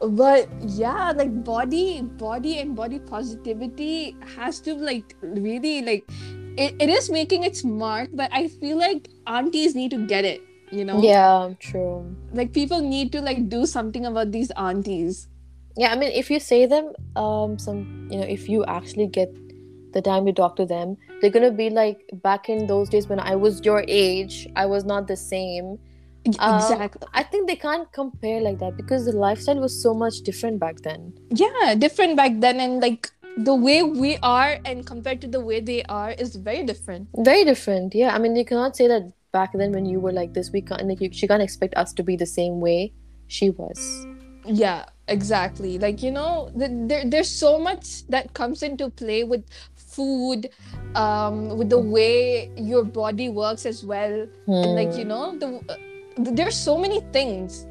but 0.00 0.48
yeah 0.62 1.12
like 1.12 1.32
body 1.44 2.02
body 2.02 2.58
and 2.60 2.74
body 2.76 2.98
positivity 2.98 4.16
has 4.36 4.60
to 4.60 4.74
like 4.74 5.14
really 5.22 5.82
like 5.82 6.08
it, 6.56 6.74
it 6.80 6.88
is 6.88 7.10
making 7.10 7.44
its 7.44 7.64
mark 7.64 8.08
but 8.14 8.30
i 8.32 8.48
feel 8.48 8.78
like 8.78 9.08
aunties 9.26 9.74
need 9.74 9.90
to 9.90 10.06
get 10.06 10.24
it 10.24 10.40
you 10.72 10.84
know 10.84 11.00
Yeah, 11.02 11.54
true. 11.60 12.16
like 12.32 12.52
people 12.52 12.80
need 12.80 13.12
to 13.12 13.20
like 13.20 13.48
do 13.48 13.66
something 13.66 14.06
about 14.06 14.32
these 14.32 14.50
aunties 14.56 15.28
Yeah, 15.78 15.92
I 15.92 15.96
mean, 16.00 16.10
if 16.18 16.30
you 16.32 16.36
say 16.40 16.58
them, 16.64 16.86
um, 17.22 17.58
some, 17.62 17.80
you 18.10 18.18
know, 18.18 18.24
if 18.34 18.44
you 18.52 18.64
actually 18.74 19.06
get 19.16 19.28
the 19.96 20.00
time 20.06 20.24
to 20.28 20.32
talk 20.38 20.54
to 20.60 20.64
them, 20.70 20.94
they're 21.20 21.32
gonna 21.34 21.50
be 21.58 21.66
like, 21.68 21.98
back 22.22 22.48
in 22.54 22.62
those 22.70 22.88
days 22.94 23.08
when 23.10 23.20
I 23.20 23.34
was 23.42 23.60
your 23.66 23.84
age, 23.86 24.38
I 24.62 24.64
was 24.74 24.86
not 24.92 25.06
the 25.10 25.18
same. 25.24 25.76
Um, 26.38 26.54
exactly 26.56 27.02
I 27.12 27.22
think 27.22 27.46
they 27.50 27.56
can't 27.56 27.92
compare 27.92 28.40
like 28.46 28.58
that 28.62 28.78
because 28.78 29.04
the 29.04 29.12
lifestyle 29.12 29.60
was 29.66 29.76
so 29.82 29.92
much 29.94 30.22
different 30.30 30.58
back 30.64 30.80
then. 30.88 31.12
yeah 31.44 31.74
different 31.84 32.16
back 32.16 32.32
then 32.46 32.58
and 32.58 32.80
like 32.86 33.10
the 33.36 33.54
way 33.54 33.82
we 33.82 34.16
are 34.22 34.58
and 34.64 34.86
compared 34.86 35.20
to 35.20 35.26
the 35.26 35.40
way 35.40 35.60
they 35.60 35.82
are 35.84 36.12
is 36.12 36.36
very 36.36 36.62
different 36.64 37.08
Very 37.18 37.44
different. 37.44 37.94
Yeah, 37.94 38.14
I 38.14 38.18
mean, 38.18 38.34
you 38.36 38.44
cannot 38.44 38.76
say 38.76 38.88
that 38.88 39.12
back 39.32 39.52
then 39.52 39.72
when 39.72 39.84
you 39.84 40.00
were 40.00 40.12
like 40.12 40.32
this, 40.32 40.50
we 40.50 40.62
can't, 40.62 40.86
like, 40.88 41.00
you, 41.00 41.10
she 41.12 41.28
can't 41.28 41.42
expect 41.42 41.74
us 41.76 41.92
to 41.94 42.02
be 42.02 42.16
the 42.16 42.26
same 42.26 42.60
way 42.60 42.92
she 43.28 43.50
was. 43.50 44.06
yeah 44.46 44.84
exactly 45.08 45.78
like 45.78 46.02
you 46.02 46.10
know 46.10 46.50
th- 46.58 46.70
there, 46.90 47.04
there's 47.04 47.28
so 47.28 47.58
much 47.58 48.06
that 48.08 48.32
comes 48.34 48.62
into 48.62 48.88
play 48.90 49.24
with 49.24 49.42
food 49.74 50.48
um 50.94 51.56
with 51.58 51.68
the 51.70 51.78
way 51.78 52.50
your 52.56 52.84
body 52.84 53.28
works 53.28 53.66
as 53.66 53.84
well 53.84 54.14
and 54.46 54.74
like 54.74 54.94
you 54.96 55.04
know 55.04 55.36
the 55.38 55.48
uh, 55.68 55.76
there's 56.38 56.56
so 56.56 56.78
many 56.78 57.00
things 57.12 57.66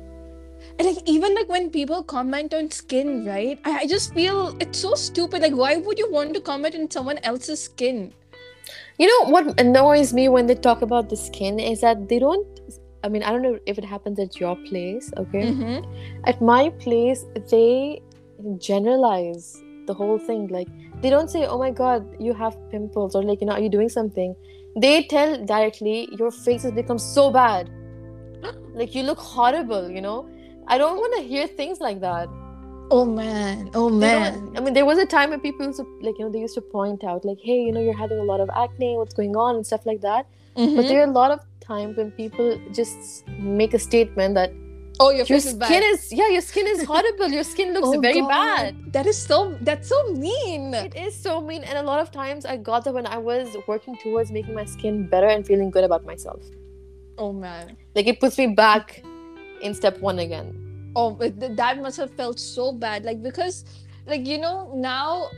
and 0.77 0.87
like 0.87 0.97
even 1.05 1.33
like 1.35 1.49
when 1.49 1.69
people 1.69 2.03
comment 2.03 2.53
on 2.53 2.69
skin 2.71 3.25
right 3.25 3.59
I, 3.65 3.77
I 3.79 3.87
just 3.87 4.13
feel 4.13 4.55
it's 4.59 4.79
so 4.79 4.93
stupid 4.95 5.41
like 5.41 5.53
why 5.55 5.77
would 5.77 5.97
you 5.97 6.11
want 6.11 6.33
to 6.33 6.41
comment 6.41 6.75
on 6.75 6.89
someone 6.91 7.19
else's 7.19 7.63
skin 7.63 8.11
You 8.97 9.07
know 9.07 9.29
what 9.31 9.59
annoys 9.61 10.11
me 10.17 10.23
when 10.33 10.47
they 10.49 10.55
talk 10.55 10.81
about 10.85 11.09
the 11.09 11.17
skin 11.21 11.59
is 11.59 11.81
that 11.81 12.07
they 12.09 12.19
don't. 12.19 12.59
I 13.03 13.09
mean, 13.15 13.23
I 13.23 13.31
don't 13.33 13.41
know 13.45 13.59
if 13.71 13.77
it 13.81 13.85
happens 13.85 14.21
at 14.23 14.37
your 14.43 14.53
place, 14.67 15.09
okay? 15.23 15.41
Mhm. 15.47 15.83
At 16.31 16.39
my 16.49 16.61
place, 16.83 17.25
they 17.51 18.01
generalize 18.67 19.61
the 19.89 19.93
whole 19.93 20.17
thing. 20.29 20.47
Like, 20.47 20.67
they 21.01 21.11
don't 21.15 21.29
say, 21.35 21.45
oh 21.45 21.57
my 21.63 21.71
god, 21.81 22.07
you 22.27 22.33
have 22.43 22.55
pimples, 22.71 23.15
or 23.19 23.23
like, 23.23 23.41
you 23.41 23.47
know, 23.47 23.53
are 23.53 23.59
you 23.65 23.69
doing 23.75 23.89
something? 23.89 24.35
They 24.85 25.03
tell 25.03 25.37
directly, 25.53 26.09
your 26.23 26.31
face 26.31 26.63
has 26.63 26.71
become 26.71 26.97
so 26.97 27.29
bad. 27.31 27.69
like, 28.73 28.95
you 28.95 29.03
look 29.03 29.19
horrible, 29.19 29.89
you 29.89 30.01
know? 30.01 30.17
I 30.67 30.77
don't 30.77 30.97
want 30.97 31.15
to 31.17 31.21
hear 31.23 31.47
things 31.47 31.79
like 31.79 32.01
that. 32.01 32.27
Oh 32.91 33.03
man. 33.05 33.71
Oh 33.73 33.89
man. 33.89 34.51
I 34.55 34.59
mean, 34.59 34.73
there 34.73 34.85
was 34.85 34.97
a 34.99 35.05
time 35.05 35.31
when 35.31 35.39
people 35.39 35.65
used 35.65 35.79
to, 35.79 35.85
like, 36.01 36.17
you 36.19 36.25
know, 36.25 36.31
they 36.31 36.39
used 36.39 36.53
to 36.55 36.61
point 36.61 37.03
out, 37.03 37.25
like, 37.25 37.39
hey, 37.41 37.59
you 37.61 37.71
know, 37.71 37.81
you're 37.81 37.97
having 37.97 38.19
a 38.19 38.23
lot 38.23 38.39
of 38.39 38.49
acne, 38.55 38.95
what's 38.97 39.13
going 39.13 39.35
on, 39.35 39.55
and 39.55 39.65
stuff 39.65 39.85
like 39.85 40.01
that. 40.01 40.27
Mhm. 40.55 40.75
But 40.75 40.87
there 40.87 40.99
are 41.01 41.07
a 41.07 41.11
lot 41.11 41.31
of 41.31 41.39
times 41.61 41.97
when 41.97 42.11
people 42.11 42.59
just 42.71 43.27
make 43.39 43.73
a 43.73 43.79
statement 43.79 44.35
that 44.35 44.51
oh, 44.99 45.09
your 45.09 45.25
your 45.25 45.39
skin 45.39 45.57
bad. 45.59 45.83
is, 45.83 46.13
yeah, 46.13 46.29
your 46.29 46.41
skin 46.41 46.67
is 46.67 46.83
horrible, 46.83 47.27
your 47.29 47.43
skin 47.43 47.73
looks 47.73 47.87
Oh, 47.93 47.99
very 47.99 48.21
God. 48.21 48.29
bad. 48.29 48.93
That 48.93 49.05
is 49.07 49.17
so. 49.17 49.57
That's 49.61 49.89
so 49.89 49.99
mean. 50.13 50.73
It 50.75 50.95
is 50.95 51.15
so 51.15 51.41
mean, 51.41 51.63
and 51.63 51.77
a 51.79 51.83
lot 51.83 51.99
of 51.99 52.11
times 52.11 52.45
I 52.45 52.55
got 52.57 52.85
that 52.85 52.93
when 52.93 53.07
I 53.07 53.17
was 53.17 53.57
working 53.67 53.97
towards 54.03 54.31
making 54.31 54.53
my 54.53 54.65
skin 54.65 55.07
better 55.07 55.27
and 55.27 55.45
feeling 55.45 55.69
good 55.71 55.83
about 55.83 56.05
myself. 56.05 56.41
Oh 57.17 57.33
man. 57.33 57.75
Like 57.95 58.07
it 58.07 58.19
puts 58.19 58.37
me 58.37 58.47
back 58.47 59.03
in 59.61 59.73
step 59.73 59.99
one 59.99 60.19
again. 60.19 60.53
Oh, 60.95 61.17
that 61.19 61.81
must 61.81 61.97
have 61.97 62.11
felt 62.11 62.39
so 62.39 62.71
bad. 62.71 63.03
Like 63.03 63.21
because, 63.21 63.65
like 64.07 64.25
you 64.25 64.37
know, 64.37 64.71
now, 64.73 65.29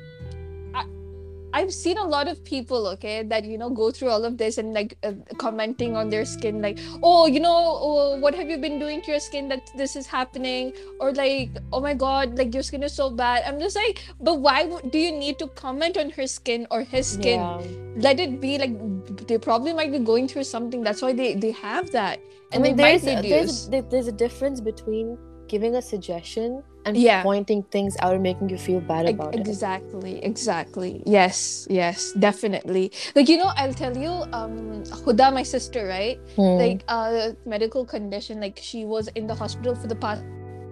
I've 1.57 1.73
seen 1.73 1.97
a 1.97 2.03
lot 2.03 2.27
of 2.27 2.43
people, 2.45 2.87
okay, 2.89 3.23
that 3.23 3.45
you 3.51 3.57
know 3.57 3.69
go 3.71 3.89
through 3.89 4.09
all 4.09 4.25
of 4.25 4.37
this 4.37 4.59
and 4.59 4.73
like 4.73 4.95
uh, 5.03 5.13
commenting 5.43 5.95
on 5.95 6.09
their 6.09 6.23
skin, 6.23 6.61
like, 6.61 6.77
oh, 7.01 7.25
you 7.25 7.39
know, 7.39 7.55
oh, 7.87 8.19
what 8.25 8.35
have 8.35 8.47
you 8.47 8.59
been 8.65 8.77
doing 8.77 9.01
to 9.07 9.11
your 9.11 9.19
skin 9.19 9.47
that 9.53 9.71
this 9.75 9.95
is 9.95 10.05
happening, 10.05 10.71
or 10.99 11.11
like, 11.13 11.49
oh 11.73 11.81
my 11.81 11.95
god, 11.95 12.37
like 12.37 12.53
your 12.53 12.61
skin 12.61 12.83
is 12.83 12.93
so 12.93 13.09
bad. 13.09 13.41
I'm 13.47 13.59
just 13.59 13.75
like, 13.75 14.03
but 14.19 14.39
why 14.39 14.69
do 14.91 14.99
you 14.99 15.11
need 15.11 15.39
to 15.39 15.47
comment 15.63 15.97
on 15.97 16.11
her 16.11 16.27
skin 16.27 16.67
or 16.69 16.83
his 16.83 17.07
skin? 17.07 17.39
Yeah. 17.39 17.61
Let 17.95 18.19
it 18.19 18.39
be. 18.39 18.59
Like 18.59 19.27
they 19.27 19.39
probably 19.39 19.73
might 19.73 19.91
be 19.91 19.99
going 20.13 20.27
through 20.27 20.43
something. 20.43 20.83
That's 20.83 21.01
why 21.01 21.13
they 21.13 21.33
they 21.33 21.51
have 21.63 21.91
that, 21.97 22.19
and 22.51 22.61
I 22.61 22.67
mean, 22.67 22.75
they 22.75 22.91
might 22.91 23.01
there's, 23.01 23.23
reduce. 23.23 23.65
there's, 23.65 23.85
there's 23.95 24.07
a 24.07 24.17
difference 24.25 24.61
between 24.61 25.17
giving 25.47 25.75
a 25.77 25.81
suggestion 25.81 26.61
and 26.88 26.95
Yeah. 26.95 27.21
pointing 27.21 27.63
things 27.75 27.97
out 28.01 28.13
and 28.15 28.23
making 28.23 28.47
you 28.49 28.57
feel 28.57 28.79
bad 28.79 29.09
about 29.11 29.35
it. 29.35 29.43
exactly 29.43 30.23
exactly 30.23 31.03
yes 31.05 31.67
yes 31.69 32.13
definitely 32.15 32.91
like 33.15 33.27
you 33.27 33.35
know 33.38 33.51
i'll 33.59 33.73
tell 33.75 33.95
you 34.05 34.13
um 34.31 34.55
huda 35.03 35.27
my 35.33 35.43
sister 35.43 35.83
right 35.88 36.17
Hmm. 36.39 36.55
like 36.63 36.79
uh 36.88 37.35
medical 37.45 37.83
condition 37.85 38.39
like 38.39 38.57
she 38.61 38.85
was 38.85 39.11
in 39.19 39.27
the 39.27 39.35
hospital 39.35 39.75
for 39.75 39.88
the 39.91 39.99
past 40.07 40.23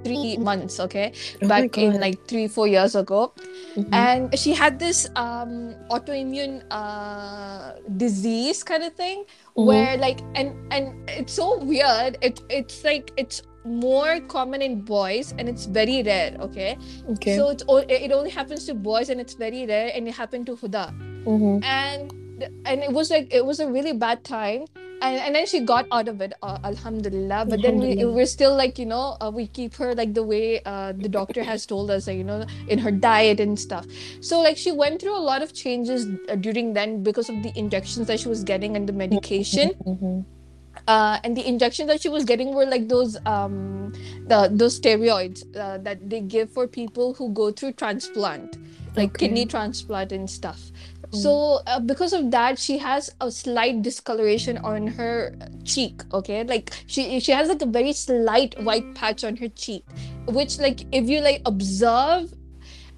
three 0.05 0.37
months 0.37 0.79
okay 0.79 1.11
Oh 1.41 1.47
back 1.49 1.77
in 1.81 1.99
like 1.99 2.17
three 2.29 2.47
four 2.47 2.67
years 2.69 2.93
ago 2.95 3.33
Mhm. 3.75 3.89
and 3.91 4.21
she 4.37 4.53
had 4.53 4.77
this 4.79 4.99
um 5.17 5.73
autoimmune 5.89 6.61
uh 6.69 7.73
disease 7.97 8.61
kind 8.63 8.83
of 8.85 8.93
thing 8.93 9.25
Mhm. 9.57 9.65
where 9.65 9.97
like 9.97 10.21
and 10.35 10.53
and 10.71 10.93
it's 11.09 11.33
so 11.33 11.57
weird 11.71 12.17
it 12.21 12.39
it's 12.49 12.83
like 12.85 13.11
it's 13.17 13.41
more 13.65 14.19
common 14.21 14.61
in 14.61 14.81
boys 14.81 15.33
and 15.37 15.49
it's 15.49 15.65
very 15.65 16.03
rare 16.03 16.35
okay 16.39 16.77
okay. 17.09 17.35
so 17.35 17.49
it's 17.49 17.63
it 17.89 18.11
only 18.11 18.29
happens 18.29 18.65
to 18.65 18.73
boys 18.73 19.09
and 19.09 19.19
it's 19.19 19.33
very 19.33 19.65
rare 19.65 19.91
and 19.93 20.07
it 20.07 20.13
happened 20.13 20.45
to 20.45 20.55
Huda. 20.55 20.93
Mhm. 21.25 21.63
And 21.63 22.13
and 22.65 22.83
it 22.83 22.91
was 22.91 23.09
like 23.09 23.33
it 23.33 23.45
was 23.45 23.59
a 23.59 23.69
really 23.69 23.93
bad 23.93 24.23
time. 24.23 24.65
And, 25.01 25.19
and 25.19 25.35
then 25.35 25.45
she 25.45 25.59
got 25.59 25.85
out 25.91 26.07
of 26.07 26.21
it, 26.21 26.33
uh, 26.41 26.57
alhamdulillah. 26.63 27.45
But 27.49 27.61
then 27.61 27.79
we, 27.79 28.05
we're 28.05 28.25
still 28.25 28.55
like, 28.55 28.79
you 28.79 28.85
know, 28.85 29.17
uh, 29.19 29.29
we 29.29 29.47
keep 29.47 29.75
her 29.75 29.93
like 29.93 30.13
the 30.13 30.23
way 30.23 30.61
uh, 30.65 30.93
the 30.93 31.09
doctor 31.09 31.43
has 31.43 31.65
told 31.65 31.91
us, 31.91 32.07
like, 32.07 32.17
you 32.17 32.23
know, 32.23 32.45
in 32.69 32.79
her 32.79 32.91
diet 32.91 33.41
and 33.41 33.59
stuff. 33.59 33.85
So, 34.21 34.39
like, 34.39 34.55
she 34.55 34.71
went 34.71 35.01
through 35.01 35.15
a 35.17 35.19
lot 35.19 35.43
of 35.43 35.53
changes 35.53 36.07
uh, 36.29 36.35
during 36.35 36.73
then 36.73 37.03
because 37.03 37.27
of 37.29 37.43
the 37.43 37.51
injections 37.59 38.07
that 38.07 38.21
she 38.21 38.29
was 38.29 38.43
getting 38.45 38.77
and 38.77 38.87
the 38.87 38.93
medication 38.93 39.73
Mhm. 39.85 40.25
Uh, 40.87 41.19
and 41.23 41.35
the 41.35 41.47
injections 41.47 41.87
that 41.89 42.01
she 42.01 42.09
was 42.09 42.25
getting 42.25 42.53
were 42.53 42.65
like 42.65 42.87
those 42.87 43.17
um 43.25 43.91
the 44.27 44.49
those 44.51 44.79
steroids 44.79 45.43
uh, 45.55 45.77
that 45.79 46.09
they 46.09 46.21
give 46.21 46.51
for 46.51 46.67
people 46.67 47.13
who 47.15 47.31
go 47.33 47.51
through 47.51 47.73
transplant 47.73 48.57
like 48.95 49.15
Okay. 49.15 49.17
kidney 49.17 49.45
transplant 49.45 50.11
and 50.11 50.29
stuff. 50.29 50.71
So 51.11 51.61
uh, 51.67 51.79
because 51.79 52.13
of 52.13 52.31
that 52.31 52.59
she 52.59 52.77
has 52.79 53.09
a 53.21 53.31
slight 53.31 53.81
discoloration 53.81 54.57
on 54.59 54.87
her 54.87 55.35
cheek 55.63 56.01
okay? 56.13 56.43
Like 56.43 56.73
she 56.87 57.19
she 57.19 57.31
has 57.31 57.47
like 57.49 57.61
a 57.61 57.65
very 57.65 57.93
slight 57.93 58.55
white 58.61 58.93
patch 58.95 59.23
on 59.23 59.37
her 59.37 59.49
cheek 59.49 59.83
which 60.27 60.59
like 60.59 60.85
if 60.91 61.07
you 61.09 61.21
like 61.21 61.41
observe 61.45 62.33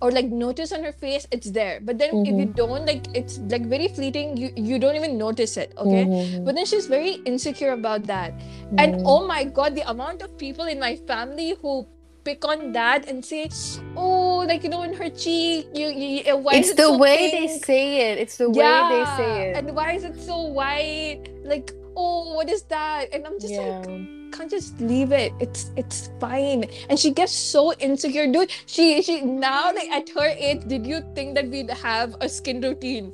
or 0.01 0.11
like 0.11 0.27
notice 0.29 0.71
on 0.71 0.83
her 0.83 0.91
face 0.91 1.25
it's 1.31 1.49
there 1.51 1.79
but 1.81 1.97
then 1.97 2.13
if 2.25 2.35
you 2.37 2.45
don't 2.45 2.85
like 2.85 3.07
it's 3.17 3.39
like 3.49 3.65
very 3.65 3.87
fleeting 3.87 4.37
you 4.37 4.51
you 4.55 4.77
don't 4.77 4.95
even 4.95 5.17
notice 5.17 5.57
it 5.57 5.73
okay 5.77 6.05
Mhm. 6.05 6.45
but 6.45 6.53
then 6.55 6.65
she's 6.65 6.85
very 6.85 7.13
insecure 7.25 7.71
about 7.73 8.05
that 8.05 8.33
and 8.77 8.95
Mhm. 9.01 9.03
oh 9.13 9.25
my 9.25 9.43
god 9.43 9.73
the 9.75 9.85
amount 9.89 10.21
of 10.21 10.37
people 10.37 10.65
in 10.65 10.79
my 10.79 10.95
family 11.09 11.55
who 11.61 11.85
pick 12.23 12.43
on 12.45 12.71
that 12.75 13.07
and 13.07 13.23
say 13.23 13.47
oh 13.95 14.43
like 14.45 14.61
you 14.63 14.69
know 14.69 14.83
in 14.83 14.93
her 14.93 15.09
cheek 15.09 15.65
you, 15.73 15.87
you 15.87 16.35
why 16.37 16.59
it's 16.59 16.67
is 16.67 16.73
it 16.73 16.77
the 16.77 16.91
so 16.91 16.97
way 16.97 17.31
pink? 17.31 17.33
they 17.33 17.47
say 17.65 18.11
it. 18.11 18.19
It's 18.19 18.37
the 18.37 18.49
way 18.49 18.73
they 18.91 19.03
say 19.17 19.31
it. 19.49 19.57
and 19.57 19.73
why 19.73 19.93
is 19.93 20.03
it 20.03 20.19
so 20.19 20.41
white 20.59 21.23
like 21.43 21.71
oh 21.95 22.35
what 22.35 22.49
is 22.49 22.63
that 22.63 23.07
and 23.13 23.25
i'm 23.25 23.39
just 23.39 23.53
yeah. 23.53 23.79
like 23.79 24.16
can't 24.31 24.49
just 24.51 24.79
leave 24.79 25.11
it 25.11 25.31
it's 25.39 25.71
it's 25.75 26.09
fine 26.19 26.65
and 26.89 26.99
she 26.99 27.11
gets 27.11 27.31
so 27.31 27.73
insecure 27.75 28.31
dude 28.31 28.51
she 28.65 29.01
she 29.01 29.21
now 29.21 29.73
like 29.73 29.89
at 29.89 30.09
her 30.09 30.27
age 30.27 30.61
did 30.67 30.85
you 30.85 31.01
think 31.15 31.35
that 31.35 31.47
we'd 31.47 31.69
have 31.69 32.15
a 32.21 32.29
skin 32.29 32.61
routine 32.61 33.13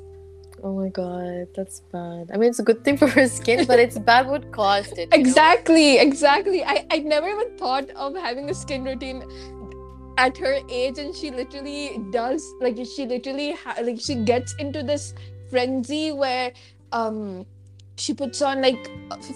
Oh 0.66 0.74
my 0.74 0.88
god, 0.88 1.48
that's 1.54 1.80
bad. 1.92 2.30
I 2.32 2.38
mean, 2.38 2.48
it's 2.48 2.58
a 2.58 2.62
good 2.62 2.82
thing 2.84 2.96
for 2.96 3.06
her 3.06 3.28
skin, 3.28 3.66
but 3.66 3.78
it's 3.78 3.98
bad 3.98 4.26
what 4.26 4.50
caused 4.50 4.92
it. 4.92 5.00
you 5.00 5.06
know? 5.08 5.16
exactly 5.18 5.98
exactly 5.98 6.64
i 6.64 6.86
i 6.90 6.98
never 7.00 7.28
even 7.28 7.54
thought 7.58 7.90
of 7.90 8.16
having 8.16 8.48
a 8.48 8.54
skin 8.54 8.82
routine 8.82 9.22
at 10.16 10.38
her 10.38 10.58
age 10.70 10.98
and 10.98 11.14
she 11.14 11.30
literally 11.30 12.00
does 12.12 12.42
like 12.62 12.78
she 12.94 13.04
literally 13.04 13.52
ha- 13.52 13.76
like 13.82 14.00
she 14.00 14.14
gets 14.14 14.54
into 14.58 14.82
this 14.82 15.12
frenzy 15.50 16.12
where 16.12 16.52
um 16.92 17.44
she 17.96 18.12
puts 18.12 18.42
on 18.42 18.60
like 18.60 18.90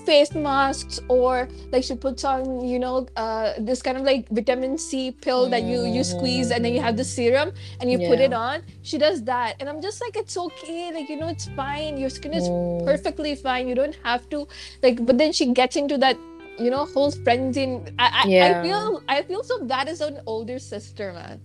face 0.04 0.34
masks 0.34 0.98
or 1.08 1.48
like 1.70 1.84
she 1.84 1.94
puts 1.94 2.24
on 2.24 2.64
you 2.64 2.78
know 2.78 3.06
uh 3.16 3.52
this 3.58 3.82
kind 3.82 3.96
of 3.96 4.02
like 4.04 4.28
vitamin 4.30 4.76
c 4.76 5.12
pill 5.12 5.48
that 5.48 5.62
you 5.62 5.84
you 5.84 6.02
squeeze 6.02 6.50
and 6.50 6.64
then 6.64 6.74
you 6.74 6.80
have 6.80 6.96
the 6.96 7.04
serum 7.04 7.52
and 7.80 7.90
you 7.90 7.98
put 7.98 8.18
it 8.20 8.32
on. 8.32 8.62
She 8.82 8.98
does 8.98 9.22
that. 9.24 9.54
And 9.60 9.68
i'm 9.68 9.80
just 9.80 10.00
like 10.00 10.16
it's 10.16 10.36
okay. 10.36 10.90
Like 10.92 11.08
you 11.08 11.16
know 11.16 11.28
it's 11.28 11.48
fine. 11.56 11.96
Your 11.98 12.10
skin 12.10 12.34
is 12.34 12.48
Mm. 12.48 12.84
perfectly 12.84 13.34
fine. 13.36 13.68
You 13.68 13.74
don't 13.74 13.96
have 14.04 14.28
to 14.30 14.46
like 14.82 15.04
but 15.06 15.18
then 15.18 15.32
she 15.32 15.52
gets 15.52 15.76
into 15.76 15.98
that 15.98 16.16
you 16.58 16.70
know 16.70 16.84
whole 16.86 17.10
frenzy. 17.12 17.64
And 17.64 17.92
I, 17.98 18.08
I, 18.24 18.48
I 18.48 18.62
feel 18.62 19.02
i 19.08 19.22
feel 19.22 19.42
so 19.44 19.62
bad 19.64 19.88
as 19.88 20.00
an 20.00 20.20
older 20.26 20.58
sister 20.58 21.12
man 21.12 21.40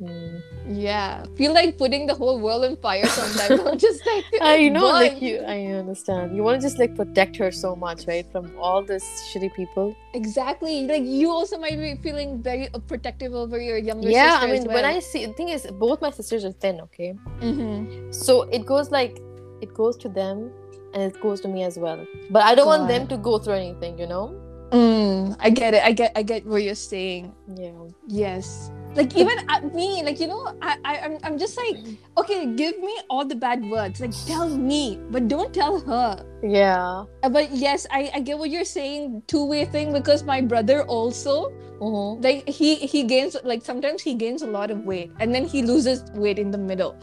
Mm. 0.00 0.42
yeah 0.68 1.24
feel 1.36 1.52
like 1.52 1.76
putting 1.76 2.06
the 2.06 2.14
whole 2.14 2.38
world 2.38 2.64
on 2.64 2.76
fire 2.76 3.04
sometimes 3.06 3.60
i'm 3.66 3.78
just 3.78 4.06
like 4.06 4.24
I 4.40 4.68
know, 4.76 4.86
like 4.90 5.20
you, 5.20 5.38
I 5.40 5.64
understand. 5.80 6.36
You 6.36 6.44
want 6.44 6.60
to 6.60 6.66
just 6.66 6.78
like 6.78 6.94
protect 6.94 7.34
her 7.38 7.50
so 7.50 7.74
much, 7.74 8.06
right, 8.06 8.24
from 8.30 8.52
all 8.60 8.82
this 8.84 9.02
shitty 9.32 9.52
people. 9.56 9.96
exactly 10.14 10.86
like 10.86 11.02
you 11.02 11.30
also 11.30 11.58
might 11.58 11.76
be 11.78 11.96
feeling 12.02 12.40
very 12.42 12.68
protective 12.86 13.34
over 13.34 13.58
your 13.60 13.76
younger 13.78 14.06
sisters. 14.06 14.14
yeah, 14.14 14.38
I 14.40 14.46
mean, 14.46 14.62
as 14.62 14.66
when. 14.68 14.84
I 14.84 15.00
see 15.00 15.26
the 15.26 15.32
thing 15.32 15.48
is, 15.48 15.66
both 15.80 16.00
my 16.00 16.10
sisters 16.10 16.44
are 16.44 16.52
thin. 16.52 16.80
Okay, 16.86 17.14
Mhm. 17.40 18.14
so 18.14 18.42
it 18.58 18.64
goes 18.66 18.90
like 18.92 19.18
it 19.60 19.74
goes 19.74 19.96
to 20.04 20.08
them, 20.08 20.52
and 20.94 21.02
it 21.02 21.20
goes 21.20 21.40
to 21.40 21.48
me 21.48 21.64
as 21.64 21.76
well. 21.76 22.06
But 22.30 22.42
I 22.44 22.54
don't 22.54 22.66
want 22.74 22.86
them 22.86 23.08
to 23.08 23.16
go 23.16 23.38
through 23.38 23.54
anything, 23.54 23.98
you 23.98 24.06
know. 24.06 24.26
Mm, 24.70 25.34
i 25.40 25.48
get 25.48 25.72
it 25.72 25.82
i 25.82 25.92
get 25.92 26.12
i 26.14 26.22
get 26.22 26.44
what 26.44 26.62
you're 26.62 26.74
saying 26.76 27.32
Yeah. 27.56 27.72
Yes. 28.06 28.70
Like 28.98 29.14
even 29.14 29.38
at 29.48 29.62
me, 29.74 30.02
like 30.02 30.18
you 30.18 30.26
know, 30.26 30.42
I, 30.60 30.74
I 30.84 30.92
I'm 31.06 31.14
I'm 31.22 31.38
just 31.38 31.54
like, 31.56 31.78
okay, 32.18 32.50
give 32.58 32.74
me 32.82 32.90
all 33.08 33.24
the 33.24 33.38
bad 33.38 33.62
words. 33.70 34.00
Like 34.02 34.18
tell 34.26 34.50
me, 34.50 34.98
but 35.10 35.28
don't 35.30 35.54
tell 35.54 35.78
her. 35.86 36.18
Yeah. 36.42 37.06
Uh, 37.22 37.30
But 37.30 37.52
yes, 37.54 37.86
I, 37.90 38.10
I 38.14 38.20
get 38.20 38.38
what 38.38 38.50
you're 38.50 38.66
saying, 38.66 39.22
two-way 39.30 39.66
thing, 39.66 39.92
because 39.92 40.24
my 40.24 40.40
brother 40.42 40.82
also 40.84 41.54
Mm-hmm. 41.78 42.22
like 42.22 42.42
he 42.48 42.74
he 42.74 43.04
gains 43.04 43.36
like 43.44 43.62
sometimes 43.64 44.02
he 44.02 44.14
gains 44.18 44.42
a 44.42 44.50
lot 44.50 44.70
of 44.74 44.82
weight 44.82 45.14
and 45.22 45.30
then 45.32 45.46
he 45.46 45.62
loses 45.62 46.02
weight 46.18 46.38
in 46.42 46.50
the 46.50 46.58
middle. 46.58 46.98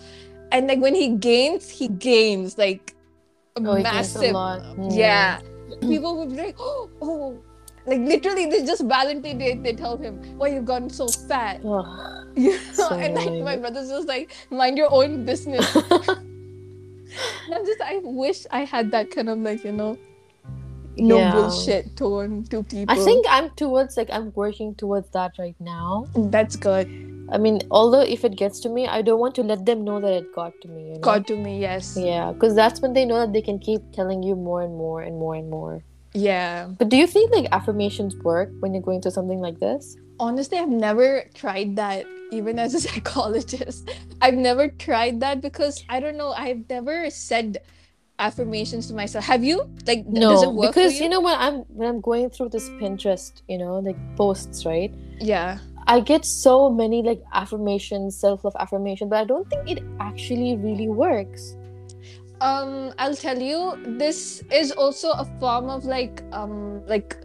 And 0.52 0.68
like 0.68 0.80
when 0.84 0.96
he 0.96 1.16
gains, 1.16 1.70
he 1.70 1.88
gains 1.88 2.58
like 2.58 2.94
a 3.56 3.62
Oh, 3.64 3.76
gains 3.84 3.84
massive 3.84 4.34
lot. 4.36 4.62
Mm. 4.76 5.00
yeah. 5.00 5.40
People 5.88 6.18
would 6.20 6.30
be 6.32 6.38
like, 6.38 6.56
oh, 6.60 6.92
oh 7.02 7.45
like 7.88 8.00
literally 8.00 8.46
they 8.50 8.66
just 8.66 8.84
Valentine 8.86 9.38
Day 9.38 9.56
they 9.56 9.74
tell 9.74 9.98
him, 9.98 10.18
Why 10.38 10.48
you've 10.50 10.66
gotten 10.66 10.90
so 10.90 11.08
fat? 11.08 11.62
Ugh. 11.66 12.12
You 12.36 12.52
know, 12.52 12.74
So 12.74 12.90
and 12.90 13.14
like 13.16 13.42
my 13.44 13.56
brother's 13.56 13.88
just 13.90 14.08
like, 14.10 14.36
mind 14.50 14.78
your 14.78 14.92
own 14.92 15.24
business. 15.26 15.66
I'm 17.54 17.66
just, 17.66 17.82
I 17.82 18.02
wish 18.04 18.46
I 18.52 18.66
had 18.66 18.92
that 18.92 19.10
kind 19.12 19.30
of 19.30 19.38
like, 19.40 19.64
you 19.64 19.72
know, 19.72 19.98
no 20.98 21.18
Yeah. 21.20 21.32
bullshit 21.32 21.96
tone 21.96 22.44
to 22.50 22.64
people. 22.64 22.94
I 22.94 22.98
think 23.06 23.26
I'm 23.30 23.50
towards 23.52 23.96
like 23.96 24.10
I'm 24.12 24.34
working 24.36 24.76
towards 24.76 25.10
that 25.12 25.34
right 25.40 25.56
now. 25.60 26.08
that's 26.16 26.56
good. 26.56 26.88
I 27.32 27.38
mean, 27.40 27.62
although 27.72 28.02
if 28.02 28.24
it 28.24 28.36
gets 28.36 28.60
to 28.62 28.70
me, 28.70 28.86
I 28.88 29.02
don't 29.02 29.20
want 29.20 29.34
to 29.36 29.44
let 29.44 29.66
them 29.66 29.84
know 29.84 30.00
that 30.00 30.14
it 30.14 30.34
got 30.36 30.54
to 30.62 30.68
me. 30.68 30.82
You 30.90 30.94
know? 30.96 31.00
Got 31.00 31.26
to 31.28 31.36
me, 31.36 31.60
yes. 31.60 31.98
Yeah, 31.98 32.32
because 32.34 32.54
that's 32.54 32.82
when 32.82 32.94
they 32.94 33.04
know 33.06 33.20
that 33.20 33.34
they 33.34 33.42
can 33.42 33.58
keep 33.60 33.82
telling 33.94 34.22
you 34.22 34.36
more 34.36 34.62
and 34.62 34.76
more 34.76 35.02
and 35.02 35.18
more 35.18 35.36
and 35.36 35.50
more. 35.50 35.84
Yeah. 36.16 36.70
But 36.80 36.90
do 36.90 36.98
you 36.98 37.06
think 37.08 37.32
like 37.32 37.48
affirmations 37.52 38.16
work 38.18 38.50
when 38.62 38.74
you're 38.74 38.82
going 38.82 39.02
through 39.02 39.12
something 39.12 39.40
like 39.40 39.60
this? 39.60 39.96
honestly, 40.18 40.58
I've 40.58 40.70
never 40.70 41.26
tried 41.34 41.76
that. 41.76 42.06
Even 42.32 42.58
as 42.58 42.74
a 42.74 42.80
psychologist, 42.88 43.92
I've 44.22 44.34
never 44.40 44.70
tried 44.70 45.20
that 45.20 45.42
because 45.42 45.84
I 45.90 46.00
don't 46.00 46.16
know. 46.16 46.32
I've 46.32 46.64
never 46.70 47.10
said 47.10 47.58
affirmations 48.18 48.88
to 48.88 48.94
myself. 48.94 49.26
Have 49.26 49.44
you? 49.44 49.58
Like, 49.86 50.04
th- 50.08 50.16
does 50.16 50.44
it 50.44 50.54
No, 50.54 50.62
because 50.62 50.96
you? 50.98 51.04
you 51.04 51.10
know 51.10 51.20
when 51.20 51.36
I'm 51.38 51.56
when 51.68 51.88
I'm 51.90 52.00
going 52.02 52.30
through 52.30 52.50
this 52.50 52.70
Pinterest, 52.82 53.42
you 53.50 53.58
know, 53.58 53.80
like 53.80 53.98
posts, 54.16 54.66
right? 54.66 54.94
yeah. 55.20 55.60
I 55.88 56.00
get 56.00 56.26
so 56.26 56.72
many 56.72 57.04
like 57.04 57.22
affirmations, 57.34 58.18
self-love 58.18 58.56
affirmations, 58.60 59.10
but 59.12 59.20
I 59.20 59.26
don't 59.26 59.48
think 59.50 59.70
it 59.70 59.84
actually 60.00 60.56
really 60.58 60.88
works. 60.88 61.56
Um 62.42 62.94
i'll 63.00 63.16
tell 63.16 63.40
you 63.40 63.78
this 63.98 64.44
is 64.52 64.72
also 64.72 65.12
a 65.12 65.26
form 65.40 65.70
of 65.70 65.86
like 65.86 66.22
um 66.32 66.86
like 66.86 67.16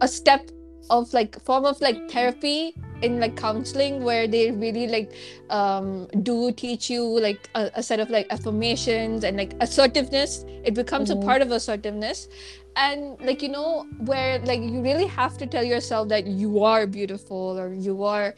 a 0.00 0.08
step 0.08 0.50
of 0.90 1.12
like 1.12 1.40
form 1.44 1.64
of 1.64 1.80
like 1.80 2.08
therapy 2.10 2.74
in 3.02 3.20
like 3.20 3.36
counseling 3.36 4.02
where 4.02 4.26
they 4.26 4.50
really 4.50 4.86
like 4.88 5.12
um 5.50 6.06
do 6.22 6.50
teach 6.52 6.90
you 6.90 7.02
like 7.04 7.48
a, 7.54 7.70
a 7.74 7.82
set 7.82 8.00
of 8.00 8.10
like 8.10 8.26
affirmations 8.30 9.22
and 9.22 9.36
like 9.36 9.54
assertiveness. 9.60 10.44
It 10.64 10.74
becomes 10.74 11.10
Mhm. 11.10 11.22
a 11.22 11.26
part 11.26 11.42
of 11.42 11.52
assertiveness. 11.52 12.26
And 12.74 13.20
like 13.20 13.40
you 13.42 13.50
know 13.50 13.86
where 13.98 14.40
like 14.40 14.60
you 14.60 14.80
really 14.82 15.06
have 15.06 15.38
to 15.38 15.46
tell 15.46 15.62
yourself 15.62 16.08
that 16.08 16.26
you 16.26 16.64
are 16.64 16.86
beautiful 16.88 17.58
or 17.58 17.72
you 17.72 18.02
are 18.02 18.34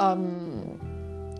um 0.00 0.78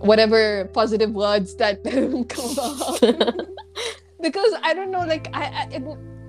whatever 0.01 0.67
positive 0.73 1.11
words 1.13 1.55
that 1.57 1.83
come 2.29 2.59
out 2.59 3.01
because 4.23 4.55
I 4.63 4.75
don't 4.75 4.91
know, 4.91 5.01
like 5.01 5.29
I, 5.33 5.45
I 5.45 5.69
it, 5.73 5.83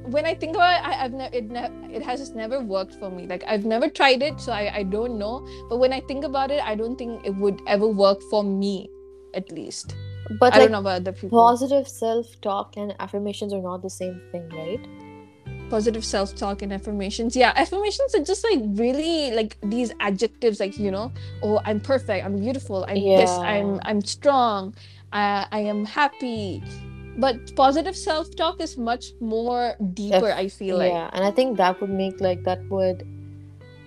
when 0.06 0.26
I 0.26 0.34
think 0.36 0.56
about 0.56 0.74
it, 0.80 0.88
I, 0.88 1.06
I've 1.06 1.14
never 1.14 1.36
it, 1.36 1.50
ne- 1.50 1.96
it 1.96 2.02
has 2.04 2.20
just 2.20 2.36
never 2.36 2.60
worked 2.60 2.96
for 2.96 3.10
me. 3.10 3.28
Like 3.28 3.44
I've 3.48 3.66
never 3.66 3.90
tried 3.90 4.22
it, 4.22 4.40
so 4.40 4.52
I, 4.52 4.78
I 4.78 4.84
don't 4.84 5.18
know. 5.18 5.48
But 5.70 5.78
when 5.78 5.94
I 5.94 6.02
think 6.02 6.26
about 6.26 6.52
it, 6.52 6.62
I 6.64 6.76
don't 6.76 6.98
think 6.98 7.26
it 7.26 7.36
would 7.36 7.62
ever 7.68 7.88
work 7.88 8.22
for 8.30 8.44
me, 8.44 8.90
at 9.34 9.52
least. 9.52 9.96
But 10.40 10.54
I 10.54 10.60
like 10.60 10.66
don't 10.66 10.72
know 10.72 10.80
about 10.80 11.02
other 11.02 11.12
people. 11.14 11.38
positive 11.40 11.88
self-talk 11.88 12.78
and 12.78 12.96
affirmations 13.00 13.54
are 13.54 13.62
not 13.62 13.82
the 13.82 13.90
same 13.90 14.22
thing, 14.32 14.50
right? 14.50 14.80
Positive 15.70 16.04
self-talk 16.06 16.62
and 16.62 16.72
affirmations. 16.72 17.36
Yeah, 17.36 17.52
affirmations 17.56 18.14
are 18.16 18.24
just 18.24 18.44
like 18.44 18.60
really 18.64 19.32
like 19.32 19.58
these 19.64 19.92
adjectives, 20.00 20.60
like 20.60 20.78
you 20.78 20.92
know, 20.92 21.12
oh, 21.42 21.60
I'm 21.66 21.80
perfect, 21.80 22.26
I'm 22.26 22.40
beautiful, 22.40 22.86
I'm 22.88 22.96
this, 23.16 23.32
I'm 23.40 23.80
I'm 23.84 24.02
strong, 24.02 24.76
I 25.12 25.48
I 25.52 25.60
am 25.60 25.86
happy. 25.86 26.64
But 27.18 27.56
positive 27.56 27.96
self-talk 27.96 28.62
is 28.62 28.78
much 28.78 29.14
more 29.22 29.76
deeper. 29.94 30.32
I 30.32 30.48
feel 30.48 30.78
like. 30.78 30.92
yeah, 30.92 31.10
and 31.14 31.24
I 31.24 31.32
think 31.32 31.58
that 31.58 31.80
would 31.80 31.90
make 31.90 32.20
like 32.20 32.44
that 32.44 32.60
would 32.70 33.06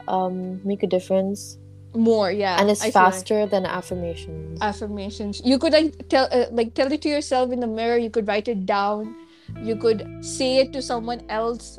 um 0.09 0.61
make 0.65 0.83
a 0.83 0.87
difference, 0.87 1.59
more 1.95 2.31
yeah 2.31 2.61
and 2.61 2.71
it's 2.71 2.83
I 2.83 2.91
feel 2.91 3.03
like. 3.03 3.13
faster 3.13 3.47
than 3.47 3.67
affirmations. 3.67 4.61
affirmations. 4.63 5.43
You 5.45 5.59
could 5.59 5.73
like 5.73 6.09
tell 6.09 6.29
uh, 6.31 6.47
like 6.53 6.75
tell 6.75 6.93
it 6.93 7.03
to 7.03 7.09
yourself 7.09 7.51
in 7.51 7.61
the 7.61 7.67
mirror. 7.67 7.99
You 7.99 8.11
could 8.11 8.29
write 8.29 8.47
it 8.47 8.67
down. 8.67 9.15
You 9.63 9.77
could 9.77 10.07
say 10.23 10.59
it 10.59 10.73
to 10.73 10.83
someone 10.83 11.23
else 11.29 11.79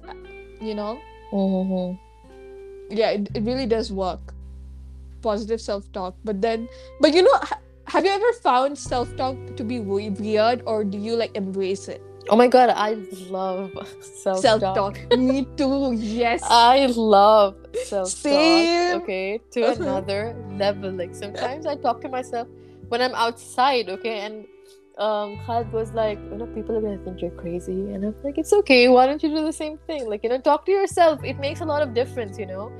you 0.62 0.74
know? 0.74 1.00
Hmm 1.32 1.96
yeah 2.90 3.12
it, 3.12 3.30
it 3.34 3.44
really 3.44 3.66
does 3.66 3.92
work. 3.92 4.34
Positive 5.22 5.60
self-talk. 5.60 6.16
But 6.24 6.42
then 6.42 6.70
but 7.00 7.14
you 7.14 7.24
know 7.24 7.40
have 7.88 8.06
you 8.06 8.12
ever 8.12 8.34
found 8.34 8.78
self-talk 8.78 9.38
to 9.56 9.64
be 9.64 9.80
weird 9.80 10.62
or 10.66 10.84
do 10.84 10.98
you 10.98 11.16
like 11.16 11.36
embrace 11.36 11.88
it 11.88 12.02
Oh 12.30 12.36
my 12.36 12.48
god, 12.48 12.70
I 12.76 12.96
love 13.30 13.72
self-talk. 14.02 14.42
self-talk 14.42 15.18
me 15.18 15.48
too 15.56 15.94
yes 15.94 16.42
I 16.44 16.88
love 16.88 17.56
self-talk. 17.86 19.02
Okay, 19.02 19.40
to 19.52 19.72
another 19.72 20.36
level. 20.58 20.92
Like 20.92 21.16
sometimes 21.16 21.66
I 21.66 21.76
talk 21.78 22.02
to 22.02 22.10
myself 22.10 22.50
when 22.90 23.02
I'm 23.02 23.16
outside. 23.16 23.88
Okay, 23.88 24.20
and 24.20 24.46
um, 24.98 25.40
Khalid 25.46 25.72
was 25.72 25.94
like, 25.94 26.20
you 26.20 26.38
know, 26.38 26.48
people 26.48 26.76
are 26.76 26.82
gonna 26.82 26.98
think 26.98 27.22
you're 27.22 27.32
crazy, 27.32 27.94
and 27.94 28.04
I'm 28.04 28.16
like, 28.26 28.38
it's 28.38 28.52
okay. 28.52 28.90
Why 28.90 29.06
don't 29.08 29.24
you 29.24 29.30
do 29.30 29.46
the 29.46 29.54
same 29.54 29.78
thing? 29.88 30.10
Like, 30.10 30.24
you 30.24 30.30
know, 30.30 30.42
talk 30.42 30.66
to 30.66 30.72
yourself. 30.72 31.24
It 31.24 31.40
makes 31.40 31.62
a 31.62 31.66
lot 31.66 31.82
of 31.82 31.94
difference, 31.94 32.38
you 32.38 32.46
know. 32.48 32.72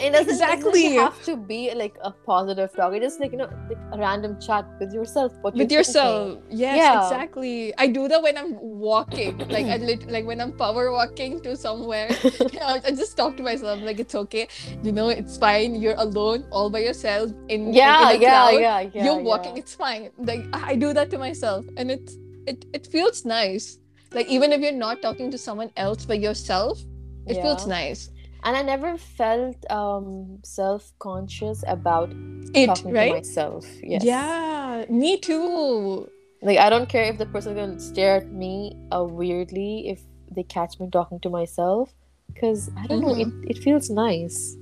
And 0.00 0.14
it 0.14 0.18
doesn't, 0.18 0.32
Exactly. 0.34 0.82
doesn't 0.82 0.98
have 0.98 1.22
to 1.24 1.36
be 1.36 1.74
like 1.74 1.96
a 2.02 2.10
positive 2.10 2.72
talk. 2.74 2.94
It 2.94 3.02
is 3.02 3.18
like 3.20 3.32
you 3.32 3.38
know, 3.38 3.50
like 3.68 3.78
a 3.92 3.98
random 3.98 4.40
chat 4.40 4.66
with 4.80 4.92
yourself. 4.92 5.32
With 5.44 5.70
yourself 5.70 6.38
yes 6.48 6.76
Yeah. 6.78 7.02
exactly 7.04 7.72
i 7.78 7.86
do 7.86 8.08
that 8.08 8.22
when 8.22 8.36
i'm 8.36 8.52
walking 8.60 9.38
like 9.56 9.66
i 9.66 9.76
lit- 9.76 10.08
like 10.10 10.24
when 10.26 10.40
i'm 10.40 10.52
power 10.52 10.90
walking 10.92 11.40
to 11.42 11.56
somewhere 11.56 12.08
I 12.86 12.90
just 13.02 13.16
talk 13.16 13.36
to 13.36 13.42
myself 13.42 13.80
like 13.82 13.98
it's 14.00 14.14
okay 14.14 14.48
you 14.82 14.92
know 14.92 15.08
it's 15.08 15.36
fine 15.36 15.74
you're 15.82 15.98
alone 16.06 16.44
all 16.50 16.70
by 16.70 16.80
yourself 16.80 17.30
in 17.48 17.68
in- 17.68 17.74
Yeah, 17.74 18.10
in, 18.10 18.16
a 18.16 18.22
yeah, 18.22 18.30
crowd. 18.30 18.60
yeah, 18.60 18.80
yeah. 18.80 19.04
you're 19.04 19.20
yeah. 19.20 19.30
walking 19.32 19.56
it's 19.56 19.74
fine 19.74 20.10
like 20.18 20.44
i 20.52 20.74
do 20.76 20.92
that 20.92 21.10
to 21.10 21.18
myself 21.18 21.64
and 21.76 21.90
it's 21.90 22.16
it 22.46 22.64
it 22.72 22.86
feels 22.86 23.24
nice 23.24 23.78
like 24.12 24.28
even 24.28 24.52
if 24.52 24.60
you're 24.60 24.80
not 24.86 25.02
talking 25.02 25.30
to 25.30 25.38
someone 25.38 25.70
else 25.76 26.04
but 26.06 26.18
yourself 26.20 26.78
it 27.26 27.36
feels 27.42 27.66
nice 27.66 28.10
and 28.42 28.56
I 28.56 28.62
never 28.62 28.96
felt 28.96 29.56
um 29.70 30.38
self-conscious 30.42 31.64
about 31.66 32.10
it 32.54 32.66
talking 32.66 32.92
right 32.92 33.08
to 33.08 33.14
myself. 33.20 33.66
Yes. 33.82 34.02
yeah 34.04 34.84
me 34.88 35.18
too 35.18 36.08
Like 36.42 36.58
I 36.58 36.70
don't 36.70 36.88
care 36.88 37.04
if 37.12 37.18
the 37.18 37.26
person 37.26 37.54
gonna 37.54 37.78
stare 37.78 38.16
at 38.16 38.28
me 38.32 38.72
uh, 38.92 39.04
weirdly 39.04 39.88
if 39.92 40.00
they 40.30 40.42
catch 40.44 40.78
me 40.80 40.88
talking 40.90 41.18
to 41.20 41.28
myself, 41.30 41.92
because 42.32 42.70
I 42.78 42.86
don't 42.86 43.00
know, 43.02 43.14
it, 43.14 43.26
Mm-hmm. 43.26 43.50
it 43.50 43.58
feels 43.58 43.90
nice. 43.90 44.56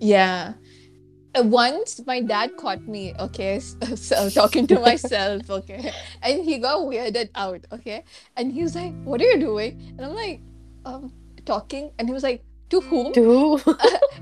Yeah. 0.00 0.54
Uh, 1.34 1.42
Once 1.42 2.00
my 2.06 2.20
dad 2.22 2.56
caught 2.56 2.86
me, 2.88 3.12
okay, 3.18 3.58
so 3.60 4.30
talking 4.40 4.66
to 4.68 4.78
myself, 4.80 5.50
okay, 5.58 5.92
and 6.22 6.44
he 6.44 6.56
got 6.58 6.80
weirded 6.86 7.28
out, 7.34 7.60
okay, 7.72 8.04
and 8.36 8.52
he 8.52 8.62
was 8.62 8.74
like, 8.78 8.94
"What 9.04 9.20
are 9.20 9.28
you 9.28 9.38
doing?" 9.40 9.76
And 9.98 10.06
I'm 10.06 10.14
like, 10.14 10.40
"Um, 10.86 11.12
talking," 11.44 11.90
and 11.98 12.08
he 12.08 12.14
was 12.14 12.22
like, 12.22 12.40
"To 12.70 12.80
whom?" 12.80 13.12
Do 13.12 13.60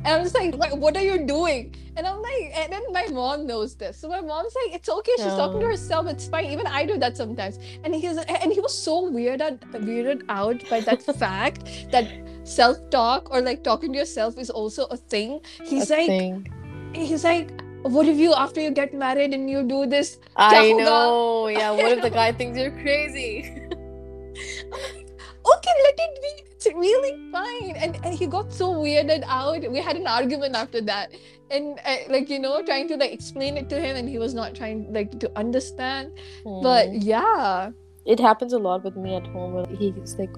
And 0.06 0.14
I'm 0.14 0.22
just 0.22 0.36
like, 0.36 0.54
what, 0.54 0.78
what 0.78 0.96
are 0.96 1.02
you 1.02 1.26
doing? 1.26 1.74
And 1.96 2.06
I'm 2.06 2.20
like, 2.22 2.52
and 2.54 2.72
then 2.72 2.82
my 2.92 3.06
mom 3.08 3.46
knows 3.46 3.74
this. 3.74 3.98
So 3.98 4.08
my 4.08 4.20
mom's 4.20 4.54
like, 4.54 4.74
it's 4.74 4.88
okay, 4.88 5.12
she's 5.16 5.34
talking 5.40 5.60
to 5.60 5.66
herself, 5.66 6.06
it's 6.06 6.28
fine. 6.28 6.44
Even 6.46 6.66
I 6.66 6.84
do 6.86 6.96
that 6.98 7.16
sometimes. 7.16 7.58
And 7.82 7.94
he's 7.94 8.16
and 8.16 8.52
he 8.52 8.60
was 8.60 8.76
so 8.76 9.10
weirded 9.10 9.60
weirded 9.72 10.22
out 10.28 10.62
by 10.70 10.80
that 10.80 11.02
fact 11.18 11.90
that 11.90 12.06
self-talk 12.44 13.30
or 13.32 13.40
like 13.40 13.64
talking 13.64 13.92
to 13.92 13.98
yourself 13.98 14.38
is 14.38 14.50
also 14.50 14.84
a 14.86 14.96
thing. 14.96 15.40
He's 15.64 15.90
a 15.90 15.96
like, 15.96 16.06
thing. 16.06 16.46
he's 16.94 17.24
like, 17.24 17.50
what 17.82 18.06
if 18.06 18.16
you 18.16 18.34
after 18.34 18.60
you 18.60 18.70
get 18.70 18.94
married 18.94 19.34
and 19.34 19.50
you 19.50 19.62
do 19.62 19.86
this? 19.86 20.18
I 20.36 20.72
know. 20.72 21.48
Yeah. 21.48 21.70
What 21.70 21.92
if 21.92 22.02
the 22.02 22.10
guy 22.10 22.32
thinks 22.42 22.58
you're 22.58 22.70
crazy? 22.70 23.62
Okay, 25.46 25.74
let 25.84 25.94
it 25.98 26.22
be. 26.22 26.45
It's 26.66 26.74
really 26.86 27.32
fine. 27.32 27.76
And 27.76 27.98
and 28.04 28.14
he 28.14 28.26
got 28.26 28.52
so 28.52 28.72
weirded 28.74 29.24
out. 29.26 29.70
We 29.70 29.80
had 29.80 29.96
an 29.96 30.06
argument 30.06 30.54
after 30.56 30.80
that, 30.82 31.14
and 31.50 31.80
uh, 31.84 31.96
like 32.08 32.30
you 32.30 32.38
know, 32.38 32.62
trying 32.62 32.88
to 32.88 32.96
like 32.96 33.12
explain 33.12 33.56
it 33.56 33.68
to 33.70 33.80
him, 33.80 33.96
and 33.96 34.08
he 34.08 34.18
was 34.18 34.34
not 34.34 34.54
trying 34.54 34.92
like 34.92 35.18
to 35.20 35.30
understand. 35.36 36.12
But 36.62 36.88
Hmm. 36.90 36.98
yeah, 37.12 37.70
it 38.04 38.20
happens 38.20 38.52
a 38.52 38.58
lot 38.58 38.84
with 38.84 38.96
me 38.96 39.14
at 39.16 39.26
home. 39.36 39.54
When 39.54 39.76
he's 39.84 40.16
like, 40.18 40.34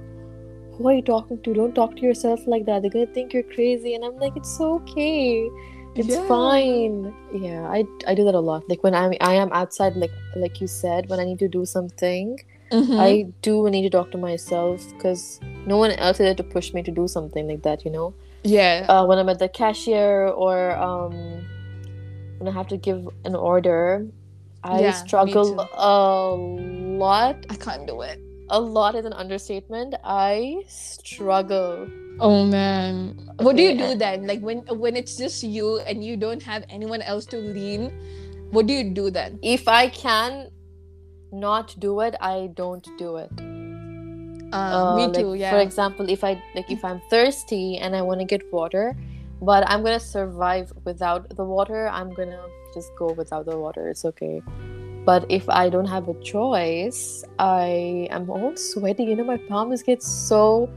"Who 0.77 0.89
are 0.89 0.95
you 0.95 1.03
talking 1.03 1.43
to? 1.43 1.55
Don't 1.55 1.75
talk 1.75 1.97
to 1.97 2.03
yourself 2.03 2.47
like 2.47 2.67
that. 2.67 2.83
They're 2.83 2.91
gonna 2.99 3.13
think 3.19 3.33
you're 3.35 3.51
crazy." 3.57 3.95
And 3.95 4.05
I'm 4.05 4.17
like, 4.27 4.37
"It's 4.37 4.61
okay. 4.61 5.49
It's 5.97 6.15
Yeah. 6.15 6.29
fine." 6.29 7.15
Yeah, 7.33 7.67
I 7.79 7.85
I 8.07 8.15
do 8.15 8.25
that 8.31 8.35
a 8.35 8.45
lot. 8.53 8.69
Like 8.69 8.83
when 8.89 8.95
I'm 8.95 9.15
I 9.21 9.35
am 9.35 9.53
outside, 9.53 9.97
like 9.97 10.15
like 10.37 10.61
you 10.61 10.67
said, 10.67 11.09
when 11.11 11.21
I 11.21 11.25
need 11.33 11.39
to 11.47 11.49
do 11.49 11.65
something, 11.75 12.39
Mhm. 12.71 12.99
I 13.01 13.27
do 13.43 13.69
need 13.71 13.83
to 13.83 13.91
talk 13.91 14.11
to 14.13 14.19
myself 14.19 14.83
because 14.95 15.41
no 15.67 15.77
one 15.77 15.93
else 15.93 16.17
is 16.21 16.27
there 16.27 16.35
to 16.35 16.43
push 16.45 16.73
me 16.75 16.83
to 16.83 16.91
do 16.91 17.09
something 17.09 17.47
like 17.49 17.63
that. 17.63 17.85
You 17.85 17.91
know, 17.91 18.15
yeah, 18.45 18.87
uh, 18.89 19.05
when 19.07 19.19
I'm 19.19 19.29
at 19.29 19.39
the 19.39 19.49
cashier 19.49 20.29
or 20.29 20.73
um 20.77 21.45
when 22.39 22.49
I 22.49 22.53
have 22.53 22.69
to 22.69 22.77
give 22.77 23.09
an 23.25 23.35
order. 23.35 24.07
I 24.65 24.81
Yeah, 24.81 24.91
struggle 24.91 25.55
a 25.79 26.35
lot 26.35 27.37
I 27.49 27.55
can't 27.55 27.87
do 27.87 28.03
it. 28.03 28.19
a 28.51 28.59
lot 28.59 28.97
is 28.97 29.05
an 29.05 29.13
understatement. 29.13 29.95
I 30.03 30.65
struggle. 30.67 31.87
Oh 32.21 32.45
man, 32.45 33.15
what 33.39 33.55
do 33.57 33.63
you 33.63 33.79
do 33.79 33.95
then? 33.95 34.27
Like 34.27 34.41
when 34.41 34.67
when 34.67 34.97
it's 34.97 35.17
just 35.17 35.43
you 35.47 35.79
and 35.87 36.03
you 36.05 36.17
don't 36.17 36.43
have 36.43 36.65
anyone 36.69 37.03
else 37.03 37.25
to 37.27 37.39
lean, 37.39 37.93
what 38.51 38.67
do 38.67 38.75
you 38.75 38.91
do 38.91 39.11
then? 39.11 39.39
If 39.43 39.69
I 39.69 39.89
can 39.89 40.51
not 41.33 41.75
do 41.79 42.01
it, 42.01 42.15
I 42.21 42.51
don't 42.55 42.87
do 42.99 43.17
it. 43.17 43.31
Uh, 44.53 44.57
Uh, 44.57 44.97
me 44.97 45.07
like, 45.07 45.15
too. 45.15 45.35
Yeah. 45.35 45.51
For 45.51 45.61
example, 45.61 46.09
if 46.09 46.25
I 46.25 46.43
like 46.55 46.71
if 46.71 46.85
I'm 46.85 47.01
thirsty 47.11 47.77
and 47.79 47.95
I 47.95 48.03
want 48.03 48.21
to 48.21 48.25
get 48.27 48.51
water, 48.53 48.97
but 49.43 49.69
I'm 49.69 49.83
gonna 49.83 50.01
survive 50.01 50.73
without 50.85 51.37
the 51.37 51.45
water, 51.45 51.89
I'm 51.89 52.15
gonna 52.15 52.41
just 52.75 52.95
go 52.97 53.13
without 53.13 53.45
the 53.45 53.59
water. 53.59 53.89
It's 53.89 54.05
okay. 54.05 54.43
But 55.05 55.25
if 55.29 55.49
I 55.49 55.69
don't 55.69 55.87
have 55.87 56.09
a 56.09 56.15
choice, 56.21 57.25
I 57.39 58.09
am 58.11 58.29
all 58.31 58.57
sweaty. 58.57 59.05
You 59.05 59.17
know, 59.17 59.25
my 59.25 59.37
palms 59.37 59.83
get 59.83 60.03
so 60.03 60.69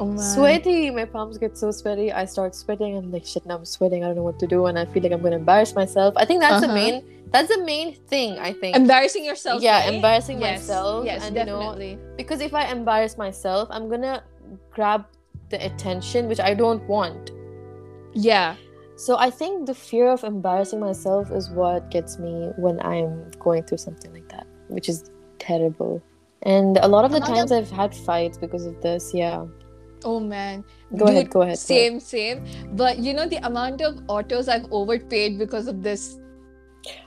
Oh. 0.00 0.16
Sweaty. 0.16 0.90
My 0.90 1.04
palms 1.04 1.36
get 1.38 1.56
so 1.58 1.70
sweaty. 1.70 2.10
I 2.12 2.24
start 2.24 2.54
sweating. 2.54 2.96
I'm 2.96 3.12
like, 3.12 3.26
shit, 3.26 3.44
now 3.46 3.56
I'm 3.56 3.64
sweating. 3.64 4.02
I 4.02 4.06
don't 4.08 4.16
know 4.16 4.22
what 4.22 4.38
to 4.40 4.46
do. 4.46 4.66
And 4.66 4.78
I 4.78 4.86
feel 4.86 5.02
like 5.02 5.12
I'm 5.12 5.20
going 5.20 5.32
to 5.32 5.38
embarrass 5.38 5.74
myself. 5.74 6.14
I 6.16 6.24
think 6.24 6.40
that's 6.40 6.60
the 6.62 6.66
Uh-huh. 6.68 6.74
main, 6.74 7.04
that's 7.30 7.48
the 7.54 7.62
main 7.64 7.94
thing, 8.06 8.38
I 8.38 8.52
think. 8.54 8.76
Embarrassing 8.76 9.24
yourself. 9.24 9.62
yeah, 9.62 9.84
right? 9.84 9.94
embarrassing 9.94 10.40
Yes, 10.40 10.60
myself. 10.60 11.04
Yes, 11.04 11.24
and, 11.26 11.36
you 11.36 11.44
know, 11.44 11.58
definitely. 11.60 11.98
because 12.16 12.40
if 12.40 12.54
I 12.54 12.64
embarrass 12.70 13.16
myself, 13.18 13.68
I'm 13.70 13.88
going 13.88 14.02
to 14.02 14.22
grab 14.70 15.04
the 15.50 15.64
attention, 15.64 16.28
which 16.28 16.40
I 16.40 16.54
don't 16.54 16.82
want. 16.88 17.30
yeah. 18.14 18.56
So 18.96 19.16
I 19.16 19.30
think 19.30 19.66
the 19.66 19.74
fear 19.74 20.10
of 20.10 20.24
embarrassing 20.24 20.78
myself 20.78 21.30
is 21.32 21.48
what 21.48 21.90
gets 21.90 22.18
me 22.18 22.50
when 22.58 22.78
I'm 22.82 23.30
going 23.38 23.62
through 23.62 23.78
something 23.78 24.12
like 24.12 24.28
that, 24.28 24.46
which 24.68 24.90
is 24.90 25.10
terrible. 25.38 26.02
And 26.42 26.76
a 26.78 26.86
lot 26.86 27.06
of 27.06 27.10
the 27.12 27.20
times 27.20 27.50
I've 27.50 27.70
had 27.70 27.94
fights 27.94 28.36
because 28.36 28.66
of 28.66 28.78
this. 28.82 29.12
Yeah. 29.14 29.46
Oh 30.04 30.18
man. 30.20 30.64
Go 30.96 31.06
Dude, 31.06 31.08
ahead. 31.08 31.30
Go 31.30 31.42
ahead. 31.42 31.58
go 31.58 31.58
ahead. 31.58 31.58
Same, 31.58 32.00
same. 32.00 32.44
But 32.72 32.98
you 32.98 33.12
know 33.14 33.26
the 33.26 33.36
amount 33.46 33.80
of 33.82 34.02
autos 34.08 34.48
I've 34.48 34.66
overpaid 34.72 35.38
because 35.38 35.66
of 35.68 35.82
this. 35.82 36.18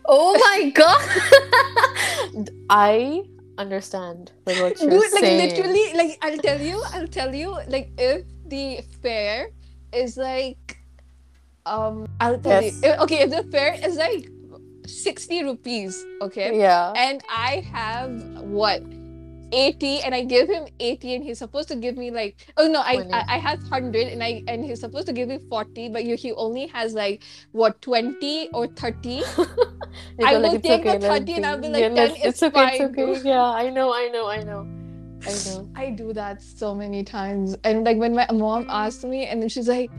Oh 0.06 0.34
my 0.38 0.70
god. 0.76 2.50
I 2.70 3.24
understand 3.58 4.32
with 4.46 4.60
what 4.60 4.80
you're 4.82 4.90
Dude, 4.90 5.12
like 5.14 5.22
saying. 5.24 5.38
literally, 5.50 5.94
like 5.94 6.18
I'll 6.22 6.38
tell 6.38 6.60
you, 6.62 6.82
I'll 6.94 7.08
tell 7.08 7.34
you, 7.34 7.58
like 7.68 7.92
if 7.98 8.26
the 8.48 8.82
fare 9.02 9.50
is 9.94 10.18
like, 10.18 10.78
um, 11.66 12.08
I'll 12.20 12.40
tell 12.40 12.62
Yes. 12.62 12.82
you, 12.84 12.94
okay, 13.02 13.22
if 13.24 13.30
the 13.32 13.44
fare 13.52 13.74
is 13.74 13.96
like 13.98 14.30
sixty 14.86 15.44
rupees, 15.44 16.06
okay, 16.22 16.58
Yeah. 16.60 16.94
and 16.96 17.22
I 17.30 17.66
have 17.72 18.12
what. 18.42 18.82
80 19.54 20.00
and 20.02 20.16
I 20.16 20.24
give 20.24 20.50
him 20.50 20.66
80 20.80 21.16
and 21.16 21.24
he's 21.24 21.40
supposed 21.40 21.68
to 21.70 21.76
give 21.76 21.98
me 21.98 22.10
like 22.12 22.52
oh 22.58 22.68
no 22.68 22.82
I, 22.82 22.96
20. 22.96 23.14
I 23.14 23.24
I 23.36 23.38
have 23.38 23.60
100 23.70 24.08
and 24.14 24.24
I 24.24 24.44
and 24.48 24.64
he's 24.66 24.80
supposed 24.86 25.08
to 25.08 25.14
give 25.14 25.30
me 25.30 25.40
40 25.50 25.90
but 25.90 26.04
you, 26.06 26.16
he 26.16 26.32
only 26.34 26.68
has 26.68 26.94
like 26.94 27.24
what 27.52 27.82
20 27.82 28.50
or 28.54 28.68
30 28.68 29.24
I 30.26 30.38
will 30.38 30.54
"It's 30.56 30.66
take 30.68 30.84
the 30.84 30.90
okay, 30.96 31.00
let 31.00 31.20
30 31.20 31.34
and 31.36 31.46
I'll 31.46 31.60
be 31.62 31.70
like, 31.70 31.82
Yeah, 31.82 31.90
10 31.90 31.96
let's- 31.96 32.20
is 32.20 32.26
it's 32.26 32.44
okay, 32.44 32.54
fine. 32.54 32.74
it's 32.74 32.82
okay. 33.00 33.22
Yeah, 33.30 33.44
I 33.44 33.70
know, 33.70 33.94
I 33.94 34.08
know, 34.10 34.28
I 34.28 34.44
know. 34.44 34.68
I 35.26 35.32
know. 35.46 35.70
I 35.76 35.90
do 35.92 36.12
that 36.14 36.42
so 36.42 36.74
many 36.76 37.04
times. 37.04 37.56
And 37.64 37.84
like 37.86 37.98
when 37.98 38.14
my 38.16 38.28
mom 38.32 38.66
asked 38.70 39.04
me, 39.06 39.26
and 39.28 39.42
then 39.42 39.48
she's 39.50 39.68
like, 39.70 39.90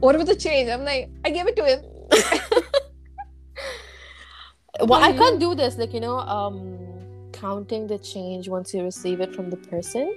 What 0.00 0.14
about 0.16 0.26
the 0.26 0.36
change? 0.36 0.68
I'm 0.68 0.84
like, 0.84 1.08
I 1.24 1.30
gave 1.30 1.46
it 1.46 1.56
to 1.56 1.64
him. 1.64 1.80
well, 4.88 5.02
I 5.02 5.12
can't 5.12 5.38
do 5.40 5.54
this. 5.54 5.78
Like, 5.78 5.92
you 5.94 6.00
know, 6.00 6.18
um 6.18 6.99
counting 7.40 7.86
the 7.86 7.98
change 7.98 8.48
once 8.48 8.74
you 8.74 8.82
receive 8.82 9.20
it 9.20 9.34
from 9.34 9.50
the 9.50 9.56
person. 9.56 10.14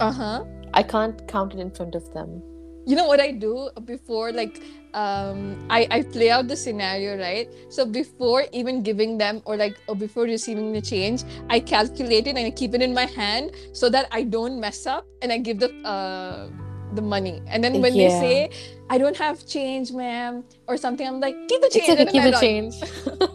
Uh-huh. 0.00 0.44
I 0.74 0.82
can't 0.82 1.26
count 1.28 1.54
it 1.54 1.60
in 1.60 1.70
front 1.70 1.94
of 1.94 2.12
them. 2.12 2.42
You 2.86 2.94
know 2.94 3.06
what 3.06 3.20
I 3.20 3.32
do 3.32 3.68
before 3.84 4.30
like 4.30 4.62
um 4.94 5.66
I, 5.68 5.88
I 5.90 6.02
play 6.02 6.30
out 6.30 6.46
the 6.46 6.56
scenario, 6.56 7.18
right? 7.18 7.48
So 7.68 7.84
before 7.84 8.44
even 8.52 8.82
giving 8.82 9.18
them 9.18 9.42
or 9.44 9.56
like 9.56 9.76
or 9.88 9.96
before 9.96 10.24
receiving 10.24 10.72
the 10.72 10.80
change, 10.80 11.24
I 11.50 11.58
calculate 11.60 12.26
it 12.28 12.36
and 12.36 12.46
I 12.46 12.50
keep 12.50 12.74
it 12.74 12.82
in 12.82 12.94
my 12.94 13.06
hand 13.06 13.52
so 13.72 13.90
that 13.90 14.06
I 14.12 14.22
don't 14.22 14.60
mess 14.60 14.86
up 14.86 15.04
and 15.22 15.32
I 15.32 15.38
give 15.38 15.58
the 15.58 15.72
uh 15.82 16.48
the 16.94 17.02
money. 17.02 17.42
And 17.48 17.62
then 17.64 17.80
when 17.82 17.92
they 17.94 18.08
say 18.08 18.50
I 18.88 18.98
don't 18.98 19.16
have 19.16 19.44
change, 19.46 19.90
ma'am, 19.90 20.44
or 20.68 20.76
something, 20.76 21.06
I'm 21.06 21.18
like, 21.18 21.34
keep 21.48 21.60
the 21.60 21.66
It's 21.66 21.74
change. 21.74 22.00
okay, 22.00 22.10
keep 22.12 22.22
the 22.22 22.38
change. 22.38 22.74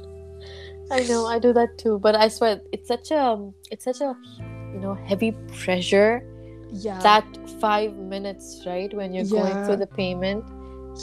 I 0.91 1.03
know, 1.07 1.25
I 1.25 1.39
do 1.39 1.53
that 1.53 1.77
too. 1.77 1.99
But 1.99 2.15
I 2.15 2.27
swear, 2.27 2.61
it's 2.71 2.87
such 2.87 3.11
a, 3.11 3.19
um, 3.19 3.53
it's 3.71 3.85
such 3.85 4.01
a, 4.01 4.15
you 4.73 4.79
know, 4.79 4.93
heavy 5.07 5.31
pressure. 5.63 6.21
Yeah. 6.71 6.99
That 6.99 7.25
five 7.59 7.95
minutes, 7.95 8.63
right, 8.65 8.93
when 8.93 9.13
you're 9.13 9.25
going 9.25 9.51
Yeah. 9.51 9.65
through 9.65 9.77
the 9.77 9.87
payment, 9.87 10.43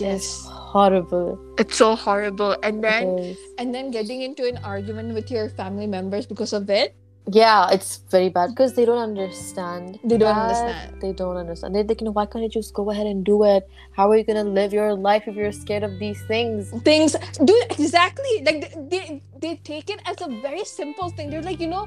yes. 0.01 0.45
horrible. 0.49 1.39
It's 1.59 1.77
so 1.77 1.95
horrible. 1.97 2.57
And 2.63 2.85
then 2.85 3.37
and 3.59 3.75
then 3.75 3.91
getting 3.91 4.23
into 4.23 4.47
an 4.49 4.59
argument 4.65 5.15
with 5.15 5.31
your 5.31 5.49
family 5.51 5.87
members 5.87 6.27
because 6.27 6.53
of 6.53 6.71
it. 6.71 6.95
Yeah, 7.31 7.71
it's 7.71 7.99
very 8.11 8.31
bad 8.31 8.51
because 8.51 8.75
they 8.75 8.85
don't 8.85 8.99
understand. 8.99 9.99
They 10.03 10.17
don't 10.17 10.35
that. 10.35 10.43
understand. 10.43 11.03
They 11.03 11.13
don't 11.13 11.37
understand. 11.37 11.75
They're 11.75 11.85
like, 11.85 12.01
you 12.01 12.07
know, 12.07 12.13
why 12.13 12.27
can't 12.27 12.43
you 12.43 12.49
just 12.49 12.73
go 12.73 12.91
ahead 12.91 13.07
and 13.07 13.25
do 13.25 13.45
it? 13.45 13.69
How 13.93 14.11
are 14.11 14.17
you 14.17 14.25
gonna 14.25 14.45
live 14.45 14.73
your 14.73 14.95
life 14.95 15.29
if 15.29 15.35
you're 15.35 15.53
scared 15.53 15.83
of 15.83 15.99
these 15.99 16.21
things? 16.27 16.71
Things 16.85 17.17
do 17.45 17.63
exactly. 17.71 18.43
Like 18.45 18.73
they, 18.73 18.89
they 18.89 19.23
they 19.39 19.57
take 19.57 19.91
it 19.91 20.01
as 20.07 20.17
a 20.23 20.29
very 20.41 20.65
simple 20.65 21.11
thing. 21.11 21.29
They're 21.31 21.43
like, 21.43 21.61
you 21.61 21.67
know, 21.67 21.87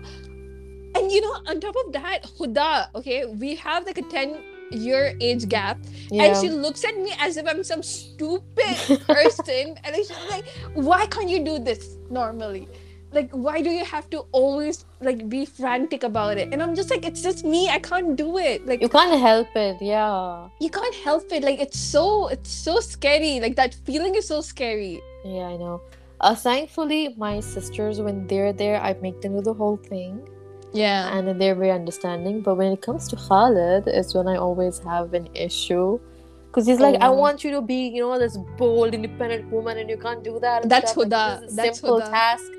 and 0.95 1.11
you 1.11 1.21
know, 1.21 1.33
on 1.47 1.59
top 1.59 1.75
of 1.85 1.93
that, 1.93 2.23
Huda, 2.37 2.93
okay, 2.95 3.25
we 3.25 3.55
have 3.55 3.85
like 3.85 3.97
a 3.97 4.03
10 4.03 4.37
year 4.71 5.15
age 5.19 5.47
gap. 5.47 5.77
Yeah. 6.09 6.23
And 6.23 6.37
she 6.37 6.49
looks 6.49 6.83
at 6.83 6.97
me 6.97 7.13
as 7.19 7.37
if 7.37 7.47
I'm 7.47 7.63
some 7.63 7.83
stupid 7.83 9.01
person. 9.07 9.75
and 9.83 9.95
she's 9.95 10.11
like, 10.29 10.45
why 10.73 11.05
can't 11.07 11.29
you 11.29 11.43
do 11.43 11.59
this 11.59 11.97
normally? 12.09 12.67
Like, 13.14 13.30
why 13.32 13.62
do 13.62 13.70
you 13.70 13.84
have 13.84 14.09
to 14.12 14.20
always 14.32 14.86
like 15.01 15.28
be 15.28 15.45
frantic 15.45 16.03
about 16.03 16.38
it? 16.38 16.53
And 16.53 16.64
I'm 16.64 16.76
just 16.76 16.89
like, 16.89 17.05
it's 17.05 17.22
just 17.22 17.43
me. 17.43 17.68
I 17.70 17.80
can't 17.80 18.16
do 18.16 18.38
it. 18.38 18.66
Like 18.66 18.82
you 18.82 18.88
can't 18.89 19.20
help 19.20 19.49
it. 19.55 19.78
Yeah. 19.82 20.47
you 20.62 20.70
can't 20.70 20.95
help 20.95 21.32
it. 21.32 21.43
Like 21.43 21.59
it's 21.59 21.78
so 21.80 22.28
it's 22.30 22.49
so 22.51 22.80
scary. 22.80 23.39
Like 23.41 23.55
that 23.57 23.74
feeling 23.86 24.16
is 24.16 24.28
so 24.28 24.39
scary. 24.41 25.01
Yeah, 25.26 25.47
I 25.53 25.57
know. 25.57 25.82
Uh, 26.22 26.36
thankfully, 26.36 27.14
my 27.18 27.39
sisters, 27.41 27.99
when 27.99 28.28
they're 28.28 28.53
there, 28.53 28.80
I 28.80 28.93
make 29.01 29.20
them 29.22 29.36
do 29.36 29.41
the 29.41 29.53
whole 29.55 29.78
thing, 29.78 30.22
Yeah. 30.72 31.18
and 31.18 31.41
they're 31.41 31.55
very 31.55 31.72
understanding. 31.72 32.41
But 32.41 32.55
when 32.55 32.72
it 32.72 32.82
comes 32.82 33.07
to 33.09 33.16
Khalid, 33.16 33.88
is 33.88 34.14
when 34.14 34.28
I 34.28 34.38
always 34.38 34.78
have 34.86 35.16
an 35.16 35.28
issue, 35.34 35.99
because 36.47 36.68
he's 36.68 36.80
like, 36.80 37.01
"I 37.01 37.07
Oh. 37.07 37.14
want 37.24 37.43
you 37.43 37.51
to 37.57 37.62
be, 37.62 37.88
you 37.95 38.03
know, 38.07 38.20
this 38.20 38.38
bold, 38.62 38.93
independent 38.93 39.51
woman, 39.51 39.80
and 39.80 39.89
you 39.89 39.97
can't 39.97 40.24
do 40.24 40.38
that." 40.45 40.70
That's. 40.70 40.95
Like, 40.95 41.07
Huda. 41.09 41.26
a 41.49 41.55
That's 41.59 41.80
simple 41.80 41.99
Huda. 41.99 42.09
task. 42.12 42.51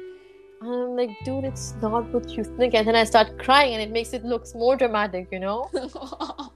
And 0.62 0.72
I'm 0.72 0.96
like, 0.96 1.10
dude, 1.24 1.44
it's 1.44 1.74
not 1.82 2.08
what 2.12 2.30
you 2.30 2.44
think. 2.44 2.74
And 2.74 2.86
then 2.86 2.94
I 2.94 3.02
start 3.02 3.36
crying, 3.36 3.74
and 3.74 3.82
it 3.82 3.90
makes 3.90 4.12
it 4.12 4.24
looks 4.24 4.54
more 4.54 4.76
dramatic, 4.76 5.26
you 5.32 5.40
know. 5.40 5.68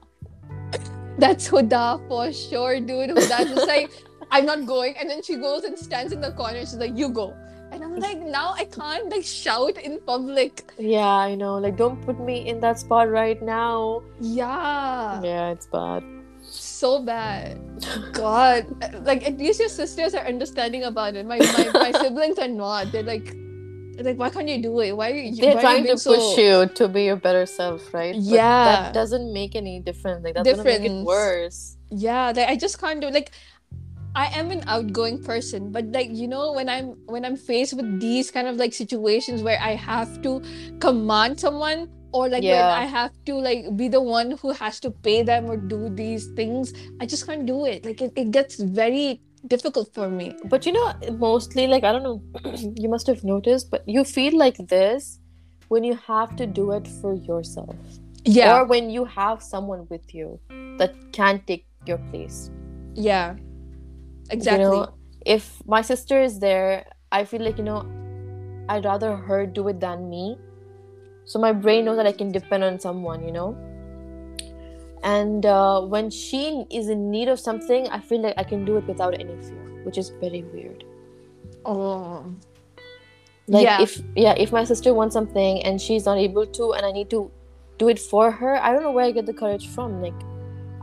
That's 1.17 1.49
Huda 1.49 2.07
for 2.07 2.31
sure, 2.31 2.79
dude. 2.79 3.09
Huda's 3.09 3.27
just 3.27 3.67
like, 3.67 3.91
I'm 4.31 4.45
not 4.45 4.65
going. 4.65 4.95
And 4.97 5.09
then 5.09 5.21
she 5.23 5.35
goes 5.35 5.65
and 5.65 5.77
stands 5.77 6.13
in 6.13 6.21
the 6.21 6.31
corner. 6.31 6.59
She's 6.59 6.75
like, 6.75 6.97
you 6.97 7.09
go. 7.09 7.35
And 7.71 7.83
I'm 7.83 7.99
like, 7.99 8.19
now 8.19 8.53
I 8.53 8.63
can't 8.63 9.09
like 9.09 9.25
shout 9.25 9.77
in 9.77 9.99
public. 10.05 10.71
Yeah, 10.77 11.05
I 11.05 11.35
know. 11.35 11.57
Like, 11.57 11.75
don't 11.75 12.01
put 12.05 12.17
me 12.17 12.47
in 12.47 12.61
that 12.61 12.79
spot 12.79 13.09
right 13.09 13.41
now. 13.41 14.03
Yeah. 14.21 15.21
Yeah, 15.21 15.49
it's 15.49 15.67
bad. 15.67 16.03
So 16.43 17.03
bad. 17.03 17.59
God. 18.13 18.67
Like 19.05 19.27
at 19.27 19.37
least 19.37 19.59
your 19.59 19.67
sisters 19.67 20.13
are 20.13 20.25
understanding 20.25 20.83
about 20.85 21.15
it. 21.15 21.25
My 21.25 21.39
my, 21.39 21.71
my 21.73 21.91
siblings 22.01 22.39
are 22.39 22.47
not. 22.47 22.93
They're 22.93 23.03
like 23.03 23.35
like 24.03 24.17
why 24.17 24.29
can't 24.29 24.47
you 24.47 24.61
do 24.61 24.79
it? 24.81 24.91
Why 24.95 25.11
are 25.11 25.15
you 25.15 25.35
They're 25.35 25.59
trying 25.59 25.85
you 25.85 25.95
to 25.97 26.03
being 26.03 26.15
push 26.17 26.35
so... 26.35 26.41
you 26.41 26.65
to 26.67 26.87
be 26.87 27.03
your 27.05 27.15
better 27.15 27.45
self, 27.45 27.93
right? 27.93 28.13
But 28.13 28.23
Yeah. 28.23 28.65
that 28.65 28.93
doesn't 28.93 29.33
make 29.33 29.55
any 29.55 29.79
difference. 29.79 30.23
Like 30.23 30.35
that's 30.35 30.49
gonna 30.49 30.63
make 30.63 30.81
it 30.81 31.03
worse. 31.05 31.77
yeah 31.89 32.33
like 32.35 32.49
i 32.51 32.55
just 32.57 32.75
can't 32.81 32.99
do 32.99 33.07
like 33.09 33.31
i 34.13 34.25
am 34.39 34.51
an 34.51 34.61
outgoing 34.67 35.23
person 35.23 35.71
but 35.71 35.85
like 35.95 36.09
you 36.11 36.27
know 36.27 36.51
when 36.51 36.67
i'm 36.67 36.87
when 37.13 37.23
i'm 37.23 37.37
faced 37.37 37.73
with 37.79 37.87
these 38.01 38.29
kind 38.29 38.47
of 38.47 38.57
like 38.57 38.73
situations 38.73 39.41
where 39.41 39.59
i 39.61 39.71
have 39.73 40.21
to 40.21 40.41
command 40.79 41.39
someone 41.39 41.87
or 42.11 42.27
like 42.27 42.43
Yeah. 42.43 42.59
when 42.67 42.81
i 42.83 42.85
have 42.85 43.13
to 43.29 43.35
like 43.35 43.71
be 43.77 43.87
the 43.87 44.01
one 44.01 44.31
who 44.41 44.51
has 44.51 44.81
to 44.81 44.91
pay 44.91 45.23
them 45.23 45.45
or 45.49 45.55
do 45.55 45.87
these 45.87 46.27
things 46.35 46.73
i 46.99 47.05
just 47.05 47.25
can't 47.25 47.45
do 47.45 47.63
it 47.65 47.85
like 47.85 48.01
it, 48.01 48.11
it 48.17 48.31
gets 48.31 48.59
very 48.59 49.21
difficult 49.45 49.93
for 49.93 50.09
me 50.09 50.33
But 50.49 50.65
you 50.65 50.71
know, 50.73 50.93
mostly 51.17 51.67
like 51.67 51.83
I 51.83 51.91
don't 51.91 52.03
know, 52.03 52.21
you 52.75 52.89
must 52.89 53.07
have 53.07 53.23
noticed, 53.23 53.69
but 53.71 53.83
you 53.87 54.03
feel 54.03 54.37
like 54.37 54.57
this 54.67 55.19
when 55.67 55.83
you 55.83 55.95
have 56.07 56.35
to 56.37 56.47
do 56.47 56.71
it 56.71 56.87
for 56.87 57.13
yourself. 57.15 57.75
yeah 58.25 58.59
Or 58.59 58.65
when 58.65 58.89
you 58.89 59.05
have 59.05 59.43
someone 59.43 59.85
with 59.89 60.13
you 60.13 60.39
that 60.77 60.95
can 61.11 61.41
take 61.45 61.65
your 61.85 61.97
place. 61.97 62.49
yeah 62.95 63.35
exactly 64.29 64.63
You 64.63 64.71
know, 64.81 64.93
if 65.25 65.61
my 65.65 65.81
sister 65.81 66.21
is 66.21 66.39
there, 66.39 66.85
I 67.11 67.25
feel 67.25 67.41
like, 67.41 67.57
you 67.57 67.63
know, 67.63 67.85
I'd 68.69 68.85
rather 68.85 69.15
her 69.15 69.45
do 69.45 69.67
it 69.67 69.79
than 69.79 70.09
me. 70.09 70.37
So 71.25 71.39
my 71.39 71.51
brain 71.53 71.85
knows 71.85 71.97
that 71.97 72.07
I 72.07 72.11
can 72.11 72.31
depend 72.31 72.63
on 72.63 72.79
someone, 72.79 73.23
you 73.23 73.31
know. 73.31 73.55
And 75.03 75.45
uh, 75.45 75.81
when 75.81 76.09
she 76.09 76.65
is 76.71 76.89
in 76.89 77.11
need 77.11 77.27
of 77.27 77.39
something, 77.39 77.87
I 77.89 77.99
feel 77.99 78.21
like 78.21 78.33
I 78.37 78.43
can 78.43 78.65
do 78.65 78.77
it 78.77 78.87
without 78.87 79.13
any 79.13 79.35
fear, 79.41 79.65
which 79.83 79.97
is 79.97 80.09
very 80.19 80.43
weird. 80.43 80.83
oh 81.65 82.25
Like 83.47 83.63
Yeah. 83.63 83.81
if 83.81 84.01
yeah, 84.15 84.33
if 84.37 84.51
my 84.51 84.63
sister 84.63 84.93
wants 84.93 85.13
something 85.13 85.63
and 85.63 85.79
she's 85.81 86.05
not 86.05 86.17
able 86.17 86.45
to, 86.45 86.73
and 86.73 86.85
I 86.85 86.91
need 86.91 87.09
to 87.11 87.31
do 87.77 87.87
it 87.89 87.99
for 87.99 88.31
her, 88.31 88.57
I 88.61 88.73
don't 88.73 88.83
know 88.83 88.91
where 88.91 89.05
I 89.05 89.11
get 89.11 89.25
the 89.25 89.33
courage 89.33 89.67
from. 89.69 90.01
Like 90.01 90.19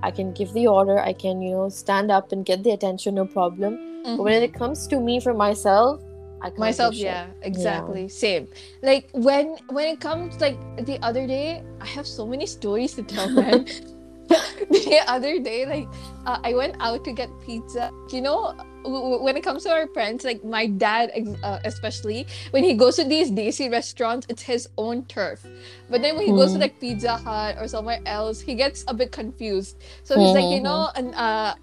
I 0.02 0.10
can 0.10 0.32
give 0.32 0.52
the 0.52 0.66
order, 0.66 0.98
I 0.98 1.12
can 1.12 1.42
you 1.42 1.52
know 1.52 1.68
stand 1.68 2.10
up 2.10 2.32
and 2.32 2.44
get 2.44 2.62
the 2.64 2.70
attention, 2.70 3.16
no 3.16 3.26
problem. 3.26 3.76
Mhm. 3.76 4.16
But 4.16 4.22
when 4.24 4.42
it 4.42 4.54
comes 4.54 4.86
to 4.88 5.00
me 5.00 5.20
for 5.20 5.34
myself, 5.34 6.00
I 6.40 6.48
can't 6.48 6.58
myself 6.58 6.94
yeah 6.94 7.26
exactly 7.40 8.08
same 8.08 8.48
like 8.82 9.08
when 9.12 9.56
when 9.68 9.86
it 9.88 10.00
comes 10.00 10.38
like 10.42 10.58
the 10.84 10.98
other 11.00 11.26
day 11.26 11.62
i 11.80 11.86
have 11.86 12.06
so 12.06 12.26
many 12.26 12.44
stories 12.44 12.92
to 12.94 13.02
tell 13.02 13.30
man 13.30 13.64
the 14.70 15.00
other 15.06 15.38
day, 15.38 15.66
like 15.66 15.88
uh, 16.26 16.38
I 16.42 16.54
went 16.54 16.76
out 16.80 17.04
to 17.04 17.12
get 17.12 17.28
pizza. 17.44 17.90
You 18.10 18.22
know, 18.22 18.54
w- 18.84 19.22
when 19.22 19.36
it 19.36 19.42
comes 19.42 19.64
to 19.64 19.70
our 19.70 19.86
friends, 19.88 20.24
like 20.24 20.42
my 20.44 20.66
dad, 20.66 21.10
ex- 21.14 21.36
uh, 21.42 21.58
especially 21.64 22.26
when 22.50 22.64
he 22.64 22.74
goes 22.74 22.96
to 22.96 23.04
these 23.04 23.30
desi 23.30 23.70
restaurants, 23.70 24.26
it's 24.30 24.42
his 24.42 24.68
own 24.78 25.04
turf. 25.06 25.44
But 25.90 26.02
then 26.02 26.16
when 26.16 26.26
he 26.26 26.32
goes 26.32 26.52
to 26.52 26.58
Mhm. 26.58 26.62
like 26.62 26.80
Pizza 26.80 27.16
Hut 27.18 27.56
or 27.60 27.68
somewhere 27.68 28.00
else, 28.06 28.40
he 28.40 28.54
gets 28.54 28.84
a 28.88 28.94
bit 28.94 29.12
confused. 29.12 29.76
So 30.04 30.18
he's 30.18 30.32
like, 30.32 30.50
you 30.50 30.60
know, 30.60 30.90
and 30.96 31.14
uh, 31.14 31.54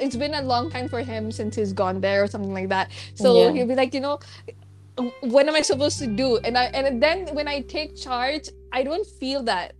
it's 0.00 0.16
been 0.16 0.34
a 0.34 0.42
long 0.42 0.70
time 0.70 0.88
for 0.88 1.00
him 1.02 1.30
since 1.30 1.54
he's 1.56 1.72
gone 1.72 2.00
there 2.00 2.22
or 2.24 2.26
something 2.26 2.52
like 2.52 2.68
that. 2.70 2.90
So 3.14 3.34
Yeah. 3.34 3.52
he'll 3.52 3.66
be 3.66 3.74
like, 3.76 3.94
you 3.94 4.00
know, 4.00 4.18
what 5.20 5.46
am 5.46 5.54
I 5.54 5.62
supposed 5.62 5.98
to 6.00 6.06
do? 6.08 6.38
And 6.38 6.58
I 6.58 6.64
and 6.74 7.00
then 7.02 7.26
when 7.34 7.46
I 7.46 7.60
take 7.62 7.94
charge, 7.96 8.48
I 8.72 8.82
don't 8.82 9.06
feel 9.06 9.42
that. 9.44 9.74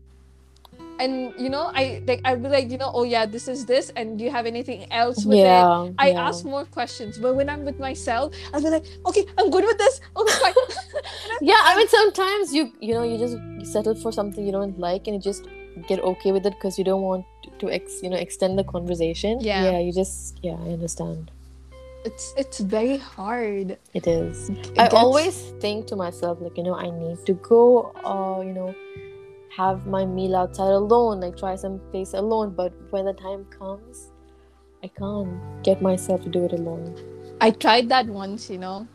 And 0.99 1.32
you 1.38 1.49
know, 1.49 1.70
I 1.74 2.03
like 2.07 2.20
I'll 2.24 2.36
be 2.36 2.49
like, 2.49 2.70
you 2.70 2.78
know, 2.78 2.90
oh 2.92 3.05
yeah, 3.05 3.24
this 3.26 3.46
is 3.49 3.66
this, 3.66 3.90
and 3.94 4.18
do 4.18 4.24
you 4.24 4.30
have 4.30 4.46
anything 4.46 4.90
else 4.92 5.24
with 5.24 5.38
it? 5.38 5.42
yeah. 5.42 5.88
I 5.99 6.11
yeah. 6.11 6.28
ask 6.28 6.44
more 6.44 6.64
questions, 6.64 7.18
but 7.18 7.34
when 7.36 7.49
I'm 7.49 7.64
with 7.64 7.78
myself, 7.78 8.34
I'll 8.53 8.62
be 8.62 8.70
like, 8.70 8.84
okay, 9.07 9.24
I'm 9.38 9.51
good 9.51 9.64
with 9.64 9.78
this. 9.78 10.01
Okay, 10.16 10.32
fine. 10.40 10.55
Yeah, 11.40 11.61
I 11.62 11.76
mean 11.76 11.88
sometimes 11.88 12.53
you 12.53 12.72
you 12.80 12.94
know 12.94 13.05
you 13.05 13.16
just 13.18 13.36
settle 13.72 13.94
for 13.94 14.11
something 14.12 14.44
you 14.44 14.53
don't 14.53 14.78
like 14.78 15.07
and 15.07 15.14
you 15.14 15.22
just 15.22 15.46
get 15.86 16.01
okay 16.01 16.32
with 16.32 16.44
it 16.46 16.55
because 16.55 16.78
you 16.78 16.84
don't 16.84 17.03
want 17.03 17.24
to 17.61 17.70
ex 17.70 18.03
you 18.03 18.11
know 18.11 18.16
extend 18.16 18.59
the 18.59 18.64
conversation. 18.64 19.38
Yeah. 19.40 19.70
Yeah, 19.70 19.78
you 19.78 19.92
just 19.92 20.38
yeah, 20.42 20.57
I 20.66 20.70
understand. 20.78 21.30
it's 22.09 22.32
it's 22.36 22.59
very 22.61 22.96
hard. 22.96 23.76
It 23.94 24.07
is. 24.07 24.51
It 24.51 24.70
I 24.78 24.84
gets- 24.84 24.94
always 24.94 25.36
think 25.61 25.86
to 25.88 25.96
myself 25.96 26.40
like 26.40 26.57
you 26.57 26.64
know 26.64 26.74
I 26.74 26.90
need 26.90 27.24
to 27.26 27.34
go 27.34 27.92
uh 28.05 28.40
you 28.42 28.53
know 28.53 28.74
have 29.57 29.86
my 29.86 30.05
meal 30.05 30.36
outside 30.36 30.70
alone 30.70 31.20
like 31.20 31.36
try 31.36 31.55
some 31.57 31.78
place 31.90 32.14
alone 32.14 32.55
but 32.55 32.72
when 32.90 33.05
the 33.05 33.12
time 33.14 33.44
comes 33.46 34.12
I 34.82 34.86
can't 34.88 35.40
get 35.64 35.82
myself 35.82 36.22
to 36.22 36.28
do 36.28 36.44
it 36.44 36.53
alone. 36.53 36.94
I 37.40 37.51
tried 37.51 37.88
that 37.88 38.07
once, 38.07 38.49
you 38.49 38.59
know. 38.59 38.86